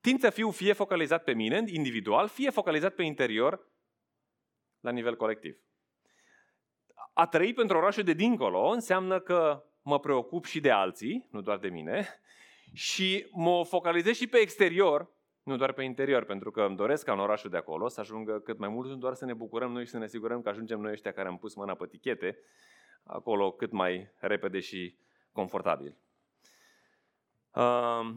tind 0.01 0.20
să 0.20 0.30
fiu 0.30 0.51
fie 0.51 0.72
focalizat 0.72 1.24
pe 1.24 1.32
mine, 1.32 1.62
individual, 1.66 2.28
fie 2.28 2.51
focalizat 2.51 2.94
pe 2.94 3.03
interior, 3.03 3.66
la 4.80 4.90
nivel 4.90 5.16
colectiv 5.16 5.57
a 7.18 7.26
trăi 7.26 7.53
pentru 7.53 7.76
orașul 7.76 8.03
de 8.03 8.12
dincolo 8.12 8.68
înseamnă 8.68 9.20
că 9.20 9.64
mă 9.82 10.01
preocup 10.01 10.44
și 10.44 10.61
de 10.61 10.70
alții, 10.70 11.28
nu 11.30 11.40
doar 11.40 11.59
de 11.59 11.68
mine, 11.68 12.07
și 12.72 13.26
mă 13.30 13.64
focalizez 13.64 14.16
și 14.16 14.26
pe 14.26 14.38
exterior, 14.38 15.11
nu 15.42 15.57
doar 15.57 15.72
pe 15.72 15.82
interior, 15.82 16.24
pentru 16.24 16.51
că 16.51 16.62
îmi 16.62 16.76
doresc 16.76 17.05
ca 17.05 17.12
în 17.12 17.18
orașul 17.18 17.51
de 17.51 17.57
acolo 17.57 17.88
să 17.88 18.01
ajungă 18.01 18.40
cât 18.40 18.59
mai 18.59 18.68
mult, 18.68 18.88
nu 18.88 18.96
doar 18.96 19.14
să 19.14 19.24
ne 19.24 19.34
bucurăm 19.34 19.72
noi 19.72 19.84
și 19.84 19.90
să 19.90 19.99
ne 19.99 20.05
asigurăm 20.05 20.42
că 20.42 20.49
ajungem 20.49 20.80
noi 20.80 20.92
ăștia 20.92 21.12
care 21.12 21.28
am 21.28 21.38
pus 21.38 21.55
mâna 21.55 21.74
pe 21.74 21.86
tichete, 21.86 22.38
acolo 23.03 23.51
cât 23.51 23.72
mai 23.72 24.11
repede 24.18 24.61
și 24.61 24.96
confortabil. 25.32 25.96
Uh, 27.55 28.11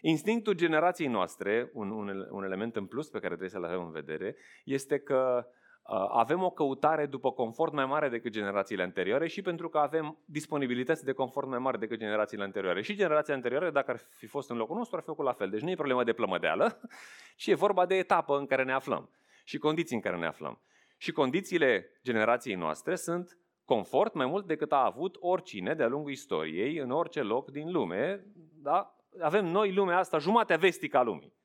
instinctul 0.00 0.54
generației 0.54 1.08
noastre, 1.08 1.70
un, 1.72 1.90
un, 1.90 2.26
un 2.30 2.44
element 2.44 2.76
în 2.76 2.86
plus 2.86 3.08
pe 3.08 3.18
care 3.18 3.28
trebuie 3.28 3.48
să-l 3.48 3.64
avem 3.64 3.80
în 3.80 3.90
vedere, 3.90 4.36
este 4.64 4.98
că 4.98 5.46
Uh, 5.88 6.08
avem 6.08 6.42
o 6.42 6.50
căutare 6.50 7.06
după 7.06 7.32
confort 7.32 7.72
mai 7.72 7.86
mare 7.86 8.08
decât 8.08 8.32
generațiile 8.32 8.82
anterioare 8.82 9.26
și 9.26 9.42
pentru 9.42 9.68
că 9.68 9.78
avem 9.78 10.18
disponibilități 10.24 11.04
de 11.04 11.12
confort 11.12 11.48
mai 11.48 11.58
mari 11.58 11.78
decât 11.78 11.98
generațiile 11.98 12.44
anterioare. 12.44 12.82
Și 12.82 12.94
generația 12.94 13.34
anterioară, 13.34 13.70
dacă 13.70 13.90
ar 13.90 14.00
fi 14.10 14.26
fost 14.26 14.50
în 14.50 14.56
locul 14.56 14.76
nostru, 14.76 14.96
ar 14.96 15.02
fi 15.02 15.08
făcut 15.08 15.24
la 15.24 15.32
fel. 15.32 15.50
Deci 15.50 15.60
nu 15.60 15.70
e 15.70 15.74
problema 15.74 16.04
de 16.04 16.12
plămădeală, 16.12 16.80
ci 17.36 17.46
e 17.46 17.54
vorba 17.54 17.86
de 17.86 17.94
etapă 17.94 18.38
în 18.38 18.46
care 18.46 18.64
ne 18.64 18.72
aflăm 18.72 19.10
și 19.44 19.58
condiții 19.58 19.96
în 19.96 20.02
care 20.02 20.16
ne 20.16 20.26
aflăm. 20.26 20.60
Și 20.96 21.12
condițiile 21.12 21.90
generației 22.02 22.54
noastre 22.54 22.94
sunt 22.94 23.38
confort 23.64 24.14
mai 24.14 24.26
mult 24.26 24.46
decât 24.46 24.72
a 24.72 24.84
avut 24.84 25.16
oricine 25.20 25.74
de-a 25.74 25.88
lungul 25.88 26.10
istoriei, 26.10 26.76
în 26.76 26.90
orice 26.90 27.22
loc 27.22 27.50
din 27.50 27.72
lume. 27.72 28.24
Da? 28.62 28.97
Avem 29.20 29.46
noi 29.46 29.72
lumea 29.72 29.98
asta, 29.98 30.18
jumatea 30.18 30.56
vestică 30.56 30.96
a 30.96 31.02
lumii. 31.02 31.36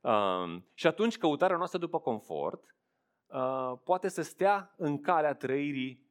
Um, 0.00 0.66
și 0.74 0.86
atunci 0.86 1.18
căutarea 1.18 1.56
noastră 1.56 1.78
după 1.78 1.98
confort 2.00 2.72
Uh, 3.32 3.72
poate 3.84 4.08
să 4.08 4.22
stea 4.22 4.74
în 4.76 5.00
calea 5.00 5.34
trăirii 5.34 6.10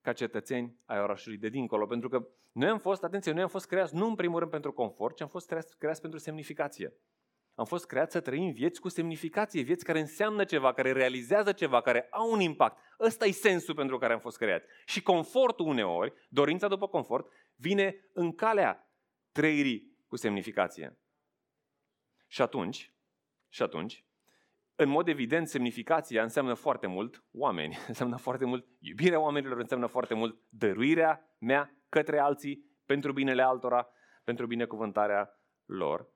ca 0.00 0.12
cetățeni 0.12 0.76
ai 0.84 1.00
orașului 1.00 1.38
de 1.38 1.48
dincolo. 1.48 1.86
Pentru 1.86 2.08
că 2.08 2.26
noi 2.52 2.68
am 2.68 2.78
fost, 2.78 3.04
atenție, 3.04 3.32
noi 3.32 3.42
am 3.42 3.48
fost 3.48 3.66
creați 3.66 3.94
nu 3.94 4.06
în 4.06 4.14
primul 4.14 4.38
rând 4.38 4.50
pentru 4.50 4.72
confort, 4.72 5.16
ci 5.16 5.20
am 5.20 5.28
fost 5.28 5.46
creați, 5.46 5.78
creați 5.78 6.00
pentru 6.00 6.18
semnificație. 6.18 6.92
Am 7.54 7.64
fost 7.64 7.86
creați 7.86 8.12
să 8.12 8.20
trăim 8.20 8.52
vieți 8.52 8.80
cu 8.80 8.88
semnificație, 8.88 9.62
vieți 9.62 9.84
care 9.84 10.00
înseamnă 10.00 10.44
ceva, 10.44 10.72
care 10.72 10.92
realizează 10.92 11.52
ceva, 11.52 11.80
care 11.80 12.06
au 12.10 12.32
un 12.32 12.40
impact. 12.40 12.78
Ăsta 13.00 13.24
e 13.24 13.30
sensul 13.30 13.74
pentru 13.74 13.98
care 13.98 14.12
am 14.12 14.20
fost 14.20 14.36
creați. 14.36 14.66
Și 14.84 15.02
confortul 15.02 15.66
uneori, 15.66 16.12
dorința 16.28 16.68
după 16.68 16.88
confort, 16.88 17.26
vine 17.54 18.10
în 18.12 18.34
calea 18.34 18.92
trăirii 19.32 19.91
cu 20.12 20.18
semnificație. 20.18 20.98
Și 22.26 22.42
atunci, 22.42 22.94
și 23.48 23.62
atunci, 23.62 24.06
în 24.74 24.88
mod 24.88 25.08
evident, 25.08 25.48
semnificația 25.48 26.22
înseamnă 26.22 26.54
foarte 26.54 26.86
mult 26.86 27.24
oameni, 27.30 27.78
înseamnă 27.88 28.16
foarte 28.16 28.44
mult 28.44 28.66
iubirea 28.78 29.20
oamenilor, 29.20 29.58
înseamnă 29.58 29.86
foarte 29.86 30.14
mult 30.14 30.40
dăruirea 30.48 31.36
mea 31.38 31.84
către 31.88 32.18
alții, 32.18 32.80
pentru 32.84 33.12
binele 33.12 33.42
altora, 33.42 33.88
pentru 34.24 34.46
binecuvântarea 34.46 35.40
lor. 35.64 36.08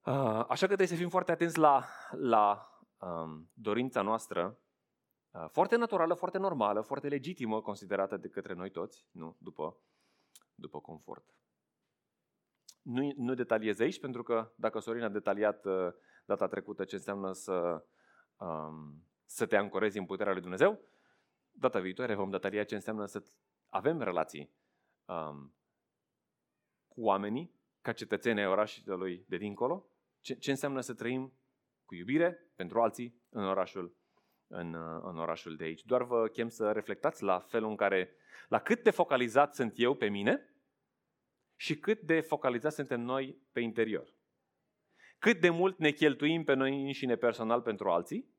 Ah, 0.00 0.44
așa 0.48 0.66
că 0.66 0.74
trebuie 0.74 0.86
să 0.86 0.94
fim 0.96 1.08
foarte 1.08 1.32
atenți 1.32 1.58
la, 1.58 1.84
la 2.10 2.68
um, 2.98 3.50
dorința 3.52 4.02
noastră, 4.02 4.58
uh, 5.30 5.44
foarte 5.48 5.76
naturală, 5.76 6.14
foarte 6.14 6.38
normală, 6.38 6.80
foarte 6.80 7.08
legitimă, 7.08 7.60
considerată 7.60 8.16
de 8.16 8.28
către 8.28 8.54
noi 8.54 8.70
toți, 8.70 9.06
nu 9.10 9.36
după, 9.38 9.78
după 10.54 10.80
confort. 10.80 11.34
Nu, 12.84 13.12
nu 13.16 13.34
detaliez 13.34 13.80
aici, 13.80 14.00
pentru 14.00 14.22
că 14.22 14.52
dacă 14.56 14.78
Sorin 14.78 15.02
a 15.02 15.08
detaliat 15.08 15.64
uh, 15.64 15.92
data 16.24 16.46
trecută 16.46 16.84
ce 16.84 16.94
înseamnă 16.94 17.32
să, 17.32 17.84
um, 18.36 19.04
să 19.24 19.46
te 19.46 19.56
ancorezi 19.56 19.98
în 19.98 20.04
puterea 20.04 20.32
lui 20.32 20.40
Dumnezeu, 20.40 20.80
data 21.50 21.80
viitoare 21.80 22.14
vom 22.14 22.30
detalia 22.30 22.64
ce 22.64 22.74
înseamnă 22.74 23.04
să 23.04 23.22
avem 23.68 24.00
relații 24.00 24.50
um, 25.04 25.54
cu 26.88 27.02
oamenii, 27.02 27.54
ca 27.80 27.92
cetățeni 27.92 28.40
ai 28.40 28.46
orașului 28.46 29.24
de 29.28 29.36
dincolo, 29.36 29.86
ce, 30.20 30.34
ce 30.34 30.50
înseamnă 30.50 30.80
să 30.80 30.94
trăim 30.94 31.32
cu 31.84 31.94
iubire 31.94 32.52
pentru 32.56 32.80
alții 32.80 33.22
în 33.28 33.44
orașul, 33.44 33.96
în, 34.46 34.74
în 35.02 35.18
orașul 35.18 35.56
de 35.56 35.64
aici. 35.64 35.84
Doar 35.84 36.02
vă 36.02 36.28
chem 36.28 36.48
să 36.48 36.72
reflectați 36.72 37.22
la 37.22 37.38
felul 37.38 37.70
în 37.70 37.76
care, 37.76 38.16
la 38.48 38.58
cât 38.58 38.82
de 38.82 38.90
focalizat 38.90 39.54
sunt 39.54 39.72
eu 39.76 39.94
pe 39.94 40.08
mine 40.08 40.53
și 41.64 41.78
cât 41.78 42.00
de 42.00 42.20
focalizat 42.20 42.72
suntem 42.72 43.00
noi 43.00 43.38
pe 43.52 43.60
interior. 43.60 44.14
Cât 45.18 45.40
de 45.40 45.50
mult 45.50 45.78
ne 45.78 45.90
cheltuim 45.90 46.44
pe 46.44 46.54
noi 46.54 46.84
înșine 46.84 47.16
personal 47.16 47.62
pentru 47.62 47.90
alții 47.90 48.34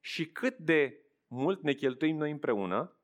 și 0.00 0.26
cât 0.26 0.56
de 0.56 1.04
mult 1.26 1.62
ne 1.62 1.72
cheltuim 1.72 2.16
noi 2.16 2.30
împreună 2.30 2.96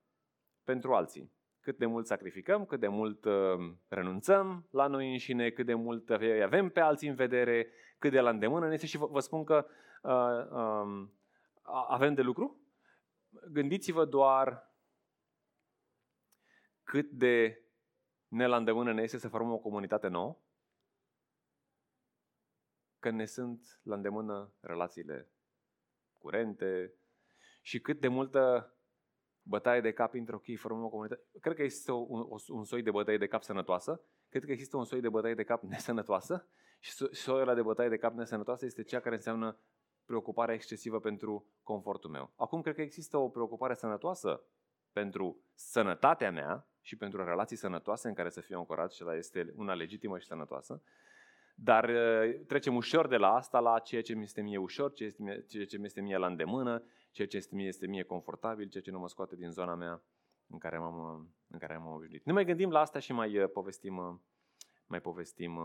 pentru 0.64 0.95
alții 0.95 1.32
cât 1.61 1.78
de 1.78 1.86
mult 1.86 2.07
sacrificăm, 2.07 2.64
cât 2.64 2.80
de 2.80 2.89
mult 2.89 3.24
uh, 3.24 3.72
renunțăm 3.89 4.68
la 4.70 4.86
noi 4.86 5.11
înșine, 5.11 5.51
cât 5.51 5.66
de 5.66 5.74
mult 5.74 6.11
avem 6.43 6.68
pe 6.68 6.80
alții 6.80 7.09
în 7.09 7.14
vedere, 7.14 7.68
cât 7.99 8.11
de 8.11 8.20
la 8.20 8.30
îndemână 8.30 8.66
ne 8.66 8.74
este 8.74 8.86
și 8.86 8.97
vă, 8.97 9.07
vă 9.07 9.20
spun 9.20 9.45
că 9.45 9.66
uh, 10.03 10.12
uh, 10.51 11.09
avem 11.89 12.14
de 12.14 12.22
lucru. 12.22 12.61
Gândiți-vă 13.53 14.05
doar 14.05 14.74
cât 16.82 17.11
de 17.11 17.62
ne 18.29 18.47
la 18.47 18.57
îndemână 18.57 18.93
ne 18.93 19.03
este 19.03 19.18
să 19.18 19.29
formăm 19.29 19.53
o 19.53 19.59
comunitate 19.59 20.09
nouă, 20.09 20.39
că 22.99 23.11
ne 23.11 23.24
sunt 23.24 23.81
la 23.83 23.95
îndemână 23.95 24.53
relațiile 24.61 25.29
curente 26.18 26.95
și 27.62 27.81
cât 27.81 28.01
de 28.01 28.09
multă 28.09 28.72
bătaie 29.43 29.81
de 29.81 29.93
cap 29.93 30.14
între 30.14 30.35
ok, 30.35 30.45
formăm 30.57 30.85
o 30.85 30.89
comunitate. 30.89 31.22
Cred 31.41 31.57
că 31.57 31.62
există 31.62 31.93
un, 31.93 32.26
un 32.49 32.64
soi 32.64 32.83
de 32.83 32.91
bătaie 32.91 33.18
de 33.18 33.26
cap 33.26 33.43
sănătoasă, 33.43 34.01
cred 34.29 34.45
că 34.45 34.53
există 34.53 34.76
un 34.76 34.85
soi 34.85 35.01
de 35.01 35.09
bătaie 35.09 35.35
de 35.35 35.45
cap 35.45 35.62
nesănătoasă 35.62 36.49
și 36.79 36.93
soiul 36.93 37.41
ăla 37.41 37.55
de 37.55 37.62
bătaie 37.62 37.89
de 37.89 37.97
cap 37.97 38.14
nesănătoasă 38.14 38.64
este 38.64 38.83
cea 38.83 39.01
care 39.01 39.14
înseamnă 39.14 39.59
preocuparea 40.05 40.55
excesivă 40.55 41.01
pentru 41.01 41.47
confortul 41.62 42.11
meu. 42.11 42.33
Acum 42.37 42.61
cred 42.61 42.74
că 42.74 42.83
există 42.83 43.16
o 43.16 43.29
preocupare 43.29 43.74
sănătoasă 43.74 44.43
pentru 44.93 45.43
sănătatea 45.55 46.31
mea 46.31 46.66
și 46.89 46.97
pentru 46.97 47.24
relații 47.24 47.57
sănătoase 47.57 48.09
în 48.09 48.14
care 48.14 48.30
să 48.30 48.41
fiu 48.41 48.59
ancorat 48.59 48.93
și 48.93 49.03
la 49.03 49.14
este 49.14 49.53
una 49.57 49.74
legitimă 49.74 50.18
și 50.18 50.26
sănătoasă. 50.26 50.82
Dar 51.55 51.89
uh, 51.89 52.41
trecem 52.47 52.76
ușor 52.76 53.09
de 53.09 53.16
la 53.16 53.34
asta 53.34 53.61
la 53.61 53.78
ceea 53.78 54.03
ce 54.03 54.14
mi 54.14 54.22
este 54.22 54.41
mie 54.41 54.57
ușor, 54.57 54.93
ceea 54.93 55.66
ce 55.66 55.78
mi 55.78 55.84
este 55.84 56.01
mie 56.01 56.16
la 56.16 56.26
îndemână, 56.26 56.82
ceea 57.11 57.28
ce 57.28 57.36
este 57.36 57.55
mie, 57.55 57.66
este 57.66 57.86
mie 57.86 58.03
confortabil, 58.03 58.68
ceea 58.68 58.82
ce 58.82 58.91
nu 58.91 58.99
mă 58.99 59.09
scoate 59.09 59.36
din 59.36 59.51
zona 59.51 59.74
mea 59.74 60.03
în 60.47 60.59
care 60.59 60.78
m-am, 60.78 61.28
în 61.49 61.59
care 61.59 61.74
am 61.74 61.86
obișnuit. 61.86 62.24
Ne 62.24 62.32
mai 62.32 62.45
gândim 62.45 62.70
la 62.70 62.80
asta 62.80 62.99
și 62.99 63.12
mai 63.12 63.39
uh, 63.39 63.51
povestim, 63.51 63.97
uh, 63.97 64.14
mai 64.86 65.01
povestim 65.01 65.61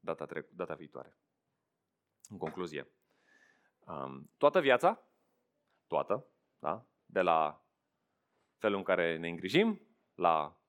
data, 0.00 0.24
trec, 0.24 0.48
data 0.50 0.74
viitoare. 0.74 1.16
În 2.28 2.38
concluzie, 2.38 2.88
um, 3.86 4.30
toată 4.36 4.60
viața, 4.60 5.08
toată, 5.86 6.26
da? 6.58 6.86
de 7.06 7.20
la 7.20 7.64
felul 8.56 8.76
în 8.76 8.84
care 8.84 9.18
ne 9.18 9.28
îngrijim, 9.28 9.80
la 10.14 10.63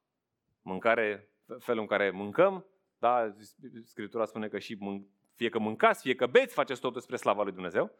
mâncare, 0.65 1.29
felul 1.59 1.81
în 1.81 1.87
care 1.87 2.09
mâncăm, 2.09 2.65
da? 2.97 3.35
Scriptura 3.83 4.25
spune 4.25 4.47
că 4.47 4.59
și 4.59 4.75
mân- 4.75 5.05
fie 5.35 5.49
că 5.49 5.59
mâncați, 5.59 6.01
fie 6.01 6.15
că 6.15 6.25
beți, 6.25 6.53
faceți 6.53 6.81
totul 6.81 7.01
spre 7.01 7.15
slava 7.15 7.43
lui 7.43 7.51
Dumnezeu. 7.51 7.91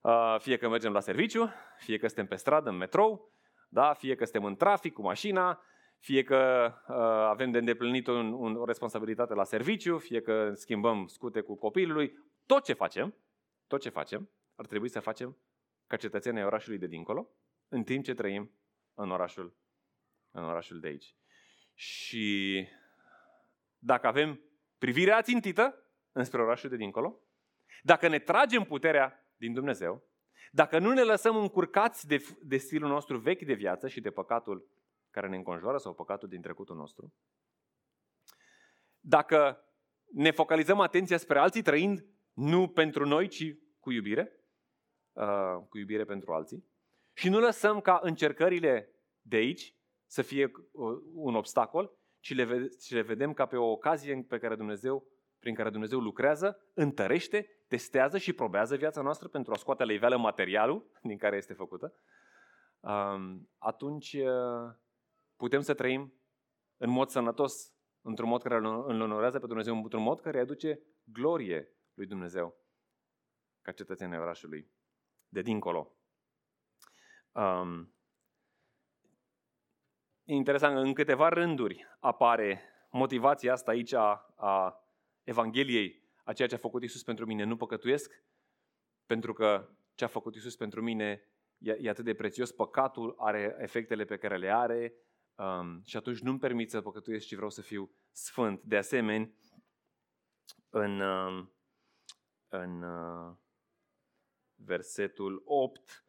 Uh, 0.00 0.36
fie 0.38 0.56
că 0.56 0.68
mergem 0.68 0.92
la 0.92 1.00
serviciu, 1.00 1.50
fie 1.78 1.98
că 1.98 2.06
suntem 2.06 2.26
pe 2.26 2.36
stradă, 2.36 2.68
în 2.68 2.76
metrou, 2.76 3.32
da? 3.68 3.92
fie 3.92 4.14
că 4.14 4.24
suntem 4.24 4.44
în 4.44 4.56
trafic 4.56 4.92
cu 4.92 5.02
mașina, 5.02 5.62
fie 5.98 6.22
că 6.22 6.72
uh, 6.88 6.96
avem 7.28 7.50
de 7.50 7.58
îndeplinit 7.58 8.06
un, 8.06 8.32
un, 8.32 8.56
o 8.56 8.64
responsabilitate 8.64 9.34
la 9.34 9.44
serviciu, 9.44 9.98
fie 9.98 10.20
că 10.20 10.52
schimbăm 10.54 11.06
scute 11.06 11.40
cu 11.40 11.56
copilului, 11.56 12.18
tot 12.46 12.64
ce 12.64 12.72
facem, 12.72 13.14
tot 13.66 13.80
ce 13.80 13.88
facem, 13.88 14.30
ar 14.54 14.66
trebui 14.66 14.88
să 14.88 15.00
facem 15.00 15.36
ca 15.86 15.96
cetățenii 15.96 16.44
orașului 16.44 16.78
de 16.78 16.86
dincolo, 16.86 17.28
în 17.68 17.82
timp 17.82 18.04
ce 18.04 18.14
trăim 18.14 18.50
în 18.94 19.10
orașul, 19.10 19.56
în 20.30 20.44
orașul 20.44 20.80
de 20.80 20.86
aici. 20.86 21.16
Și 21.78 22.66
dacă 23.78 24.06
avem 24.06 24.40
privirea 24.78 25.22
țintită 25.22 25.82
înspre 26.12 26.42
orașul 26.42 26.70
de 26.70 26.76
dincolo, 26.76 27.20
dacă 27.82 28.08
ne 28.08 28.18
tragem 28.18 28.64
puterea 28.64 29.26
din 29.36 29.52
Dumnezeu, 29.52 30.02
dacă 30.50 30.78
nu 30.78 30.92
ne 30.92 31.02
lăsăm 31.02 31.36
încurcați 31.36 32.06
de, 32.06 32.24
de 32.42 32.56
stilul 32.56 32.88
nostru 32.88 33.18
vechi 33.18 33.42
de 33.42 33.52
viață 33.54 33.88
și 33.88 34.00
de 34.00 34.10
păcatul 34.10 34.68
care 35.10 35.28
ne 35.28 35.36
înconjoară 35.36 35.78
sau 35.78 35.94
păcatul 35.94 36.28
din 36.28 36.40
trecutul 36.40 36.76
nostru, 36.76 37.12
dacă 39.00 39.64
ne 40.12 40.30
focalizăm 40.30 40.80
atenția 40.80 41.16
spre 41.16 41.38
alții 41.38 41.62
trăind 41.62 42.04
nu 42.32 42.68
pentru 42.68 43.06
noi, 43.06 43.28
ci 43.28 43.54
cu 43.80 43.92
iubire, 43.92 44.32
uh, 45.12 45.56
cu 45.68 45.78
iubire 45.78 46.04
pentru 46.04 46.32
alții, 46.32 46.64
și 47.12 47.28
nu 47.28 47.38
lăsăm 47.38 47.80
ca 47.80 48.00
încercările 48.02 48.90
de 49.22 49.36
aici 49.36 49.75
să 50.06 50.22
fie 50.22 50.50
uh, 50.72 51.02
un 51.14 51.34
obstacol, 51.34 51.98
ci 52.20 52.34
le, 52.34 52.68
ci 52.68 52.90
le 52.90 53.02
vedem 53.02 53.32
ca 53.32 53.46
pe 53.46 53.56
o 53.56 53.70
ocazie 53.70 54.24
pe 54.28 54.38
care 54.38 54.56
Dumnezeu, 54.56 55.06
prin 55.38 55.54
care 55.54 55.70
Dumnezeu 55.70 56.00
lucrează, 56.00 56.70
întărește, 56.74 57.64
testează 57.68 58.18
și 58.18 58.32
probează 58.32 58.76
viața 58.76 59.02
noastră 59.02 59.28
pentru 59.28 59.52
a 59.52 59.56
scoate 59.56 59.84
la 59.84 59.92
iveală 59.92 60.16
materialul 60.16 60.90
din 61.02 61.18
care 61.18 61.36
este 61.36 61.52
făcută, 61.52 61.94
atunci 63.58 64.12
uh, 64.12 64.74
putem 65.36 65.60
să 65.60 65.74
trăim 65.74 66.14
în 66.76 66.90
mod 66.90 67.08
sănătos, 67.08 67.74
într-un 68.00 68.28
mod 68.28 68.42
care 68.42 68.56
îl 68.56 69.00
onorează 69.00 69.38
pe 69.38 69.46
Dumnezeu, 69.46 69.76
într-un 69.76 70.02
mod 70.02 70.20
care 70.20 70.40
aduce 70.40 70.80
glorie 71.04 71.76
lui 71.94 72.06
Dumnezeu 72.06 72.64
ca 73.62 73.72
cetățenii 73.72 74.18
orașului 74.18 74.70
de 75.28 75.42
dincolo. 75.42 75.96
Um, 77.32 77.95
E 77.95 77.95
interesant, 80.26 80.76
în 80.76 80.92
câteva 80.92 81.28
rânduri 81.28 81.86
apare 82.00 82.62
motivația 82.90 83.52
asta 83.52 83.70
aici 83.70 83.92
a, 83.92 84.34
a 84.36 84.80
Evangheliei, 85.24 86.02
a 86.24 86.32
ceea 86.32 86.48
ce 86.48 86.54
a 86.54 86.58
făcut 86.58 86.82
Isus 86.82 87.02
pentru 87.02 87.26
mine. 87.26 87.44
Nu 87.44 87.56
păcătuiesc, 87.56 88.24
pentru 89.06 89.32
că 89.32 89.68
ce 89.94 90.04
a 90.04 90.08
făcut 90.08 90.34
Isus 90.34 90.56
pentru 90.56 90.82
mine 90.82 91.22
e, 91.58 91.76
e 91.80 91.88
atât 91.88 92.04
de 92.04 92.14
prețios, 92.14 92.52
păcatul 92.52 93.14
are 93.18 93.56
efectele 93.58 94.04
pe 94.04 94.16
care 94.16 94.36
le 94.36 94.50
are 94.50 94.94
um, 95.34 95.82
și 95.84 95.96
atunci 95.96 96.20
nu-mi 96.20 96.38
permit 96.38 96.70
să 96.70 96.80
păcătuiesc, 96.80 97.26
ci 97.26 97.34
vreau 97.34 97.50
să 97.50 97.62
fiu 97.62 97.90
sfânt. 98.12 98.62
De 98.62 98.76
asemenea, 98.76 99.30
în, 100.70 101.00
um, 101.00 101.52
în 102.48 102.82
uh, 102.82 103.36
versetul 104.54 105.42
8, 105.44 106.05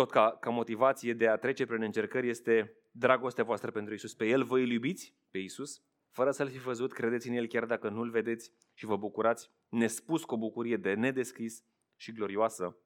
tot 0.00 0.10
ca, 0.10 0.36
ca 0.40 0.50
motivație 0.50 1.12
de 1.12 1.28
a 1.28 1.36
trece 1.36 1.66
prin 1.66 1.82
încercări 1.82 2.28
este 2.28 2.76
dragostea 2.90 3.44
voastră 3.44 3.70
pentru 3.70 3.94
Isus. 3.94 4.14
Pe 4.14 4.26
El 4.26 4.44
voi 4.44 4.62
îl 4.62 4.70
iubiți, 4.70 5.14
pe 5.30 5.38
Isus, 5.38 5.82
fără 6.10 6.30
să-L 6.30 6.48
fi 6.48 6.58
văzut, 6.58 6.92
credeți 6.92 7.28
în 7.28 7.34
El 7.34 7.46
chiar 7.46 7.64
dacă 7.64 7.88
nu-L 7.88 8.10
vedeți 8.10 8.52
și 8.74 8.86
vă 8.86 8.96
bucurați, 8.96 9.50
nespus 9.68 10.24
cu 10.24 10.34
o 10.34 10.38
bucurie 10.38 10.76
de 10.76 10.94
nedescris 10.94 11.64
și 11.96 12.12
glorioasă, 12.12 12.76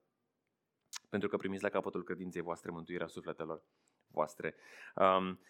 pentru 1.09 1.29
că 1.29 1.37
primiți 1.37 1.63
la 1.63 1.69
capătul 1.69 2.05
credinței 2.05 2.43
voastre 2.43 2.71
mântuirea 2.71 3.07
sufletelor 3.07 3.63
voastre. 4.07 4.55
Um, 4.95 5.41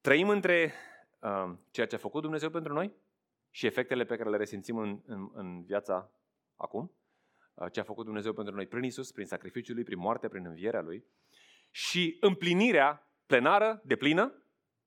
trăim 0.00 0.28
între 0.28 0.72
um, 1.20 1.60
ceea 1.70 1.86
ce 1.86 1.94
a 1.94 1.98
făcut 1.98 2.22
Dumnezeu 2.22 2.50
pentru 2.50 2.72
noi 2.72 2.94
și 3.50 3.66
efectele 3.66 4.04
pe 4.04 4.16
care 4.16 4.30
le 4.30 4.36
resimțim 4.36 4.76
în, 4.76 5.00
în, 5.06 5.30
în 5.32 5.62
viața 5.62 6.10
acum, 6.56 6.82
uh, 6.82 6.99
ce 7.68 7.80
a 7.80 7.82
făcut 7.82 8.04
Dumnezeu 8.04 8.32
pentru 8.32 8.54
noi 8.54 8.66
prin 8.66 8.82
Isus, 8.82 9.12
prin 9.12 9.26
sacrificiul 9.26 9.74
Lui, 9.74 9.84
prin 9.84 9.98
moarte, 9.98 10.28
prin 10.28 10.46
învierea 10.46 10.80
Lui, 10.80 11.04
și 11.70 12.16
împlinirea 12.20 13.08
plenară, 13.26 13.80
de 13.84 13.96
plină, 13.96 14.34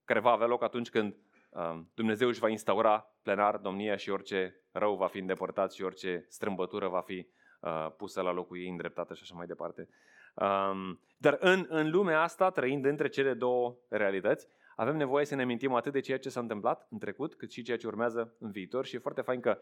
care 0.06 0.20
va 0.20 0.32
avea 0.32 0.48
loc 0.48 0.64
atunci 0.64 0.90
când 0.90 1.16
um, 1.50 1.92
Dumnezeu 1.94 2.28
își 2.28 2.40
va 2.40 2.50
instaura 2.50 3.00
plenar 3.22 3.58
domnia 3.58 3.96
și 3.96 4.10
orice 4.10 4.62
rău 4.72 4.96
va 4.96 5.08
fi 5.08 5.20
îndepărtat 5.20 5.74
și 5.74 5.84
orice 5.84 6.26
strâmbătură 6.30 6.88
va 6.88 7.02
fi 7.02 7.28
uh, 7.62 7.88
pusă 7.98 8.22
la 8.22 8.32
locul 8.32 8.58
ei 8.58 8.70
îndreptată 8.70 9.14
și 9.14 9.22
așa 9.24 9.36
mai 9.36 9.46
departe. 9.46 9.90
Um, 10.36 11.00
dar 11.18 11.38
în, 11.40 11.66
în 11.70 11.90
lumea 11.90 12.22
asta, 12.22 12.50
trăind 12.50 12.86
între 12.86 13.08
cele 13.08 13.34
două 13.34 13.78
realități, 13.90 14.48
avem 14.76 14.96
nevoie 14.96 15.26
să 15.26 15.36
ne 15.36 15.42
amintim 15.42 15.74
atât 15.74 15.92
de 15.92 16.00
ceea 16.00 16.20
ce 16.20 16.30
s-a 16.30 16.40
întâmplat 16.40 16.88
în 16.90 16.98
trecut, 16.98 17.36
cât 17.36 17.52
și 17.52 17.62
ceea 17.62 17.78
ce 17.78 17.88
urmează 17.88 18.36
în 18.40 18.52
viitor. 18.52 18.86
Și 18.86 18.96
e 18.96 19.00
foarte 19.00 19.22
fain 19.22 19.40
că 19.40 19.62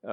uh, 0.00 0.10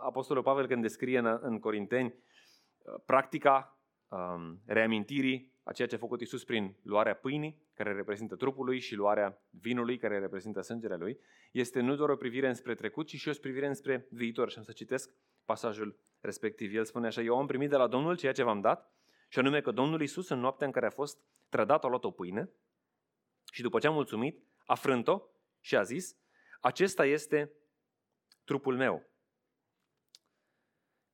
Apostolul 0.00 0.42
Pavel, 0.42 0.66
când 0.66 0.82
descrie 0.82 1.18
în, 1.18 1.38
în 1.40 1.58
Corinteni 1.58 2.14
uh, 2.14 2.94
practica 3.06 3.80
um, 4.08 4.60
reamintirii 4.66 5.50
a 5.62 5.72
ceea 5.72 5.88
ce 5.88 5.94
a 5.94 5.98
făcut 5.98 6.20
Isus 6.20 6.44
prin 6.44 6.76
luarea 6.82 7.14
pâinii, 7.14 7.62
care 7.74 7.92
reprezintă 7.92 8.36
trupul 8.36 8.64
lui, 8.64 8.78
și 8.78 8.94
luarea 8.94 9.42
vinului, 9.50 9.96
care 9.96 10.18
reprezintă 10.18 10.60
sângele 10.60 10.96
lui, 10.96 11.18
este 11.52 11.80
nu 11.80 11.94
doar 11.94 12.08
o 12.08 12.16
privire 12.16 12.48
înspre 12.48 12.74
trecut, 12.74 13.06
ci 13.06 13.16
și 13.16 13.28
o 13.28 13.32
privire 13.40 13.66
înspre 13.66 14.06
viitor. 14.10 14.50
Și 14.50 14.58
am 14.58 14.64
să 14.64 14.72
citesc 14.72 15.14
pasajul 15.44 15.98
respectiv. 16.20 16.74
El 16.74 16.84
spune 16.84 17.06
așa, 17.06 17.20
eu 17.20 17.38
am 17.38 17.46
primit 17.46 17.70
de 17.70 17.76
la 17.76 17.86
Domnul 17.86 18.16
ceea 18.16 18.32
ce 18.32 18.42
v-am 18.42 18.60
dat, 18.60 18.92
și 19.28 19.38
anume 19.38 19.60
că 19.60 19.70
Domnul 19.70 20.02
Isus, 20.02 20.28
în 20.28 20.38
noaptea 20.38 20.66
în 20.66 20.72
care 20.72 20.86
a 20.86 20.90
fost 20.90 21.18
trădat, 21.48 21.84
a 21.84 21.88
luat 21.88 22.04
o 22.04 22.10
pâine 22.10 22.50
și 23.50 23.62
după 23.62 23.78
ce 23.78 23.86
a 23.86 23.90
mulțumit, 23.90 24.44
a 24.66 24.74
frânt-o 24.74 25.20
și 25.60 25.76
a 25.76 25.82
zis, 25.82 26.16
acesta 26.60 27.06
este 27.06 27.52
trupul 28.44 28.76
meu. 28.76 29.08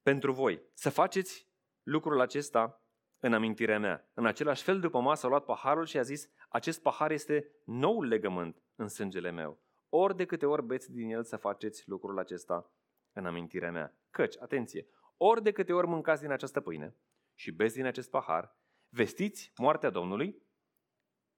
Pentru 0.03 0.32
voi, 0.32 0.62
să 0.74 0.91
faceți 0.91 1.49
lucrul 1.82 2.20
acesta 2.20 2.87
în 3.18 3.32
amintirea 3.32 3.78
mea. 3.78 4.11
În 4.14 4.26
același 4.26 4.62
fel, 4.62 4.80
după 4.80 5.01
masă, 5.01 5.26
a 5.26 5.28
luat 5.28 5.45
paharul 5.45 5.84
și 5.84 5.99
a 5.99 6.03
zis, 6.03 6.28
acest 6.49 6.82
pahar 6.82 7.11
este 7.11 7.51
noul 7.64 8.07
legământ 8.07 8.62
în 8.74 8.89
sângele 8.89 9.30
meu. 9.30 9.61
Ori 9.89 10.16
de 10.16 10.24
câte 10.24 10.47
ori 10.47 10.62
beți 10.62 10.93
din 10.93 11.11
el 11.11 11.24
să 11.24 11.37
faceți 11.37 11.89
lucrul 11.89 12.18
acesta 12.18 12.72
în 13.12 13.26
amintirea 13.26 13.70
mea. 13.70 13.97
Căci, 14.11 14.37
atenție, 14.39 14.87
ori 15.16 15.43
de 15.43 15.53
câte 15.53 15.72
ori 15.72 15.87
mâncați 15.87 16.20
din 16.20 16.30
această 16.30 16.61
pâine 16.61 16.97
și 17.34 17.51
beți 17.51 17.74
din 17.74 17.84
acest 17.84 18.11
pahar, 18.11 18.57
vestiți 18.89 19.53
moartea 19.57 19.91
Domnului 19.91 20.43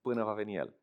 până 0.00 0.24
va 0.24 0.32
veni 0.32 0.54
El. 0.54 0.76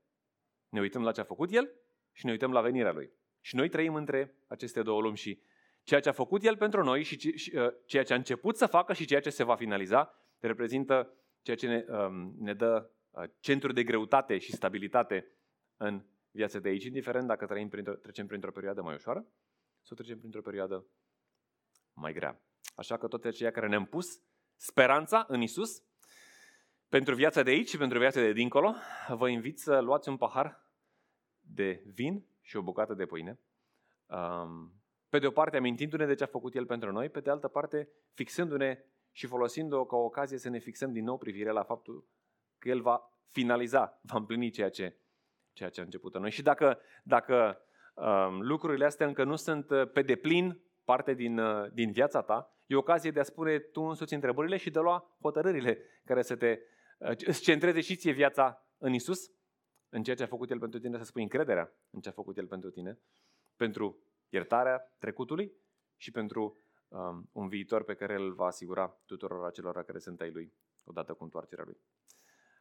Ne 0.76 0.82
uităm 0.82 1.04
la 1.04 1.12
ce 1.12 1.22
a 1.22 1.24
făcut 1.24 1.52
El 1.52 1.72
și 2.12 2.26
ne 2.26 2.32
uităm 2.32 2.52
la 2.52 2.62
venirea 2.62 2.92
Lui. 2.92 3.12
Și 3.42 3.56
noi 3.56 3.70
trăim 3.70 3.96
între 3.96 4.36
aceste 4.48 4.82
două 4.82 5.02
lumi 5.02 5.18
și 5.18 5.42
ceea 5.84 6.00
ce 6.00 6.10
a 6.10 6.12
făcut 6.12 6.44
El 6.44 6.58
pentru 6.58 6.84
noi 6.84 7.04
și 7.04 7.34
uh, 7.56 7.68
ceea 7.86 8.04
ce 8.04 8.14
a 8.14 8.16
început 8.16 8.58
să 8.58 8.66
facă 8.66 8.94
și 8.94 9.06
ceea 9.06 9.20
ce 9.20 9.30
se 9.30 9.44
va 9.44 9.56
finaliza 9.56 10.14
reprezintă 10.40 11.14
ceea 11.42 11.58
ce 11.58 11.68
ne, 11.68 11.86
um, 11.88 12.36
ne 12.38 12.54
dă 12.54 12.90
uh, 13.10 13.24
centru 13.40 13.72
de 13.72 13.84
greutate 13.84 14.38
și 14.38 14.52
stabilitate 14.52 15.32
în 15.78 16.06
viața 16.32 16.60
de 16.60 16.70
aici, 16.70 16.84
indiferent 16.84 17.28
dacă 17.28 17.46
trăim 17.46 17.70
printr-o, 17.70 17.94
trecem 17.94 18.28
printr-o 18.28 18.52
perioadă 18.52 18.82
mai 18.82 18.94
ușoară 18.94 19.26
sau 19.82 19.98
trecem 19.98 20.18
printr-o 20.18 20.42
perioadă 20.42 20.86
mai 21.94 22.14
grea. 22.14 22.42
Așa 22.76 22.98
că 22.98 23.08
toate 23.08 23.28
aceia 23.28 23.52
care 23.52 23.68
ne-am 23.68 23.86
pus 23.86 24.06
speranța 24.56 25.26
în 25.28 25.42
Isus, 25.42 25.84
pentru 26.90 27.16
viața 27.16 27.44
de 27.44 27.50
aici 27.50 27.70
și 27.70 27.78
pentru 27.78 28.00
viața 28.00 28.22
de 28.22 28.32
dincolo, 28.32 28.76
vă 29.08 29.30
invit 29.30 29.60
să 29.60 29.80
luați 29.80 30.10
un 30.10 30.18
pahar 30.18 30.65
de 31.56 31.84
vin 31.86 32.26
și 32.42 32.58
o 32.58 32.62
bucată 32.62 32.94
de 32.94 33.06
pâine. 33.06 33.40
Um, 34.06 34.74
pe 35.10 35.20
de 35.20 35.28
o 35.28 35.32
parte, 35.32 35.58
amintindu-ne 35.58 36.06
de 36.06 36.16
ce 36.16 36.24
a 36.24 36.28
făcut 36.28 36.56
El 36.56 36.66
pentru 36.66 36.92
noi, 36.92 37.10
pe 37.10 37.20
de 37.20 37.30
altă 37.30 37.48
parte, 37.48 37.90
fixându-ne 38.14 38.84
și 39.12 39.28
folosind-o 39.28 39.86
ca 39.86 39.96
o 39.96 40.04
ocazie 40.04 40.38
să 40.38 40.50
ne 40.50 40.60
fixăm 40.60 40.92
din 40.92 41.04
nou 41.04 41.18
privirea 41.18 41.52
la 41.52 41.64
faptul 41.64 42.08
că 42.58 42.70
El 42.70 42.82
va 42.82 43.10
finaliza, 43.32 44.00
va 44.02 44.18
împlini 44.18 44.50
ceea 44.50 44.70
ce, 44.70 44.98
ceea 45.54 45.70
ce 45.70 45.82
a 45.82 45.84
început 45.84 46.16
în 46.16 46.22
noi. 46.22 46.32
Și 46.32 46.42
dacă, 46.42 46.80
dacă 47.04 47.62
um, 47.94 48.42
lucrurile 48.42 48.86
astea 48.86 49.08
încă 49.08 49.24
nu 49.24 49.36
sunt 49.36 49.70
uh, 49.70 49.92
pe 49.92 50.02
deplin 50.02 50.62
parte 50.84 51.14
din, 51.14 51.40
uh, 51.40 51.72
din 51.74 51.92
viața 51.92 52.22
ta, 52.22 52.50
e 52.66 52.76
ocazie 52.76 53.12
de 53.12 53.20
a 53.20 53.24
spune 53.24 53.60
tu 53.60 53.82
însuți 53.82 54.14
întrebările 54.14 54.58
și 54.58 54.70
de 54.70 54.80
a 54.80 54.82
lua 54.82 55.18
hotărârile 55.22 55.78
care 56.06 56.22
să 56.22 56.36
te 56.36 56.60
uh, 56.98 57.10
îți 57.26 57.42
centreze 57.42 57.82
și 57.82 57.96
ție 57.96 58.12
viața 58.12 58.66
în 58.78 58.94
Isus, 58.94 59.35
în 59.96 60.04
ceea 60.04 60.16
ce 60.16 60.24
a 60.24 60.28
făcut 60.28 60.50
El 60.50 60.60
pentru 60.60 60.80
tine, 60.80 60.98
să 60.98 61.04
spui 61.04 61.22
încrederea 61.22 61.74
în 61.90 62.00
ce 62.00 62.10
a 62.10 62.12
făcut 62.12 62.38
El 62.38 62.48
pentru 62.48 62.70
tine, 62.70 63.00
pentru 63.56 64.04
iertarea 64.30 64.78
trecutului 65.00 65.54
și 65.96 66.12
pentru 66.12 66.58
um, 66.88 67.30
un 67.32 67.48
viitor 67.48 67.84
pe 67.84 67.96
care 67.96 68.16
îl 68.16 68.34
va 68.34 68.46
asigura 68.46 68.88
tuturor 69.06 69.46
acelora 69.46 69.84
care 69.84 70.00
sunt 70.00 70.22
ai 70.22 70.32
Lui 70.32 70.54
odată 70.84 71.14
cu 71.14 71.24
întoarcerea 71.24 71.64
Lui. 71.64 71.78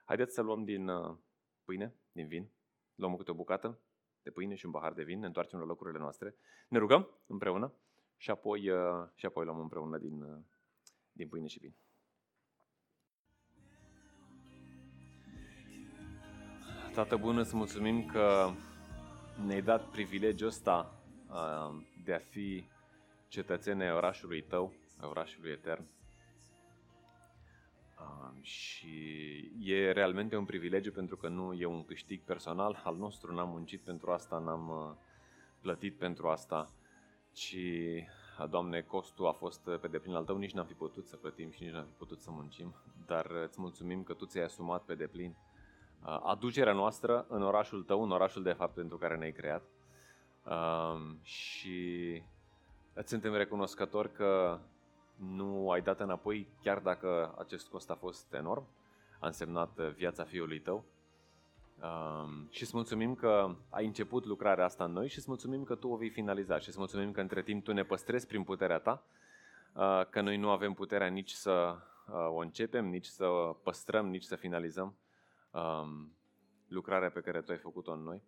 Haideți 0.05 0.35
să 0.35 0.43
luăm 0.43 0.65
din 0.65 0.89
uh, 0.89 1.17
pâine, 1.65 1.95
din 2.13 2.27
vin, 2.27 2.51
luăm 2.95 3.17
câte 3.17 3.31
o 3.31 3.35
bucată 3.35 3.81
de 4.23 4.31
pâine 4.31 4.55
și 4.55 4.67
un 4.67 4.73
pahar 4.73 4.93
de 4.93 5.03
vin, 5.03 5.19
ne 5.19 5.27
întoarcem 5.27 5.59
la 5.59 5.65
locurile 5.65 5.99
noastre, 5.99 6.37
ne 6.69 6.79
rugăm 6.79 7.21
împreună 7.27 7.75
și 8.17 8.31
apoi, 8.31 8.71
uh, 8.71 9.09
și 9.15 9.27
apoi 9.27 9.45
luăm 9.45 9.59
împreună 9.59 9.99
din, 9.99 10.23
uh, 10.23 10.39
din 11.13 11.29
pâine 11.29 11.47
și 11.47 11.59
vin. 11.59 11.75
Tată 16.95 17.17
bun, 17.17 17.39
îți 17.39 17.57
mulțumim 17.57 18.05
că 18.05 18.51
ne-ai 19.47 19.63
dat 19.63 19.85
privilegiul 19.85 20.49
ăsta 20.49 20.95
uh, 21.29 21.83
de 22.05 22.15
a 22.15 22.19
fi 22.19 22.65
cetățenii 23.29 23.91
orașului 23.91 24.43
tău, 24.43 24.73
orașului 25.01 25.51
etern. 25.51 25.87
Și 28.41 28.97
e 29.61 29.93
realmente 29.93 30.37
un 30.37 30.45
privilegiu 30.45 30.93
pentru 30.93 31.17
că 31.17 31.29
nu 31.29 31.53
e 31.53 31.65
un 31.65 31.85
câștig 31.85 32.21
personal 32.21 32.83
al 32.85 32.97
nostru, 32.97 33.35
n-am 33.35 33.49
muncit 33.49 33.81
pentru 33.81 34.11
asta, 34.11 34.39
n-am 34.39 34.97
plătit 35.61 35.95
pentru 35.99 36.29
asta, 36.29 36.71
ci, 37.33 37.57
Doamne, 38.51 38.81
costul 38.81 39.27
a 39.27 39.33
fost 39.33 39.61
pe 39.81 39.89
deplin 39.89 40.15
al 40.15 40.25
Tău, 40.25 40.37
nici 40.37 40.53
n-am 40.53 40.67
fi 40.67 40.75
putut 40.75 41.07
să 41.07 41.17
plătim 41.17 41.51
și 41.51 41.63
nici 41.63 41.73
n-am 41.73 41.85
fi 41.85 41.99
putut 41.99 42.21
să 42.21 42.31
muncim, 42.31 42.75
dar 43.07 43.31
îți 43.47 43.61
mulțumim 43.61 44.03
că 44.03 44.13
Tu 44.13 44.27
ți-ai 44.27 44.45
asumat 44.45 44.83
pe 44.83 44.95
deplin 44.95 45.37
aducerea 46.05 46.73
noastră 46.73 47.27
în 47.29 47.43
orașul 47.43 47.83
Tău, 47.83 48.03
în 48.03 48.11
orașul 48.11 48.43
de 48.43 48.53
fapt 48.53 48.75
pentru 48.75 48.97
care 48.97 49.17
ne-ai 49.17 49.33
creat. 49.33 49.63
Și 51.23 52.23
îți 52.95 53.09
suntem 53.09 53.35
recunoscători 53.35 54.13
că 54.13 54.59
nu 55.17 55.71
ai 55.71 55.81
dat 55.81 56.01
înapoi, 56.01 56.49
chiar 56.63 56.79
dacă 56.79 57.35
acest 57.39 57.69
cost 57.69 57.91
a 57.91 57.95
fost 57.95 58.35
enorm, 58.35 58.67
a 59.19 59.27
însemnat 59.27 59.81
viața 59.81 60.25
fiului 60.25 60.61
tău. 60.61 60.85
Um, 61.83 62.49
și 62.51 62.63
îți 62.63 62.75
mulțumim 62.75 63.15
că 63.15 63.55
ai 63.71 63.87
început 63.87 64.25
lucrarea 64.25 64.65
asta 64.65 64.85
în 64.85 64.93
noi 64.93 65.09
și 65.09 65.19
îți 65.19 65.29
mulțumim 65.29 65.65
că 65.65 65.75
tu 65.75 65.89
o 65.89 65.97
vei 65.97 66.09
finaliza 66.09 66.59
și 66.59 66.69
îți 66.69 66.79
mulțumim 66.79 67.13
că 67.13 67.21
între 67.21 67.43
timp 67.43 67.65
tu 67.65 67.73
ne 67.73 67.83
păstrezi 67.83 68.27
prin 68.27 68.43
puterea 68.43 68.79
ta, 68.79 69.03
uh, 69.73 70.07
că 70.11 70.21
noi 70.21 70.37
nu 70.37 70.51
avem 70.51 70.73
puterea 70.73 71.07
nici 71.07 71.31
să 71.31 71.77
uh, 72.09 72.15
o 72.29 72.39
începem, 72.39 72.87
nici 72.87 73.07
să 73.07 73.27
păstrăm, 73.63 74.07
nici 74.09 74.23
să 74.23 74.37
finalizăm 74.37 74.95
um, 75.55 76.17
lucrarea 76.69 77.11
pe 77.11 77.21
care 77.21 77.43
tu 77.43 77.51
ai 77.51 77.59
făcut-o 77.59 77.93
în 77.93 78.03
noi. 78.03 78.23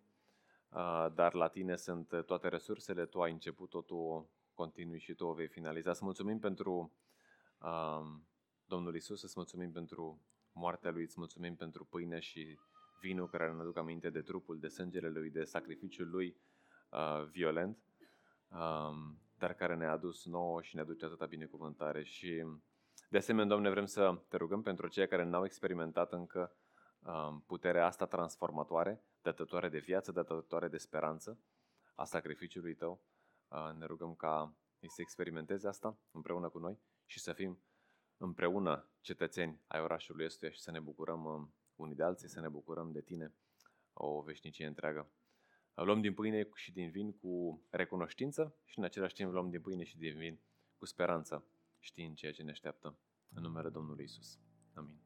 Uh, 0.69 1.07
dar 1.13 1.33
la 1.33 1.47
tine 1.47 1.75
sunt 1.75 2.23
toate 2.25 2.47
resursele, 2.47 3.05
tu 3.05 3.21
ai 3.21 3.31
început-o, 3.31 3.81
tu 3.81 3.95
o 3.95 4.25
continui 4.53 4.99
și 4.99 5.13
tu 5.13 5.25
o 5.25 5.33
vei 5.33 5.47
finaliza. 5.47 5.93
Să 5.93 6.03
mulțumim 6.03 6.39
pentru 6.39 6.93
um, 7.61 8.27
Domnul 8.65 8.95
Isus, 8.95 9.19
să 9.19 9.33
mulțumim 9.35 9.71
pentru 9.71 10.21
moartea 10.51 10.91
Lui, 10.91 11.03
îți 11.03 11.15
mulțumim 11.17 11.55
pentru 11.55 11.85
pâine 11.85 12.19
și 12.19 12.59
vinul 13.01 13.29
care 13.29 13.51
ne 13.51 13.61
aduc 13.61 13.77
aminte 13.77 14.09
de 14.09 14.21
trupul, 14.21 14.59
de 14.59 14.67
sângele 14.67 15.09
Lui, 15.09 15.29
de 15.29 15.43
sacrificiul 15.43 16.09
Lui 16.09 16.37
uh, 16.89 17.23
violent, 17.31 17.77
um, 18.49 19.19
dar 19.37 19.53
care 19.53 19.75
ne-a 19.75 19.91
adus 19.91 20.25
nouă 20.25 20.61
și 20.61 20.75
ne 20.75 20.81
aduce 20.81 21.05
atâta 21.05 21.25
binecuvântare. 21.25 22.03
Și 22.03 22.45
de 23.09 23.17
asemenea, 23.17 23.47
Doamne, 23.47 23.69
vrem 23.69 23.85
să 23.85 24.21
te 24.27 24.37
rugăm 24.37 24.61
pentru 24.61 24.87
cei 24.87 25.07
care 25.07 25.23
n-au 25.23 25.45
experimentat 25.45 26.13
încă 26.13 26.41
um, 26.41 26.55
puterea 27.45 27.85
asta 27.85 28.05
transformatoare, 28.05 29.03
dătătoare 29.21 29.69
de 29.69 29.79
viață, 29.79 30.11
dătătoare 30.11 30.67
de 30.67 30.77
speranță 30.77 31.39
a 31.95 32.03
sacrificiului 32.03 32.75
Tău. 32.75 33.01
Uh, 33.47 33.73
ne 33.77 33.85
rugăm 33.85 34.15
ca 34.15 34.55
ei 34.79 34.89
să 34.89 35.01
experimenteze 35.01 35.67
asta 35.67 35.97
împreună 36.11 36.49
cu 36.49 36.59
noi 36.59 36.79
și 37.05 37.19
să 37.19 37.33
fim 37.33 37.59
împreună 38.17 38.89
cetățeni 39.01 39.61
ai 39.67 39.81
orașului 39.81 40.25
ăstuia 40.25 40.51
și 40.51 40.59
să 40.59 40.71
ne 40.71 40.79
bucurăm 40.79 41.25
um, 41.25 41.53
unii 41.75 41.95
de 41.95 42.03
alții, 42.03 42.29
să 42.29 42.39
ne 42.39 42.49
bucurăm 42.49 42.91
de 42.91 43.01
tine 43.01 43.33
o 43.93 44.21
veșnicie 44.21 44.65
întreagă. 44.65 45.11
Luăm 45.73 46.01
din 46.01 46.13
pâine 46.13 46.49
și 46.53 46.71
din 46.71 46.89
vin 46.89 47.13
cu 47.13 47.61
recunoștință 47.69 48.55
și 48.65 48.77
în 48.77 48.83
același 48.83 49.13
timp 49.13 49.31
luăm 49.31 49.49
din 49.49 49.61
pâine 49.61 49.83
și 49.83 49.97
din 49.97 50.17
vin 50.17 50.39
cu 50.77 50.85
speranță, 50.85 51.45
știind 51.79 52.15
ceea 52.15 52.31
ce 52.31 52.43
ne 52.43 52.51
așteaptă. 52.51 52.97
În 53.29 53.41
numele 53.41 53.69
Domnului 53.69 54.03
Isus. 54.03 54.39
Amin. 54.73 54.99